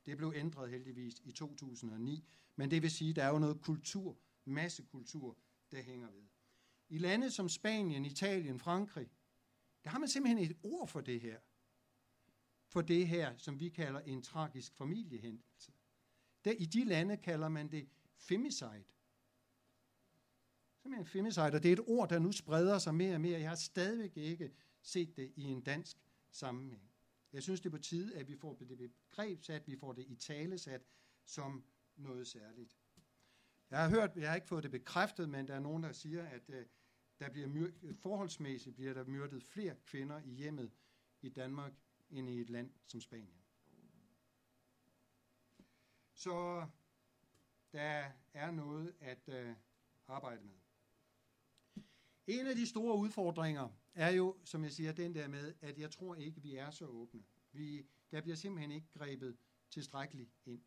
Det 0.06 0.18
blev 0.18 0.34
ændret 0.36 0.70
heldigvis 0.70 1.20
i 1.24 1.32
2009, 1.32 2.28
men 2.56 2.72
det 2.72 2.82
vil 2.82 2.92
sige, 2.92 3.10
at 3.10 3.16
der 3.16 3.24
er 3.24 3.30
jo 3.30 3.40
noget 3.40 3.62
kultur, 3.62 4.18
massekultur, 4.46 5.38
der 5.72 5.82
hænger 5.82 6.12
ved. 6.12 6.28
I 6.90 6.98
lande 6.98 7.32
som 7.32 7.50
Spanien, 7.50 8.06
Italien, 8.06 8.60
Frankrig, 8.60 9.10
der 9.84 9.90
har 9.90 10.00
man 10.00 10.10
simpelthen 10.10 10.52
et 10.52 10.58
ord 10.64 10.88
for 10.88 11.02
det 11.02 11.22
her. 11.22 11.40
For 12.68 12.82
det 12.82 13.08
her, 13.08 13.38
som 13.38 13.60
vi 13.60 13.70
kalder 13.70 14.00
en 14.00 14.22
tragisk 14.22 14.76
familiehændelse. 14.76 15.72
Der, 16.46 16.52
I 16.52 16.66
de 16.66 16.84
lande 16.84 17.18
kalder 17.18 17.50
man 17.50 17.72
det 17.72 17.90
femicide. 18.18 18.84
Simpelthen 20.82 21.06
femicide, 21.06 21.46
og 21.46 21.64
det 21.64 21.70
er 21.70 21.74
et 21.74 21.88
ord, 21.88 22.10
der 22.10 22.20
nu 22.20 22.32
spreder 22.32 22.80
sig 22.80 22.96
mere 22.96 23.16
og 23.16 23.22
mere. 23.22 23.40
Jeg 23.40 23.50
har 23.50 23.56
stadigvæk 23.56 24.18
ikke 24.18 24.52
set 24.82 25.18
det 25.18 25.34
i 25.36 25.44
en 25.44 25.62
dansk 25.62 25.98
sammenhæng. 26.32 26.92
Jeg 27.34 27.44
synes, 27.44 27.62
det 27.62 27.66
er 27.70 27.72
på 27.72 27.78
tide, 27.78 28.16
at 28.16 28.28
vi 28.28 28.36
får 28.36 28.54
det 28.54 28.68
begreb 28.78 29.44
sat, 29.44 29.68
vi 29.68 29.76
får 29.76 29.94
det 29.94 30.06
i 30.08 30.16
tale 30.16 30.58
sat 30.58 30.82
som 31.26 31.64
noget 31.96 32.28
særligt. 32.28 32.78
Jeg 33.70 33.82
har 33.84 33.90
hørt, 33.90 34.12
jeg 34.16 34.30
har 34.30 34.36
ikke 34.36 34.48
fået 34.48 34.64
det 34.64 34.72
bekræftet, 34.72 35.30
men 35.30 35.48
der 35.48 35.56
er 35.56 35.60
nogen, 35.60 35.84
der 35.84 35.92
siger, 35.92 36.24
at 36.28 36.50
øh, 36.50 36.66
der 37.20 37.30
bliver 37.30 37.48
myr- 37.48 37.94
forholdsmæssigt 37.94 38.76
bliver 38.76 38.94
der 38.94 39.04
myrdet 39.04 39.44
flere 39.44 39.76
kvinder 39.86 40.22
i 40.22 40.30
hjemmet 40.30 40.72
i 41.22 41.30
Danmark, 41.30 41.74
end 42.10 42.30
i 42.30 42.42
et 42.42 42.50
land 42.50 42.72
som 42.86 43.02
Spanien. 43.02 43.41
Så 46.22 46.68
der 47.72 48.12
er 48.34 48.52
noget 48.52 48.94
at 49.00 49.30
øh, 49.30 49.56
arbejde 50.08 50.42
med. 50.44 50.56
En 52.28 52.48
af 52.48 52.56
de 52.56 52.68
store 52.68 52.98
udfordringer 52.98 53.70
er 53.96 54.10
jo, 54.10 54.38
som 54.44 54.64
jeg 54.64 54.72
siger, 54.72 54.92
den 54.92 55.16
der 55.16 55.28
med, 55.28 55.54
at 55.62 55.80
jeg 55.80 55.92
tror 55.92 56.16
ikke, 56.16 56.42
vi 56.42 56.56
er 56.56 56.72
så 56.72 56.86
åbne. 56.86 57.24
Vi, 57.52 57.86
der 58.12 58.22
bliver 58.22 58.36
simpelthen 58.36 58.72
ikke 58.72 58.88
grebet 58.94 59.38
tilstrækkeligt 59.70 60.30
ind. 60.46 60.62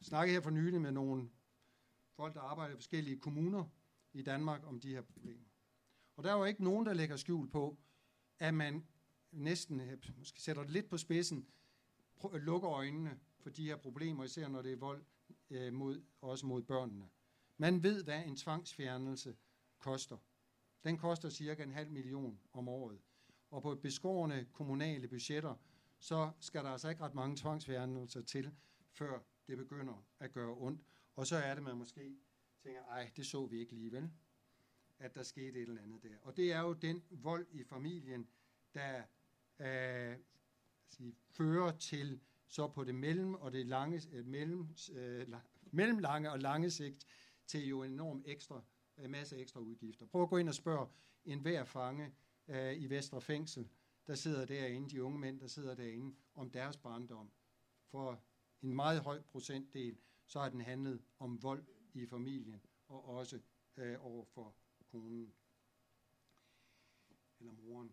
Jeg 0.00 0.06
snakkede 0.06 0.34
her 0.34 0.42
for 0.42 0.50
nylig 0.50 0.80
med 0.80 0.92
nogle 0.92 1.30
folk, 2.12 2.34
der 2.34 2.40
arbejder 2.40 2.74
i 2.74 2.76
forskellige 2.76 3.20
kommuner 3.20 3.64
i 4.12 4.22
Danmark 4.22 4.66
om 4.66 4.80
de 4.80 4.94
her 4.94 5.02
problemer. 5.02 5.48
Og 6.16 6.24
der 6.24 6.32
er 6.32 6.36
jo 6.38 6.44
ikke 6.44 6.64
nogen, 6.64 6.86
der 6.86 6.94
lægger 6.94 7.16
skjul 7.16 7.50
på, 7.50 7.78
at 8.38 8.54
man 8.54 8.86
næsten, 9.30 9.82
måske 10.16 10.42
sætter 10.42 10.62
det 10.62 10.72
lidt 10.72 10.88
på 10.88 10.98
spidsen, 10.98 11.48
lukker 12.32 12.70
øjnene 12.70 13.20
for 13.46 13.50
de 13.50 13.64
her 13.64 13.76
problemer, 13.76 14.24
især 14.24 14.48
når 14.48 14.62
det 14.62 14.72
er 14.72 14.76
vold 14.76 15.04
øh, 15.50 15.72
mod, 15.72 16.02
også 16.20 16.46
mod 16.46 16.62
børnene. 16.62 17.08
Man 17.56 17.82
ved, 17.82 18.04
hvad 18.04 18.24
en 18.24 18.36
tvangsfjernelse 18.36 19.36
koster. 19.78 20.16
Den 20.84 20.98
koster 20.98 21.28
cirka 21.28 21.62
en 21.62 21.72
halv 21.72 21.90
million 21.90 22.40
om 22.52 22.68
året. 22.68 23.00
Og 23.50 23.62
på 23.62 23.74
beskårende 23.74 24.46
kommunale 24.52 25.08
budgetter, 25.08 25.54
så 25.98 26.30
skal 26.40 26.64
der 26.64 26.70
altså 26.70 26.88
ikke 26.88 27.02
ret 27.02 27.14
mange 27.14 27.36
tvangsfjernelser 27.36 28.22
til, 28.22 28.54
før 28.92 29.20
det 29.46 29.58
begynder 29.58 30.06
at 30.18 30.32
gøre 30.32 30.54
ondt. 30.56 30.82
Og 31.16 31.26
så 31.26 31.36
er 31.36 31.54
det, 31.54 31.62
man 31.62 31.76
måske 31.76 32.16
tænker, 32.62 32.82
ej, 32.82 33.10
det 33.16 33.26
så 33.26 33.46
vi 33.46 33.58
ikke 33.58 33.74
lige, 33.74 33.92
vel? 33.92 34.10
At 34.98 35.14
der 35.14 35.22
skete 35.22 35.62
et 35.62 35.68
eller 35.68 35.82
andet 35.82 36.02
der. 36.02 36.16
Og 36.22 36.36
det 36.36 36.52
er 36.52 36.60
jo 36.60 36.72
den 36.72 37.02
vold 37.10 37.46
i 37.50 37.64
familien, 37.64 38.28
der 38.74 39.02
øh, 39.60 40.16
sige, 40.88 41.14
fører 41.30 41.76
til 41.76 42.20
så 42.46 42.68
på 42.68 42.84
det 42.84 42.94
mellem 42.94 43.34
og 43.34 43.52
det 43.52 43.66
lange, 43.66 44.02
øh, 44.12 44.26
mellem, 44.26 44.68
øh, 44.92 45.28
mellemlange 45.70 46.30
og 46.30 46.38
lange 46.38 46.70
sigt 46.70 47.06
til 47.46 47.68
jo 47.68 47.82
en 47.82 47.92
enorm 47.92 48.22
ekstra, 48.26 48.62
øh, 48.98 49.10
masse 49.10 49.36
ekstra 49.36 49.60
udgifter. 49.60 50.06
Prøv 50.06 50.22
at 50.22 50.28
gå 50.28 50.36
ind 50.36 50.48
og 50.48 50.54
spørge 50.54 50.88
en 51.24 51.40
hver 51.40 51.64
fange 51.64 52.14
øh, 52.48 52.82
i 52.82 52.86
Vestre 52.86 53.20
Fængsel, 53.20 53.68
der 54.06 54.14
sidder 54.14 54.44
derinde, 54.44 54.90
de 54.90 55.02
unge 55.02 55.18
mænd, 55.18 55.40
der 55.40 55.46
sidder 55.46 55.74
derinde, 55.74 56.16
om 56.34 56.50
deres 56.50 56.76
barndom. 56.76 57.30
For 57.90 58.22
en 58.62 58.74
meget 58.74 59.00
høj 59.00 59.22
procentdel, 59.22 59.98
så 60.26 60.40
har 60.40 60.48
den 60.48 60.60
handlet 60.60 61.02
om 61.18 61.42
vold 61.42 61.64
i 61.94 62.06
familien, 62.06 62.60
og 62.88 63.04
også 63.04 63.40
øh, 63.76 63.96
over 64.00 64.24
for 64.24 64.54
konen 64.86 65.32
eller 67.40 67.52
moren. 67.52 67.92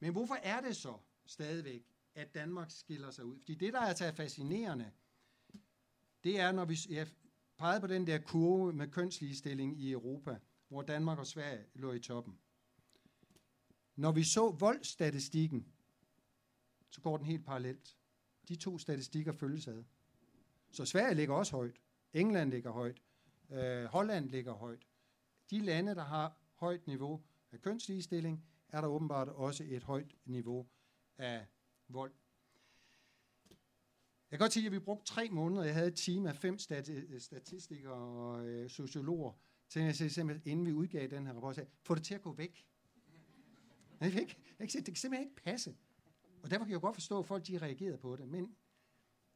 Men 0.00 0.12
hvorfor 0.12 0.34
er 0.34 0.60
det 0.60 0.76
så 0.76 0.98
stadigvæk, 1.26 1.95
at 2.16 2.34
Danmark 2.34 2.70
skiller 2.70 3.10
sig 3.10 3.24
ud? 3.24 3.38
Fordi 3.38 3.54
det, 3.54 3.72
der 3.72 3.80
er 3.80 3.86
altså 3.86 4.12
fascinerende, 4.12 4.92
det 6.24 6.40
er, 6.40 6.52
når 6.52 6.64
vi 6.64 6.78
jeg 6.88 7.08
pegede 7.58 7.80
på 7.80 7.86
den 7.86 8.06
der 8.06 8.18
kurve 8.18 8.72
med 8.72 8.88
kønsligestilling 8.88 9.80
i 9.80 9.92
Europa, 9.92 10.38
hvor 10.68 10.82
Danmark 10.82 11.18
og 11.18 11.26
Sverige 11.26 11.64
lå 11.74 11.92
i 11.92 12.00
toppen. 12.00 12.38
Når 13.96 14.12
vi 14.12 14.24
så 14.24 14.50
voldstatistikken, 14.50 15.66
så 16.90 17.00
går 17.00 17.16
den 17.16 17.26
helt 17.26 17.44
parallelt. 17.44 17.96
De 18.48 18.56
to 18.56 18.78
statistikker 18.78 19.32
følges 19.32 19.68
ad. 19.68 19.84
Så 20.70 20.84
Sverige 20.84 21.14
ligger 21.14 21.34
også 21.34 21.56
højt. 21.56 21.76
England 22.12 22.50
ligger 22.50 22.70
højt. 22.70 23.02
Øh, 23.50 23.84
Holland 23.84 24.30
ligger 24.30 24.52
højt. 24.52 24.86
De 25.50 25.58
lande, 25.58 25.94
der 25.94 26.04
har 26.04 26.38
højt 26.54 26.86
niveau 26.86 27.22
af 27.52 27.60
kønsligestilling, 27.60 28.44
er 28.68 28.80
der 28.80 28.88
åbenbart 28.88 29.28
også 29.28 29.64
et 29.64 29.82
højt 29.82 30.14
niveau 30.24 30.66
af 31.18 31.46
vold. 31.88 32.12
Jeg 34.30 34.38
kan 34.38 34.44
godt 34.44 34.52
sige, 34.52 34.66
at 34.66 34.72
vi 34.72 34.78
brugte 34.78 35.06
tre 35.06 35.28
måneder. 35.30 35.64
Jeg 35.64 35.74
havde 35.74 35.88
et 35.88 35.96
team 35.96 36.26
af 36.26 36.36
fem 36.36 36.58
stati- 36.58 36.92
øh, 36.92 37.20
statistikere 37.20 37.92
og 37.92 38.46
øh, 38.46 38.70
sociologer, 38.70 39.32
til 39.68 39.80
at 39.80 39.96
simpelthen, 39.96 40.52
inden 40.52 40.66
vi 40.66 40.72
udgav 40.72 41.06
den 41.08 41.26
her 41.26 41.34
rapport, 41.34 41.54
sagde, 41.54 41.70
få 41.82 41.94
det 41.94 42.04
til 42.04 42.14
at 42.14 42.22
gå 42.22 42.32
væk. 42.32 42.66
Jeg 44.00 44.12
kan 44.12 44.20
ikke, 44.20 44.36
jeg 44.58 44.68
kan 44.68 44.78
det 44.78 44.86
kan 44.86 44.96
simpelthen 44.96 45.28
ikke 45.28 45.42
passe. 45.42 45.76
Og 46.42 46.50
derfor 46.50 46.64
kan 46.64 46.72
jeg 46.72 46.80
godt 46.80 46.96
forstå, 46.96 47.18
at 47.18 47.26
folk 47.26 47.46
de 47.46 47.58
reagerede 47.58 47.98
på 47.98 48.16
det. 48.16 48.28
Men 48.28 48.56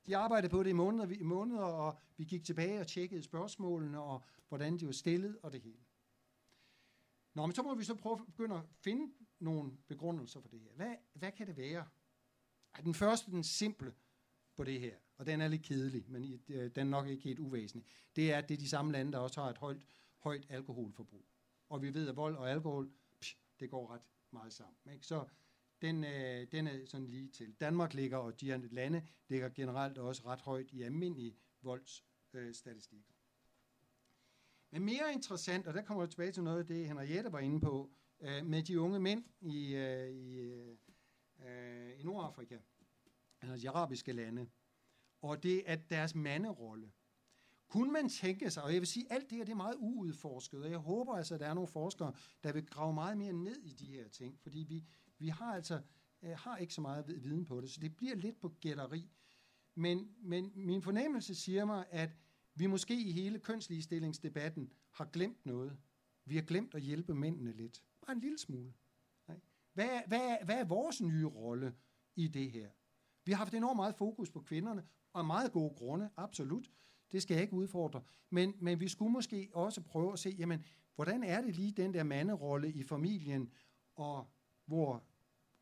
de 0.07 0.17
arbejdede 0.17 0.51
på 0.51 0.63
det 0.63 0.71
i 0.71 0.73
måneder, 0.73 1.09
i 1.09 1.23
måneder, 1.23 1.63
og 1.63 1.99
vi 2.17 2.25
gik 2.25 2.45
tilbage 2.45 2.81
og 2.81 2.87
tjekkede 2.87 3.23
spørgsmålene, 3.23 4.01
og 4.01 4.25
hvordan 4.49 4.79
de 4.79 4.87
var 4.87 4.93
stillet, 4.93 5.39
og 5.43 5.53
det 5.53 5.61
hele. 5.61 5.85
Nå, 7.35 7.47
men 7.47 7.55
så 7.55 7.63
må 7.63 7.75
vi 7.75 7.85
så 7.85 7.95
prøve 7.95 8.21
at 8.21 8.27
begynde 8.27 8.57
at 8.57 8.63
finde 8.81 9.13
nogle 9.39 9.73
begrundelser 9.89 10.41
for 10.41 10.49
det 10.49 10.61
her. 10.61 10.71
Hvad, 10.77 10.95
hvad 11.13 11.33
kan 11.33 11.47
det 11.47 11.57
være? 11.57 11.87
Den 12.85 12.95
første, 12.95 13.31
den 13.31 13.45
simple 13.45 13.95
på 14.57 14.65
det 14.65 14.81
her, 14.81 14.97
og 15.19 15.27
den 15.27 15.41
er 15.41 15.49
lidt 15.49 15.63
kedelig, 15.63 16.05
men 16.09 16.43
den 16.49 16.71
er 16.77 16.85
nok 16.85 17.09
ikke 17.09 17.23
helt 17.23 17.39
uvæsentlig, 17.39 17.87
det 18.17 18.33
er, 18.33 18.39
at 18.39 18.49
det 18.49 18.55
er 18.55 18.59
de 18.59 18.69
samme 18.69 18.93
lande, 18.93 19.13
der 19.13 19.19
også 19.19 19.41
har 19.43 19.51
et 19.51 19.59
højt, 19.59 19.87
højt 20.19 20.47
alkoholforbrug. 20.49 21.27
Og 21.69 21.83
vi 21.83 21.95
ved, 21.95 22.09
at 22.09 22.17
vold 22.17 22.37
og 22.37 22.51
alkohol, 22.51 22.91
psh, 23.21 23.37
det 23.61 23.71
går 23.71 23.95
ret 23.95 24.03
meget 24.31 24.53
sammen. 24.53 24.93
Ikke? 24.93 25.07
Så 25.07 25.27
den, 25.83 26.05
øh, 26.05 26.47
den 26.53 26.67
er 26.67 26.87
sådan 26.87 27.07
lige 27.07 27.29
til. 27.29 27.55
Danmark 27.61 27.95
ligger, 27.95 28.17
og 28.17 28.41
de 28.41 28.55
andre 28.55 28.69
lande 28.69 29.07
ligger 29.29 29.49
generelt 29.49 29.99
også 29.99 30.23
ret 30.27 30.41
højt 30.41 30.71
i 30.73 30.83
almindelige 30.83 31.37
voldsstatistikker. 31.63 32.97
Øh, 32.97 33.17
Men 34.71 34.85
mere 34.85 35.13
interessant, 35.13 35.67
og 35.67 35.75
der 35.75 35.83
kommer 35.83 36.03
jeg 36.03 36.11
tilbage 36.11 36.33
til 36.33 36.43
noget 36.43 36.59
af 36.59 36.67
det, 36.67 36.89
Henriette 36.89 37.33
var 37.33 37.39
inde 37.39 37.61
på, 37.61 37.91
øh, 38.21 38.47
med 38.47 38.63
de 38.63 38.81
unge 38.81 39.01
mænd 39.01 39.25
i, 39.41 39.75
øh, 39.75 40.11
i, 40.11 40.39
øh, 40.39 40.77
Øh, 41.47 42.01
i 42.01 42.03
Nordafrika, 42.03 42.59
altså 43.41 43.57
de 43.57 43.71
arabiske 43.71 44.13
lande, 44.13 44.49
og 45.23 45.43
det 45.43 45.63
er 45.67 45.77
deres 45.77 46.15
manderolle. 46.15 46.93
Kunne 47.69 47.93
man 47.93 48.09
tænke 48.09 48.51
sig, 48.51 48.63
og 48.63 48.73
jeg 48.73 48.81
vil 48.81 48.87
sige, 48.87 49.13
alt 49.13 49.31
det 49.31 49.39
her 49.39 49.45
det 49.45 49.53
er 49.53 49.57
meget 49.57 49.77
uudforsket, 49.79 50.63
og 50.63 50.71
jeg 50.71 50.79
håber 50.79 51.17
altså, 51.17 51.35
at 51.35 51.41
der 51.41 51.47
er 51.47 51.55
nogle 51.55 51.69
forskere, 51.69 52.15
der 52.45 52.53
vil 52.53 52.67
grave 52.67 52.95
meget 52.95 53.19
mere 53.19 53.33
ned 53.33 53.57
i 53.57 53.73
de 53.73 53.87
her 53.87 54.09
ting, 54.09 54.41
fordi 54.41 54.59
vi, 54.59 54.85
vi 55.19 55.29
har 55.29 55.55
altså 55.55 55.83
øh, 56.23 56.31
har 56.37 56.57
ikke 56.57 56.75
så 56.75 56.81
meget 56.81 57.07
viden 57.09 57.45
på 57.45 57.61
det, 57.61 57.71
så 57.71 57.81
det 57.81 57.97
bliver 57.97 58.15
lidt 58.15 58.41
på 58.41 58.49
gætteri. 58.49 59.11
Men, 59.75 60.15
men 60.19 60.53
min 60.55 60.83
fornemmelse 60.83 61.35
siger 61.35 61.65
mig, 61.65 61.87
at 61.91 62.11
vi 62.55 62.67
måske 62.67 63.01
i 63.01 63.13
hele 63.13 63.39
kønsligestillingsdebatten 63.39 64.73
har 64.91 65.05
glemt 65.05 65.47
noget. 65.47 65.79
Vi 66.25 66.35
har 66.35 66.43
glemt 66.43 66.75
at 66.75 66.83
hjælpe 66.83 67.15
mændene 67.15 67.53
lidt. 67.53 67.83
Bare 68.01 68.13
en 68.13 68.21
lille 68.21 68.39
smule. 68.39 68.73
Hvad, 69.73 70.01
hvad, 70.07 70.37
hvad 70.45 70.57
er 70.57 70.65
vores 70.65 71.01
nye 71.01 71.27
rolle 71.27 71.75
i 72.17 72.29
det 72.29 72.51
her? 72.51 72.71
Vi 73.25 73.33
har 73.33 73.39
haft 73.39 73.55
enormt 73.55 73.77
meget 73.77 73.95
fokus 73.95 74.31
på 74.31 74.41
kvinderne, 74.41 74.85
og 75.13 75.25
meget 75.25 75.53
gode 75.53 75.75
grunde, 75.77 76.11
absolut. 76.17 76.71
Det 77.13 77.23
skal 77.23 77.35
jeg 77.35 77.43
ikke 77.43 77.55
udfordre. 77.55 78.03
Men, 78.31 78.55
men 78.61 78.81
vi 78.81 78.89
skulle 78.89 79.13
måske 79.13 79.51
også 79.53 79.81
prøve 79.81 80.13
at 80.13 80.19
se, 80.19 80.35
jamen, 80.39 80.65
hvordan 80.95 81.25
er 81.25 81.41
det 81.41 81.57
lige 81.57 81.73
den 81.73 81.95
der 81.95 82.03
manderolle 82.03 82.73
i 82.73 82.83
familien, 82.83 83.53
og 83.97 84.31
hvor 84.67 85.05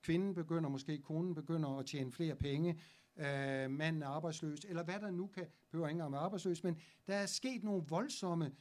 kvinden 0.03 0.35
begynder, 0.35 0.71
måske 0.71 0.99
konen 0.99 1.35
begynder 1.35 1.79
at 1.79 1.87
tjene 1.87 2.13
flere 2.13 2.37
penge, 2.37 2.81
øh, 3.17 3.71
manden 3.71 4.03
er 4.03 4.07
arbejdsløs, 4.07 4.61
eller 4.65 4.83
hvad 4.83 5.01
der 5.01 5.11
nu 5.11 5.27
kan, 5.27 5.47
behøver 5.71 5.89
ikke 5.89 5.97
engang 5.97 6.13
være 6.13 6.21
arbejdsløs, 6.21 6.65
men 6.65 6.81
der 7.07 7.15
er 7.15 7.27
sket 7.27 7.65
nogle 7.65 7.85
voldsomme 7.89 8.53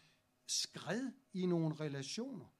skred 0.48 1.12
i 1.34 1.46
nogle 1.46 1.76
relationer. 1.76 2.57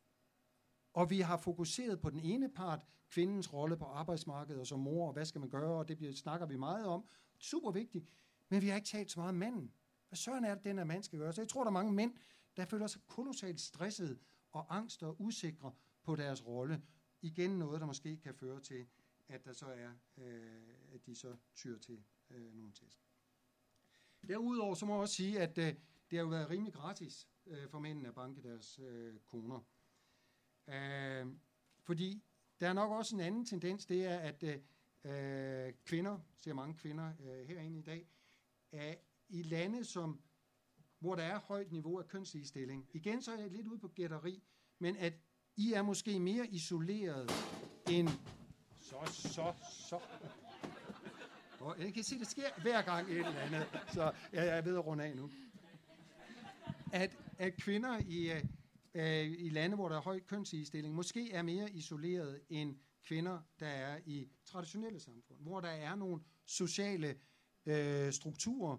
Og 0.98 1.10
vi 1.10 1.20
har 1.20 1.38
fokuseret 1.38 2.02
på 2.02 2.10
den 2.10 2.20
ene 2.20 2.50
part, 2.50 2.80
kvindens 3.10 3.54
rolle 3.54 3.78
på 3.78 3.86
arbejdsmarkedet 3.86 4.60
og 4.60 4.68
som 4.68 4.80
mor, 4.80 5.08
og 5.08 5.14
hvad 5.14 5.26
skal 5.26 5.42
man 5.42 5.50
gøre, 5.50 5.80
og 5.80 5.88
det 5.88 5.98
bliver, 5.98 6.14
snakker 6.14 6.48
vi 6.48 6.56
meget 6.56 6.86
om. 6.86 7.06
Super 7.40 7.72
vigtigt. 7.72 8.10
Men 8.50 8.62
vi 8.62 8.68
har 8.68 8.76
ikke 8.76 8.88
talt 8.88 9.12
så 9.12 9.20
meget 9.20 9.30
om 9.30 9.36
manden. 9.36 9.72
Hvad 10.08 10.18
søren 10.18 10.46
er 10.46 10.56
det, 10.56 10.64
den 10.64 10.78
her 10.78 10.86
mand 10.86 11.04
skal 11.04 11.20
gøre? 11.20 11.34
Så 11.34 11.42
jeg 11.42 11.48
tror, 11.48 11.64
der 11.64 11.70
er 11.70 11.74
mange 11.74 11.94
mænd, 11.94 12.14
der 12.58 12.66
føler 12.66 12.88
sig 12.88 13.02
kolossalt 13.08 13.62
stresset 13.62 14.20
og 14.52 14.76
angst 14.76 15.04
og 15.04 15.22
usikre 15.22 15.72
på 16.04 16.16
deres 16.16 16.46
rolle. 16.46 16.82
Igen 17.22 17.60
noget, 17.60 17.82
der 17.82 17.88
måske 17.88 18.18
kan 18.18 18.36
føre 18.36 18.60
til, 18.60 18.88
at 19.28 19.46
der 19.46 19.54
så 19.54 19.66
er, 19.66 19.92
øh, 20.18 20.94
at 20.94 21.06
de 21.06 21.16
så 21.16 21.36
tyr 21.56 21.80
til 21.80 22.04
øh, 22.30 22.54
nogle 22.56 22.72
test. 22.74 23.00
Derudover 24.28 24.76
så 24.76 24.86
må 24.86 24.94
jeg 24.94 25.02
også 25.02 25.16
sige, 25.16 25.40
at 25.40 25.58
øh, 25.58 25.66
det 26.10 26.18
har 26.18 26.20
jo 26.20 26.28
været 26.28 26.50
rimelig 26.50 26.74
gratis 26.74 27.28
øh, 27.46 27.70
for 27.70 27.80
mændene 27.80 28.08
at 28.08 28.16
banke 28.16 28.42
deres 28.42 28.80
øh, 28.80 29.20
koner. 29.26 29.60
Øh, 30.68 31.26
fordi 31.84 32.24
der 32.60 32.70
er 32.70 32.74
nok 32.74 32.92
også 32.92 33.16
en 33.16 33.22
anden 33.22 33.46
tendens, 33.46 33.86
det 33.86 34.06
er, 34.06 34.18
at 34.18 34.44
øh, 34.44 34.58
øh 35.04 35.74
kvinder, 35.86 36.20
ser 36.38 36.54
mange 36.54 36.76
kvinder 36.76 37.14
øh, 37.20 37.48
herinde 37.48 37.80
i 37.80 37.82
dag, 37.82 38.08
er 38.72 38.96
i 39.30 39.42
lande, 39.42 39.86
som, 39.86 40.20
hvor 41.00 41.16
der 41.16 41.24
er 41.24 41.40
højt 41.40 41.72
niveau 41.72 42.00
af 42.00 42.08
kønsligestilling. 42.08 42.90
Igen 42.94 43.22
så 43.22 43.32
er 43.32 43.40
jeg 43.40 43.50
lidt 43.50 43.68
ude 43.68 43.80
på 43.80 43.88
gætteri, 43.88 44.44
men 44.80 44.98
at 44.98 45.14
I 45.56 45.74
er 45.74 45.82
måske 45.82 46.20
mere 46.20 46.48
isoleret 46.48 47.32
end... 47.90 48.10
Så, 48.80 48.96
så, 49.06 49.54
så. 49.70 50.00
Og 51.60 51.76
jeg 51.80 51.94
kan 51.94 52.04
se, 52.04 52.20
det 52.20 52.28
sker 52.28 52.62
hver 52.62 52.82
gang 52.82 53.12
et 53.12 53.18
eller 53.18 53.40
andet, 53.40 53.68
så 53.94 54.12
jeg 54.34 54.48
er 54.48 54.62
ved 54.62 54.78
at 54.78 54.86
runde 54.86 55.04
af 55.04 55.16
nu. 55.16 55.32
At, 56.94 57.18
at 57.38 57.54
kvinder 57.58 58.00
i, 58.00 58.32
øh, 58.32 58.44
øh, 58.98 59.36
i 59.40 59.50
lande, 59.50 59.76
hvor 59.76 59.90
der 59.90 59.96
er 59.98 60.02
høj 60.02 60.20
kønsligestilling, 60.20 60.96
måske 60.96 61.32
er 61.32 61.42
mere 61.42 61.72
isoleret 61.72 62.42
end 62.50 62.78
kvinder, 63.04 63.42
der 63.60 63.68
er 63.68 64.00
i 64.06 64.30
traditionelle 64.46 65.00
samfund, 65.00 65.40
hvor 65.42 65.60
der 65.62 65.70
er 65.70 65.96
nogle 65.96 66.22
sociale 66.46 67.20
øh, 67.66 68.14
strukturer, 68.14 68.78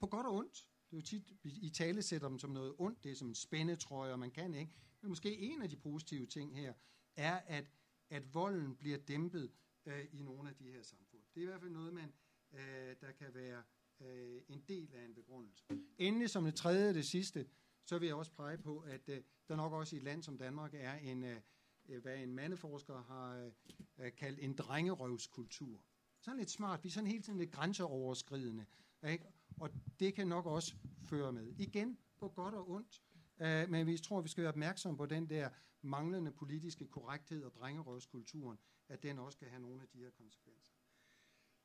på 0.00 0.06
godt 0.06 0.26
og 0.26 0.34
ondt. 0.34 0.68
Det 0.90 0.96
er 0.96 1.00
jo 1.00 1.02
tit, 1.02 1.32
I 1.44 1.70
tale 1.70 2.02
sætter 2.02 2.28
dem 2.28 2.38
som 2.38 2.50
noget 2.50 2.74
ondt, 2.78 3.04
det 3.04 3.12
er 3.12 3.16
som 3.16 3.28
en 3.28 3.34
spændetrøje, 3.34 4.12
og 4.12 4.18
man 4.18 4.30
kan 4.30 4.54
ikke. 4.54 4.72
Men 5.00 5.08
måske 5.08 5.38
en 5.38 5.62
af 5.62 5.70
de 5.70 5.76
positive 5.76 6.26
ting 6.26 6.56
her, 6.56 6.74
er, 7.16 7.40
at, 7.46 7.64
at 8.10 8.34
volden 8.34 8.76
bliver 8.76 8.98
dæmpet 8.98 9.52
øh, 9.86 10.04
i 10.12 10.22
nogle 10.22 10.48
af 10.48 10.54
de 10.54 10.70
her 10.70 10.82
samfund. 10.82 11.22
Det 11.34 11.40
er 11.40 11.42
i 11.42 11.46
hvert 11.46 11.60
fald 11.60 11.70
noget, 11.70 11.94
man, 11.94 12.12
øh, 12.52 12.96
der 13.00 13.12
kan 13.18 13.34
være 13.34 13.62
øh, 14.00 14.42
en 14.48 14.60
del 14.68 14.94
af 14.94 15.04
en 15.04 15.14
begrundelse. 15.14 15.64
Endelig 15.98 16.30
som 16.30 16.44
det 16.44 16.54
tredje 16.54 16.88
og 16.88 16.94
det 16.94 17.06
sidste, 17.06 17.46
så 17.84 17.98
vil 17.98 18.06
jeg 18.06 18.16
også 18.16 18.32
pege 18.32 18.58
på, 18.58 18.78
at 18.78 19.08
øh, 19.08 19.22
der 19.48 19.56
nok 19.56 19.72
også 19.72 19.96
i 19.96 19.98
et 19.98 20.04
land 20.04 20.22
som 20.22 20.38
Danmark 20.38 20.74
er 20.74 20.94
en, 20.94 21.24
øh, 21.24 21.40
øh 21.88 22.02
hvad 22.02 22.16
en 22.16 22.34
mandeforsker 22.34 23.02
har 23.02 23.36
øh, 23.36 23.52
øh, 23.98 24.12
kaldt 24.16 24.38
en 24.38 24.54
drengerøvskultur. 24.54 25.84
Sådan 26.20 26.38
lidt 26.38 26.50
smart. 26.50 26.84
Vi 26.84 26.88
er 26.88 26.92
sådan 26.92 27.06
hele 27.06 27.22
tiden 27.22 27.38
lidt 27.38 27.50
grænseoverskridende. 27.50 28.66
Ikke? 29.08 29.24
Og 29.60 29.70
det 30.00 30.14
kan 30.14 30.28
nok 30.28 30.46
også 30.46 30.74
føre 31.04 31.32
med. 31.32 31.52
Igen 31.58 31.98
på 32.18 32.28
godt 32.28 32.54
og 32.54 32.70
ondt. 32.70 33.02
Øh, 33.40 33.70
men 33.70 33.86
vi 33.86 33.98
tror, 33.98 34.20
vi 34.20 34.28
skal 34.28 34.42
være 34.42 34.52
opmærksom 34.52 34.96
på 34.96 35.06
den 35.06 35.30
der 35.30 35.50
manglende 35.82 36.32
politiske 36.32 36.86
korrekthed 36.86 37.44
og 37.44 37.54
drengerøvskulturen, 37.54 38.58
at 38.88 39.02
den 39.02 39.18
også 39.18 39.38
kan 39.38 39.48
have 39.48 39.62
nogle 39.62 39.82
af 39.82 39.88
de 39.88 39.98
her 39.98 40.10
konsekvenser. 40.10 40.72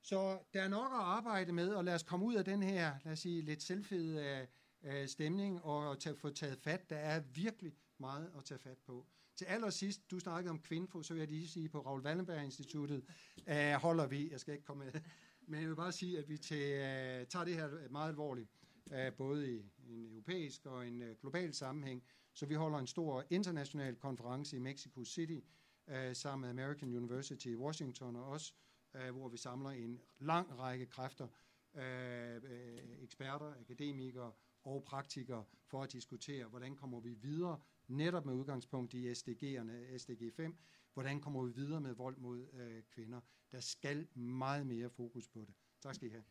Så 0.01 0.39
der 0.53 0.61
er 0.61 0.67
nok 0.67 0.91
at 0.91 0.99
arbejde 0.99 1.51
med, 1.53 1.69
og 1.69 1.85
lad 1.85 1.93
os 1.93 2.03
komme 2.03 2.25
ud 2.25 2.35
af 2.35 2.45
den 2.45 2.63
her, 2.63 2.99
lad 3.03 3.13
os 3.13 3.19
sige, 3.19 3.41
lidt 3.41 3.63
selvfede 3.63 4.23
øh, 4.23 4.47
øh, 4.87 5.07
stemning 5.07 5.63
og 5.63 5.99
tage, 5.99 6.15
få 6.15 6.29
taget 6.29 6.57
fat. 6.57 6.89
Der 6.89 6.95
er 6.95 7.19
virkelig 7.19 7.73
meget 7.97 8.31
at 8.37 8.45
tage 8.45 8.59
fat 8.59 8.77
på. 8.77 9.05
Til 9.35 9.45
allersidst, 9.45 10.11
du 10.11 10.19
snakkede 10.19 10.51
om 10.51 10.59
Kvinfo, 10.59 11.03
så 11.03 11.13
vil 11.13 11.19
jeg 11.19 11.29
lige 11.29 11.47
sige, 11.47 11.69
på 11.69 11.79
Raoul 11.79 12.01
Wallenberg 12.01 12.43
Instituttet 12.43 13.03
øh, 13.47 13.73
holder 13.73 14.07
vi, 14.07 14.31
jeg 14.31 14.39
skal 14.39 14.53
ikke 14.53 14.65
komme 14.65 14.85
med, 14.85 14.93
men 15.47 15.61
jeg 15.61 15.69
vil 15.69 15.75
bare 15.75 15.91
sige, 15.91 16.19
at 16.19 16.29
vi 16.29 16.37
til, 16.37 16.71
øh, 16.71 17.27
tager 17.27 17.45
det 17.45 17.55
her 17.55 17.89
meget 17.89 18.09
alvorligt. 18.09 18.49
øh, 18.91 19.13
både 19.13 19.55
i 19.55 19.57
en 19.89 20.11
europæisk 20.11 20.65
og 20.65 20.87
en 20.87 21.01
øh, 21.01 21.15
global 21.21 21.53
sammenhæng. 21.53 22.03
Så 22.33 22.45
vi 22.45 22.53
holder 22.53 22.77
en 22.77 22.87
stor 22.87 23.23
international 23.29 23.95
konference 23.95 24.55
i 24.55 24.59
Mexico 24.59 25.05
City 25.05 25.39
øh, 25.87 26.15
sammen 26.15 26.41
med 26.41 26.63
American 26.63 26.95
University 26.95 27.47
i 27.47 27.55
Washington 27.55 28.15
og 28.15 28.29
os, 28.29 28.55
øh, 28.95 29.11
hvor 29.11 29.29
vi 29.29 29.37
samler 29.37 29.69
en 29.69 30.01
lang 30.19 30.59
række 30.59 30.85
kræfter, 30.85 31.27
øh, 31.75 32.35
øh 32.35 33.03
eksperter, 33.03 33.53
akademikere 33.59 34.31
og 34.63 34.83
praktikere 34.83 35.43
for 35.65 35.83
at 35.83 35.91
diskutere, 35.91 36.45
hvordan 36.45 36.75
kommer 36.75 36.99
vi 36.99 37.13
videre, 37.13 37.59
netop 37.87 38.25
med 38.25 38.33
udgangspunkt 38.33 38.93
i 38.93 39.11
SDG'erne, 39.11 39.97
SDG 39.97 40.33
5, 40.33 40.57
hvordan 40.93 41.21
kommer 41.21 41.43
vi 41.43 41.51
videre 41.53 41.81
med 41.81 41.93
vold 41.93 42.17
mod 42.17 42.47
øh, 42.53 42.83
kvinder. 42.83 43.21
Der 43.51 43.59
skal 43.59 44.07
meget 44.17 44.67
mere 44.67 44.89
fokus 44.89 45.27
på 45.27 45.39
det. 45.39 45.53
Tak 45.81 45.95
skal 45.95 46.07
I 46.07 46.11
have. 46.11 46.23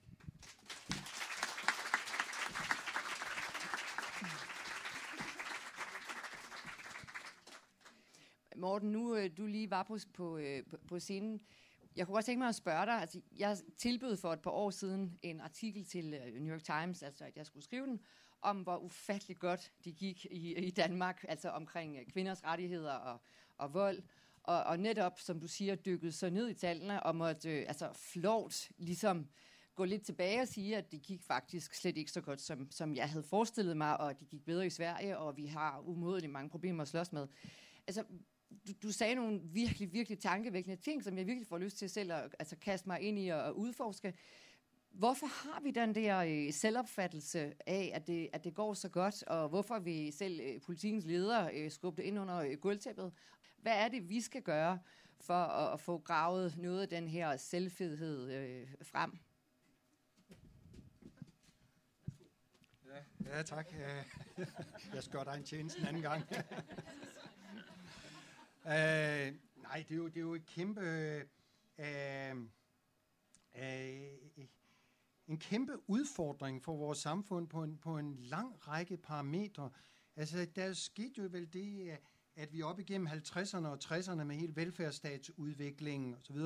Morten, 8.57 8.93
nu 8.93 9.17
øh, 9.17 9.31
du 9.37 9.47
lige 9.47 9.71
var 9.71 9.83
på, 9.83 9.99
på, 10.15 10.39
øh, 10.39 10.63
på 10.89 10.99
scenen. 10.99 11.41
Jeg 11.97 12.07
kunne 12.07 12.15
godt 12.15 12.25
tænke 12.25 12.39
mig 12.39 12.49
at 12.49 12.55
spørge 12.55 12.87
dig. 12.87 12.95
Altså, 12.95 13.21
jeg 13.37 13.57
tilbød 13.77 14.17
for 14.17 14.33
et 14.33 14.41
par 14.41 14.51
år 14.51 14.71
siden 14.71 15.19
en 15.23 15.41
artikel 15.41 15.85
til 15.85 16.15
øh, 16.15 16.43
New 16.43 16.55
York 16.55 16.65
Times, 16.65 17.03
altså 17.03 17.25
at 17.25 17.37
jeg 17.37 17.47
skulle 17.47 17.65
skrive 17.65 17.87
den, 17.87 18.01
om 18.43 18.61
hvor 18.61 18.77
ufatteligt 18.77 19.41
godt 19.41 19.73
det 19.85 19.97
gik 19.97 20.25
i, 20.25 20.55
i 20.55 20.71
Danmark, 20.71 21.25
altså 21.29 21.51
omkring 21.51 21.97
øh, 21.97 22.07
kvinders 22.07 22.45
rettigheder 22.45 22.93
og, 22.93 23.21
og 23.59 23.75
vold. 23.75 24.03
Og, 24.43 24.65
og 24.65 24.79
netop, 24.79 25.21
som 25.21 25.41
du 25.41 25.49
siger, 25.49 25.75
dykket 25.75 26.15
så 26.15 26.31
ned 26.31 26.49
i 26.49 26.55
tallene 26.55 27.03
og 27.03 27.17
måtte 27.17 27.51
øh, 27.51 27.65
altså 27.69 27.93
flot 27.93 28.69
ligesom 28.79 29.29
gå 29.75 29.85
lidt 29.85 30.03
tilbage 30.03 30.41
og 30.41 30.49
sige, 30.49 30.77
at 30.77 30.93
det 30.93 31.03
gik 31.03 31.23
faktisk 31.23 31.75
slet 31.75 31.97
ikke 31.97 32.11
så 32.11 32.21
godt, 32.21 32.41
som, 32.41 32.71
som 32.71 32.95
jeg 32.95 33.09
havde 33.09 33.23
forestillet 33.23 33.77
mig, 33.77 34.01
og 34.01 34.21
det 34.21 34.29
gik 34.29 34.45
bedre 34.45 34.67
i 34.67 34.71
Sverige, 34.71 35.19
og 35.19 35.37
vi 35.37 35.47
har 35.47 35.81
umådeligt 35.81 36.33
mange 36.33 36.51
problemer 36.51 36.83
at 36.83 36.89
slås 36.89 37.13
med. 37.13 37.27
Altså, 37.87 38.05
du, 38.51 38.73
du 38.83 38.93
sagde 38.93 39.15
nogle 39.15 39.41
virkelig, 39.45 39.93
virkelig 39.93 40.19
tankevækkende 40.19 40.77
ting, 40.77 41.05
som 41.05 41.19
jeg 41.19 41.27
virkelig 41.27 41.47
får 41.47 41.59
lyst 41.59 41.79
til 41.79 41.91
selv 41.91 42.13
at 42.13 42.35
altså, 42.39 42.57
kaste 42.57 42.89
mig 42.89 43.01
ind 43.01 43.19
i 43.19 43.29
og, 43.29 43.43
og 43.43 43.59
udforske. 43.59 44.15
Hvorfor 44.91 45.27
har 45.27 45.61
vi 45.61 45.71
den 45.71 45.95
der 45.95 46.19
øh, 46.19 46.53
selvopfattelse 46.53 47.53
af, 47.67 47.91
at 47.95 48.07
det, 48.07 48.29
at 48.33 48.45
det 48.45 48.55
går 48.55 48.75
så 48.75 48.89
godt, 48.89 49.23
og 49.23 49.49
hvorfor 49.49 49.79
vi 49.79 50.11
selv 50.11 50.41
øh, 50.41 50.61
politikens 50.61 51.05
ledere 51.05 51.55
øh, 51.55 51.71
skubbe 51.71 52.03
det 52.03 52.09
ind 52.09 52.19
under 52.19 52.37
øh, 52.37 52.53
gulvtæppet? 52.53 53.13
Hvad 53.57 53.73
er 53.73 53.89
det, 53.89 54.09
vi 54.09 54.21
skal 54.21 54.43
gøre 54.43 54.79
for 55.21 55.35
at, 55.35 55.73
at 55.73 55.81
få 55.81 55.99
gravet 55.99 56.59
noget 56.59 56.83
af 56.83 56.89
den 56.89 57.09
her 57.09 57.37
selvfedhed 57.37 58.33
øh, 58.33 58.69
frem? 58.83 59.19
Ja, 62.87 63.37
ja 63.37 63.43
tak. 63.43 63.67
Jeg 64.95 65.03
skal 65.03 65.13
gøre 65.13 65.25
dig 65.25 65.39
en 65.39 65.45
tjeneste 65.45 65.81
en 65.81 65.87
anden 65.87 66.03
gang. 66.03 66.25
uh, 68.67 69.63
nej, 69.63 69.85
det 69.89 69.91
er, 69.91 69.97
jo, 69.97 70.09
det 70.09 70.17
er 70.17 70.21
jo 70.21 70.35
et 70.35 70.47
kæmpe... 70.47 70.81
Øh, 71.79 72.37
øh, 73.59 74.37
en 75.27 75.39
kæmpe 75.39 75.73
udfordring 75.87 76.63
for 76.63 76.77
vores 76.77 76.99
samfund 76.99 77.49
på 77.49 77.63
en, 77.63 77.79
på 77.79 77.99
en 77.99 78.17
lang 78.17 78.69
række 78.69 78.97
parametre. 78.97 79.71
Altså, 80.17 80.47
der 80.57 80.73
skete 80.73 81.23
jo 81.23 81.29
vel 81.31 81.53
det, 81.53 81.91
øh, 81.91 81.97
at 82.37 82.53
vi 82.53 82.63
op 82.63 82.81
igennem 82.81 83.07
50'erne 83.07 83.67
og 83.67 83.79
60'erne 83.85 84.25
med 84.25 84.37
hele 84.37 84.57
velfærdsstatsudviklingen 84.57 86.15
osv., 86.15 86.37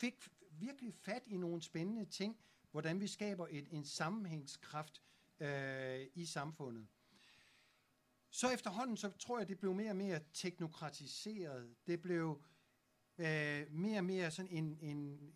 fik 0.00 0.28
virkelig 0.50 0.94
fat 0.94 1.22
i 1.26 1.36
nogle 1.36 1.62
spændende 1.62 2.04
ting, 2.04 2.38
hvordan 2.70 3.00
vi 3.00 3.06
skaber 3.06 3.46
et, 3.50 3.68
en 3.70 3.84
sammenhængskraft 3.84 5.02
øh, 5.40 6.06
i 6.14 6.24
samfundet. 6.24 6.86
Så 8.34 8.50
efterhånden, 8.50 8.96
så 8.96 9.10
tror 9.10 9.38
jeg, 9.38 9.48
det 9.48 9.58
blev 9.58 9.74
mere 9.74 9.90
og 9.90 9.96
mere 9.96 10.20
teknokratiseret. 10.32 11.74
Det 11.86 12.02
blev 12.02 12.42
øh, 13.18 13.66
mere 13.70 13.98
og 13.98 14.04
mere 14.04 14.30
sådan 14.30 14.50
en, 14.50 14.78
en, 14.80 15.32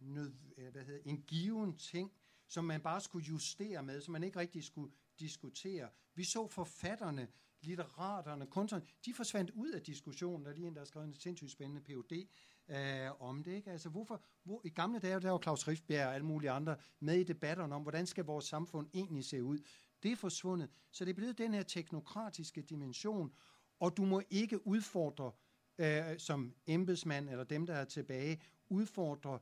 nød, 0.00 0.32
øh, 0.56 0.72
hvad 0.72 0.84
hedder, 0.84 1.00
en 1.04 1.22
given 1.22 1.76
ting, 1.76 2.12
som 2.48 2.64
man 2.64 2.80
bare 2.80 3.00
skulle 3.00 3.26
justere 3.26 3.82
med, 3.82 4.00
som 4.00 4.12
man 4.12 4.24
ikke 4.24 4.38
rigtig 4.38 4.64
skulle 4.64 4.92
diskutere. 5.18 5.88
Vi 6.14 6.24
så 6.24 6.46
forfatterne, 6.46 7.28
litteraterne, 7.60 8.46
kunstnerne, 8.46 8.86
de 9.04 9.14
forsvandt 9.14 9.50
ud 9.50 9.70
af 9.70 9.82
diskussionen. 9.82 10.46
Der 10.46 10.52
lige 10.52 10.66
en, 10.66 10.74
der 10.74 10.80
har 10.80 10.86
skrevet 10.86 11.08
en 11.08 11.14
sindssygt 11.14 11.50
spændende 11.50 11.80
PhD 11.80 12.28
øh, 12.68 13.22
om 13.22 13.44
det. 13.44 13.52
Ikke? 13.52 13.70
Altså, 13.70 13.88
hvorfor, 13.88 14.24
hvor, 14.42 14.60
I 14.64 14.68
gamle 14.68 14.98
dage, 14.98 15.20
der 15.20 15.30
var 15.30 15.38
Claus 15.38 15.68
Riffbjerg 15.68 16.06
og 16.06 16.14
alle 16.14 16.26
mulige 16.26 16.50
andre 16.50 16.76
med 17.00 17.20
i 17.20 17.24
debatterne 17.24 17.74
om, 17.74 17.82
hvordan 17.82 18.06
skal 18.06 18.24
vores 18.24 18.44
samfund 18.44 18.88
egentlig 18.94 19.24
se 19.24 19.42
ud. 19.42 19.58
Det 20.02 20.12
er 20.12 20.16
forsvundet. 20.16 20.70
Så 20.90 21.04
det 21.04 21.10
er 21.10 21.14
blevet 21.14 21.38
den 21.38 21.54
her 21.54 21.62
teknokratiske 21.62 22.62
dimension, 22.62 23.32
og 23.80 23.96
du 23.96 24.04
må 24.04 24.22
ikke 24.30 24.66
udfordre 24.66 25.32
øh, 25.78 26.18
som 26.18 26.54
embedsmand 26.66 27.30
eller 27.30 27.44
dem, 27.44 27.66
der 27.66 27.74
er 27.74 27.84
tilbage, 27.84 28.40
udfordre 28.68 29.38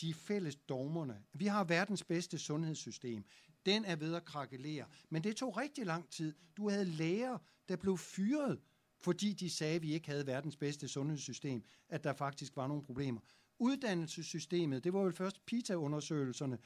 de 0.00 0.14
fælles 0.14 0.56
dogmerne. 0.56 1.22
Vi 1.32 1.46
har 1.46 1.64
verdens 1.64 2.04
bedste 2.04 2.38
sundhedssystem. 2.38 3.24
Den 3.66 3.84
er 3.84 3.96
ved 3.96 4.14
at 4.14 4.24
krakelere. 4.24 4.86
Men 5.08 5.24
det 5.24 5.36
tog 5.36 5.56
rigtig 5.56 5.86
lang 5.86 6.10
tid. 6.10 6.34
Du 6.56 6.68
havde 6.68 6.84
læger, 6.84 7.38
der 7.68 7.76
blev 7.76 7.98
fyret, 7.98 8.60
fordi 9.00 9.32
de 9.32 9.50
sagde, 9.50 9.76
at 9.76 9.82
vi 9.82 9.92
ikke 9.92 10.08
havde 10.08 10.26
verdens 10.26 10.56
bedste 10.56 10.88
sundhedssystem, 10.88 11.64
at 11.88 12.04
der 12.04 12.12
faktisk 12.12 12.56
var 12.56 12.66
nogle 12.66 12.82
problemer. 12.82 13.20
Uddannelsessystemet, 13.58 14.84
det 14.84 14.92
var 14.92 15.00
vel 15.00 15.12
først 15.12 15.46
PISA-undersøgelserne, 15.46 16.58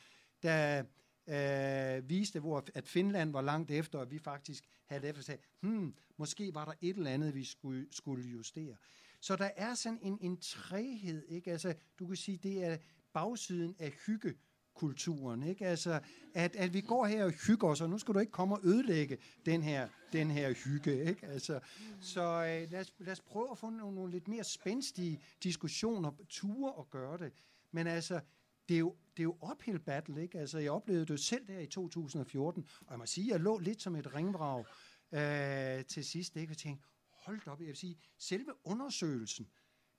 der 0.42 0.84
øh, 1.30 2.08
viste, 2.08 2.40
hvor, 2.40 2.64
at 2.74 2.88
Finland 2.88 3.32
var 3.32 3.42
langt 3.42 3.70
efter, 3.70 3.98
og 3.98 4.10
vi 4.10 4.18
faktisk 4.18 4.64
havde 4.86 5.08
efter 5.08 5.22
sagt, 5.22 5.40
hmm, 5.60 5.94
måske 6.16 6.54
var 6.54 6.64
der 6.64 6.72
et 6.80 6.96
eller 6.96 7.10
andet, 7.10 7.34
vi 7.34 7.44
skulle, 7.44 7.86
skulle 7.90 8.28
justere. 8.28 8.76
Så 9.20 9.36
der 9.36 9.50
er 9.56 9.74
sådan 9.74 9.98
en, 10.02 10.18
en 10.20 10.36
træhed, 10.36 11.26
ikke? 11.28 11.52
Altså, 11.52 11.74
du 11.98 12.06
kan 12.06 12.16
sige, 12.16 12.36
det 12.36 12.64
er 12.64 12.76
bagsiden 13.12 13.76
af 13.78 13.92
hygge, 14.06 14.34
kulturen, 14.74 15.42
ikke? 15.42 15.66
Altså, 15.66 16.00
at, 16.34 16.56
at 16.56 16.74
vi 16.74 16.80
går 16.80 17.06
her 17.06 17.24
og 17.24 17.30
hygger 17.30 17.68
os, 17.68 17.80
og 17.80 17.90
nu 17.90 17.98
skal 17.98 18.14
du 18.14 18.18
ikke 18.18 18.32
komme 18.32 18.54
og 18.56 18.60
ødelægge 18.64 19.18
den 19.46 19.62
her, 19.62 19.88
den 20.12 20.30
her 20.30 20.52
hygge, 20.52 21.04
ikke? 21.04 21.26
Altså, 21.26 21.60
så 22.00 22.22
øh, 22.22 22.70
lad, 22.70 22.80
os, 22.80 22.94
lad 22.98 23.12
os 23.12 23.20
prøve 23.20 23.50
at 23.50 23.58
få 23.58 23.70
nogle, 23.70 23.94
nogle 23.94 24.12
lidt 24.12 24.28
mere 24.28 24.44
spændstige 24.44 25.20
diskussioner, 25.42 26.12
ture 26.28 26.72
og 26.72 26.90
gøre 26.90 27.18
det. 27.18 27.32
Men 27.72 27.86
altså, 27.86 28.20
det 28.70 28.76
er 28.76 28.80
jo, 28.80 28.96
det 29.16 29.22
er 29.22 29.24
jo 29.24 29.36
uphill 29.50 29.78
battle, 29.78 30.22
ikke? 30.22 30.38
Altså, 30.38 30.58
jeg 30.58 30.70
oplevede 30.70 31.06
det 31.06 31.20
selv 31.20 31.48
der 31.48 31.58
i 31.58 31.66
2014, 31.66 32.68
og 32.80 32.90
jeg 32.90 32.98
må 32.98 33.06
sige, 33.06 33.32
jeg 33.32 33.40
lå 33.40 33.58
lidt 33.58 33.82
som 33.82 33.96
et 33.96 34.14
ringvrag 34.14 34.64
øh, 35.12 35.84
til 35.84 36.04
sidst, 36.04 36.36
ikke? 36.36 36.52
Og 36.52 36.56
tænkte, 36.56 36.86
hold 37.12 37.46
op, 37.46 37.60
jeg 37.60 37.68
vil 37.68 37.76
sige, 37.76 37.98
selve 38.18 38.52
undersøgelsen, 38.64 39.48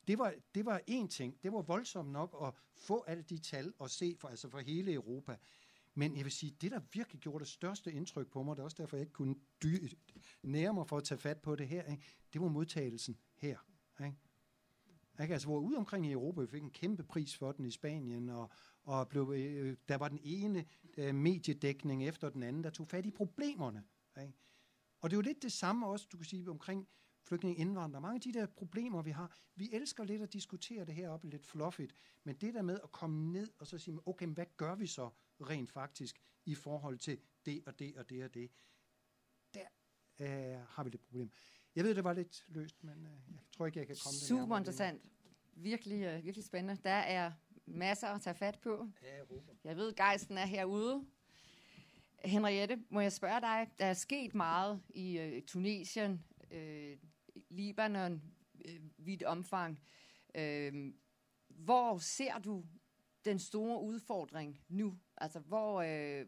det 0.07 0.17
var, 0.17 0.33
det 0.55 0.65
var 0.65 0.81
én 0.89 1.07
ting. 1.07 1.43
Det 1.43 1.53
var 1.53 1.61
voldsomt 1.61 2.11
nok 2.11 2.37
at 2.43 2.53
få 2.75 3.03
alle 3.07 3.23
de 3.23 3.37
tal 3.37 3.73
og 3.79 3.89
se 3.89 4.15
for, 4.19 4.27
altså 4.27 4.49
for 4.49 4.59
hele 4.59 4.93
Europa. 4.93 5.37
Men 5.93 6.17
jeg 6.17 6.23
vil 6.23 6.31
sige, 6.31 6.55
det 6.61 6.71
der 6.71 6.79
virkelig 6.93 7.21
gjorde 7.21 7.39
det 7.39 7.47
største 7.47 7.91
indtryk 7.91 8.31
på 8.31 8.43
mig, 8.43 8.55
det 8.55 8.61
er 8.61 8.63
også 8.63 8.77
derfor, 8.79 8.97
jeg 8.97 9.01
ikke 9.01 9.13
kunne 9.13 9.35
dy- 9.63 9.93
nære 10.43 10.73
mig 10.73 10.87
for 10.87 10.97
at 10.97 11.03
tage 11.03 11.17
fat 11.17 11.41
på 11.41 11.55
det 11.55 11.67
her, 11.67 11.83
ikke? 11.83 12.03
det 12.33 12.41
var 12.41 12.47
modtagelsen 12.47 13.17
her. 13.35 13.57
Ikke? 13.99 14.17
Ikke? 15.21 15.33
Altså, 15.33 15.47
hvor 15.47 15.59
ude 15.59 15.77
omkring 15.77 16.05
i 16.05 16.11
Europa, 16.11 16.41
vi 16.41 16.47
fik 16.47 16.63
en 16.63 16.71
kæmpe 16.71 17.03
pris 17.03 17.37
for 17.37 17.51
den 17.51 17.65
i 17.65 17.71
Spanien, 17.71 18.29
og, 18.29 18.49
og 18.83 19.09
blev, 19.09 19.33
øh, 19.35 19.77
der 19.89 19.95
var 19.95 20.07
den 20.07 20.19
ene 20.23 20.65
øh, 20.97 21.15
mediedækning 21.15 22.07
efter 22.07 22.29
den 22.29 22.43
anden, 22.43 22.63
der 22.63 22.69
tog 22.69 22.87
fat 22.87 23.05
i 23.05 23.11
problemerne. 23.11 23.83
Ikke? 24.21 24.33
Og 25.01 25.09
det 25.09 25.15
er 25.15 25.17
jo 25.17 25.21
lidt 25.21 25.43
det 25.43 25.51
samme 25.51 25.87
også, 25.87 26.07
du 26.11 26.17
kan 26.17 26.25
sige, 26.25 26.49
omkring 26.49 26.87
flygtninge 27.23 27.61
indvandrere. 27.61 28.01
Mange 28.01 28.15
af 28.15 28.21
de 28.21 28.33
der 28.33 28.45
problemer, 28.45 29.01
vi 29.01 29.11
har, 29.11 29.37
vi 29.55 29.69
elsker 29.73 30.03
lidt 30.03 30.21
at 30.21 30.33
diskutere 30.33 30.85
det 30.85 30.95
her 30.95 31.19
lidt 31.23 31.45
fluffigt, 31.45 31.95
men 32.23 32.35
det 32.35 32.53
der 32.53 32.61
med 32.61 32.79
at 32.83 32.91
komme 32.91 33.31
ned 33.31 33.51
og 33.59 33.67
så 33.67 33.77
sige, 33.77 34.07
okay, 34.07 34.27
hvad 34.27 34.45
gør 34.57 34.75
vi 34.75 34.87
så 34.87 35.09
rent 35.41 35.71
faktisk 35.71 36.21
i 36.45 36.55
forhold 36.55 36.97
til 36.97 37.19
det 37.45 37.63
og 37.65 37.79
det 37.79 37.97
og 37.97 38.09
det 38.09 38.23
og 38.23 38.33
det, 38.33 38.51
der 39.53 39.67
øh, 40.19 40.67
har 40.67 40.83
vi 40.83 40.89
det 40.89 41.01
problem. 41.01 41.31
Jeg 41.75 41.83
ved, 41.83 41.95
det 41.95 42.03
var 42.03 42.13
lidt 42.13 42.45
løst, 42.47 42.83
men 42.83 43.05
øh, 43.05 43.33
jeg 43.33 43.39
tror 43.57 43.65
ikke, 43.65 43.79
jeg 43.79 43.87
kan 43.87 43.95
komme 44.05 44.17
Super 44.17 44.55
det 44.55 44.61
interessant. 44.61 45.01
Virkelig, 45.53 46.03
øh, 46.03 46.25
virkelig 46.25 46.45
spændende. 46.45 46.81
Der 46.83 46.89
er 46.89 47.31
masser 47.65 48.07
at 48.07 48.21
tage 48.21 48.35
fat 48.35 48.59
på. 48.59 48.87
Ja, 49.03 49.15
jeg, 49.15 49.25
jeg 49.63 49.77
ved, 49.77 49.95
gejsten 49.95 50.37
er 50.37 50.45
herude. 50.45 51.05
Henriette, 52.25 52.83
må 52.89 52.99
jeg 52.99 53.11
spørge 53.11 53.41
dig, 53.41 53.67
der 53.79 53.85
er 53.85 53.93
sket 53.93 54.35
meget 54.35 54.81
i 54.89 55.17
øh, 55.17 55.41
Tunesien, 55.41 56.23
øh, 56.51 56.97
Libanon, 57.49 58.21
øh, 58.65 58.79
vidt 58.97 59.23
omfang. 59.23 59.79
Øh, 60.35 60.93
hvor 61.49 61.97
ser 61.97 62.39
du 62.39 62.65
den 63.25 63.39
store 63.39 63.81
udfordring 63.81 64.61
nu? 64.69 64.97
Altså, 65.17 65.39
hvor, 65.39 65.81
øh, 65.81 66.25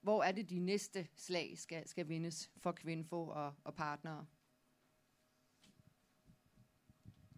hvor 0.00 0.22
er 0.22 0.32
det, 0.32 0.50
de 0.50 0.58
næste 0.58 1.08
slag 1.16 1.58
skal, 1.58 1.88
skal 1.88 2.08
vindes 2.08 2.50
for 2.56 2.72
Kvinfo 2.72 3.28
og, 3.28 3.54
og 3.64 3.74
partnere? 3.74 4.26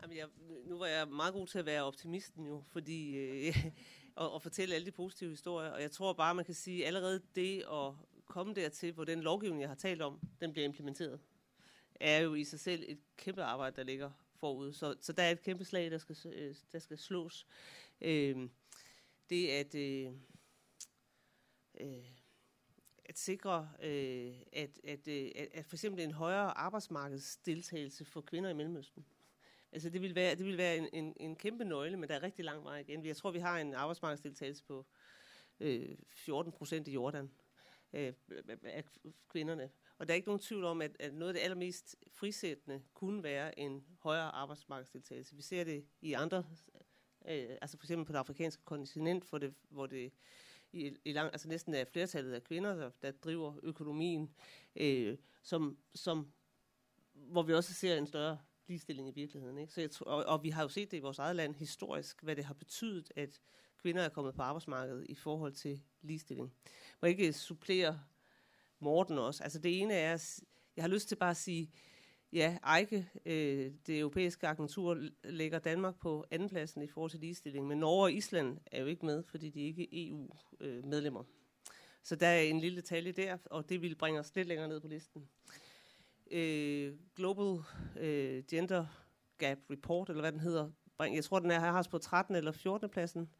Jamen, 0.03 0.17
jeg, 0.17 0.29
nu 0.65 0.79
var 0.79 0.87
jeg 0.87 1.09
meget 1.09 1.35
god 1.35 1.47
til 1.47 1.59
at 1.59 1.67
være 1.67 1.85
optimisten 1.85 2.47
jo, 2.47 2.63
fordi 2.73 3.17
øh, 3.17 3.67
og, 4.15 4.33
og 4.33 4.43
fortælle 4.43 4.75
alle 4.75 4.87
de 4.87 4.91
positive 4.91 5.31
historier, 5.31 5.71
og 5.71 5.83
jeg 5.83 5.91
tror 5.91 6.13
bare, 6.13 6.35
man 6.35 6.45
kan 6.45 6.55
sige, 6.55 6.87
allerede 6.87 7.23
det 7.35 7.65
at 7.73 7.93
komme 8.27 8.55
dertil, 8.55 8.93
hvor 8.93 9.05
den 9.05 9.21
lovgivning, 9.21 9.61
jeg 9.61 9.71
har 9.71 9.77
talt 9.77 10.03
om, 10.03 10.21
den 10.41 10.53
bliver 10.53 10.65
implementeret, 10.65 11.21
er 11.95 12.19
jo 12.21 12.35
i 12.35 12.45
sig 12.45 12.61
selv 12.61 12.85
et 12.89 12.99
kæmpe 13.17 13.43
arbejde, 13.43 13.77
der 13.77 13.83
ligger 13.83 14.11
forud. 14.37 14.73
Så, 14.73 14.97
så 15.01 15.13
der 15.13 15.23
er 15.23 15.31
et 15.31 15.43
kæmpe 15.43 15.65
slag, 15.65 15.91
der 15.91 15.99
skal, 15.99 16.17
øh, 16.33 16.55
der 16.73 16.79
skal 16.79 16.99
slås. 16.99 17.47
Øh, 18.01 18.49
det 19.31 19.49
at, 19.49 19.75
øh, 19.75 20.13
øh, 21.81 22.05
at 23.05 23.19
sikre, 23.19 23.71
øh, 23.83 24.35
at, 24.53 24.81
at, 24.85 25.09
øh, 25.09 25.31
at, 25.37 25.49
at 25.53 25.67
for 25.67 25.77
eksempel 25.77 26.05
en 26.05 26.13
højere 26.13 26.59
arbejdsmarkedsdeltagelse 26.59 28.05
for 28.05 28.21
kvinder 28.21 28.51
i 28.51 28.55
Mellemøsten. 28.55 29.05
Altså 29.73 29.91
det 29.91 30.03
vil 30.03 30.14
være, 30.14 30.35
det 30.35 30.47
vil 30.47 30.59
være 30.59 30.77
en, 30.77 30.89
en, 30.93 31.16
en 31.21 31.37
kæmpe 31.37 31.64
nøgle, 31.64 31.97
men 31.97 32.09
der 32.09 32.14
er 32.14 32.23
rigtig 32.23 32.45
lang 32.45 32.64
vej 32.64 32.79
igen. 32.79 33.07
Jeg 33.07 33.16
tror, 33.16 33.31
vi 33.31 33.39
har 33.39 33.59
en 33.59 33.75
arbejdsmarkedsdeltagelse 33.75 34.64
på 34.64 34.87
øh, 35.61 35.97
14 36.11 36.53
procent 36.53 36.89
i 36.89 36.93
Jordan 36.93 37.31
øh, 37.93 38.12
af 38.64 38.85
kvinderne. 39.29 39.71
Og 39.99 40.09
der 40.09 40.14
er 40.14 40.16
ikke 40.16 40.29
nogen 40.29 40.41
tvivl 40.41 40.64
om, 40.64 40.83
at, 40.83 40.97
at 41.01 41.14
noget 41.14 41.29
af 41.29 41.35
det 41.35 41.41
allermest 41.41 41.97
frisættende 42.12 42.83
kunne 42.95 43.23
være 43.23 43.59
en 43.59 43.85
højere 44.03 44.31
arbejdsmarkedsdeltagelse. 44.35 45.37
Vi 45.37 45.43
ser 45.43 45.64
det 45.64 45.85
i 46.01 46.12
andre, 46.12 46.45
øh, 47.29 47.57
altså 47.62 47.79
for 47.79 47.85
eksempel 47.85 48.07
på 48.07 48.12
det 48.12 48.18
afrikanske 48.18 48.62
kontinent, 48.64 49.29
hvor 49.29 49.39
det, 49.39 49.55
hvor 49.68 49.87
det 49.87 50.12
i, 50.73 50.97
i 51.05 51.12
lang, 51.12 51.33
altså 51.33 51.49
næsten 51.49 51.75
er 51.75 51.85
flertallet 51.85 52.33
af 52.33 52.45
kvinder, 52.45 52.75
der, 52.75 52.91
der 53.03 53.11
driver 53.11 53.55
økonomien, 53.62 54.35
øh, 54.77 55.18
som, 55.43 55.79
som, 55.95 56.33
hvor 57.12 57.43
vi 57.43 57.55
også 57.55 57.75
ser 57.75 57.97
en 57.97 58.07
større 58.07 58.39
ligestilling 58.71 59.09
i 59.09 59.12
virkeligheden. 59.12 59.59
Ikke? 59.59 59.73
Så 59.73 59.81
jeg 59.81 59.91
tror, 59.91 60.07
og, 60.07 60.25
og 60.25 60.43
vi 60.43 60.51
har 60.51 60.62
jo 60.62 60.68
set 60.68 60.91
det 60.91 60.97
i 60.97 61.01
vores 61.01 61.18
eget 61.18 61.37
land 61.37 61.55
historisk, 61.55 62.23
hvad 62.23 62.37
det 62.37 62.45
har 62.45 62.55
betydet, 62.55 63.12
at 63.16 63.41
kvinder 63.83 64.03
er 64.03 64.09
kommet 64.09 64.35
på 64.35 64.43
arbejdsmarkedet 64.43 65.07
i 65.09 65.14
forhold 65.14 65.53
til 65.53 65.81
ligestilling. 66.03 66.53
Må 67.03 67.07
jeg 67.07 67.11
ikke 67.11 67.27
øh, 67.27 67.35
supplere 67.35 68.01
Morten 68.79 69.18
også? 69.18 69.43
Altså 69.43 69.59
det 69.59 69.81
ene 69.81 69.95
er, 69.95 70.41
jeg 70.77 70.85
har 70.85 70.89
lyst 70.89 71.09
til 71.09 71.16
bare 71.16 71.31
at 71.31 71.37
sige, 71.37 71.71
ja, 72.33 72.59
EIKE, 72.79 73.09
øh, 73.27 73.73
det 73.87 73.99
europæiske 73.99 74.47
agentur, 74.47 75.09
lægger 75.25 75.59
Danmark 75.59 75.99
på 76.01 76.25
andenpladsen 76.31 76.83
i 76.83 76.89
forhold 76.89 77.11
til 77.11 77.21
ligestilling, 77.21 77.66
men 77.66 77.79
Norge 77.79 78.03
og 78.03 78.12
Island 78.12 78.59
er 78.66 78.81
jo 78.81 78.87
ikke 78.87 79.07
med, 79.07 79.23
fordi 79.23 79.51
de 79.51 79.61
ikke 79.61 79.83
er 79.83 79.89
EU-medlemmer. 79.93 81.21
Øh, 81.21 81.27
Så 82.03 82.16
der 82.16 82.27
er 82.27 82.41
en 82.41 82.61
lille 82.61 82.77
detalje 82.77 83.12
der, 83.12 83.39
og 83.45 83.68
det 83.68 83.83
vil 83.83 83.95
bringe 83.95 84.21
os 84.21 84.35
lidt 84.37 84.49
længere 84.49 84.68
ned 84.68 84.81
på 84.81 84.89
listen. 84.89 85.29
Øh, 86.31 86.95
Global 87.16 87.64
øh, 87.97 88.45
Gender 88.51 88.87
Gap 89.39 89.59
Report, 89.70 90.09
eller 90.09 90.20
hvad 90.20 90.33
den 90.33 90.41
hedder, 90.41 90.70
jeg 91.01 91.24
tror, 91.24 91.39
den 91.39 91.51
er 91.51 91.61
her 91.61 91.89
på 91.91 91.99
13. 91.99 92.37
eller 92.37 92.53
14. 92.53 92.89
pladsen, 92.89 93.31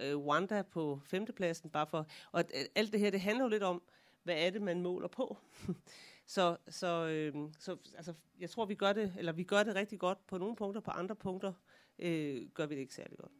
øh, 0.00 0.18
Wanda 0.18 0.62
på 0.62 1.00
5. 1.04 1.26
pladsen, 1.36 1.70
bare 1.70 1.86
for, 1.86 2.06
og 2.32 2.40
øh, 2.40 2.64
alt 2.74 2.92
det 2.92 3.00
her, 3.00 3.10
det 3.10 3.20
handler 3.20 3.44
jo 3.44 3.48
lidt 3.48 3.62
om, 3.62 3.82
hvad 4.22 4.34
er 4.38 4.50
det, 4.50 4.62
man 4.62 4.82
måler 4.82 5.08
på? 5.08 5.38
så 6.26 6.56
så, 6.68 7.06
øh, 7.06 7.34
så 7.58 7.76
altså, 7.96 8.14
jeg 8.40 8.50
tror, 8.50 8.64
vi 8.64 8.74
gør 8.74 8.92
det, 8.92 9.14
eller 9.18 9.32
vi 9.32 9.44
gør 9.44 9.62
det 9.62 9.74
rigtig 9.74 9.98
godt 9.98 10.26
på 10.26 10.38
nogle 10.38 10.56
punkter, 10.56 10.80
på 10.80 10.90
andre 10.90 11.16
punkter 11.16 11.52
øh, 11.98 12.48
gør 12.54 12.66
vi 12.66 12.74
det 12.74 12.80
ikke 12.80 12.94
særlig 12.94 13.18
godt. 13.18 13.32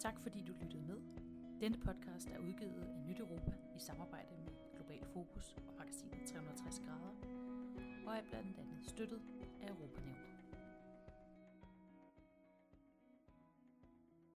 Tak 0.00 0.14
fordi 0.22 0.44
du. 0.48 0.57
Denne 1.60 1.78
podcast 1.78 2.28
er 2.30 2.38
udgivet 2.38 2.82
af 2.82 3.06
Nyt 3.08 3.20
Europa 3.20 3.52
i 3.76 3.78
samarbejde 3.78 4.28
med 4.44 4.52
Global 4.76 5.04
Fokus 5.12 5.56
og 5.68 5.74
magasinet 5.78 6.26
360 6.26 6.80
grader, 6.86 7.14
og 8.06 8.16
er 8.16 8.22
blandt 8.30 8.58
andet 8.58 8.86
støttet 8.86 9.20
af 9.62 9.68
Europanævnet. 9.68 10.27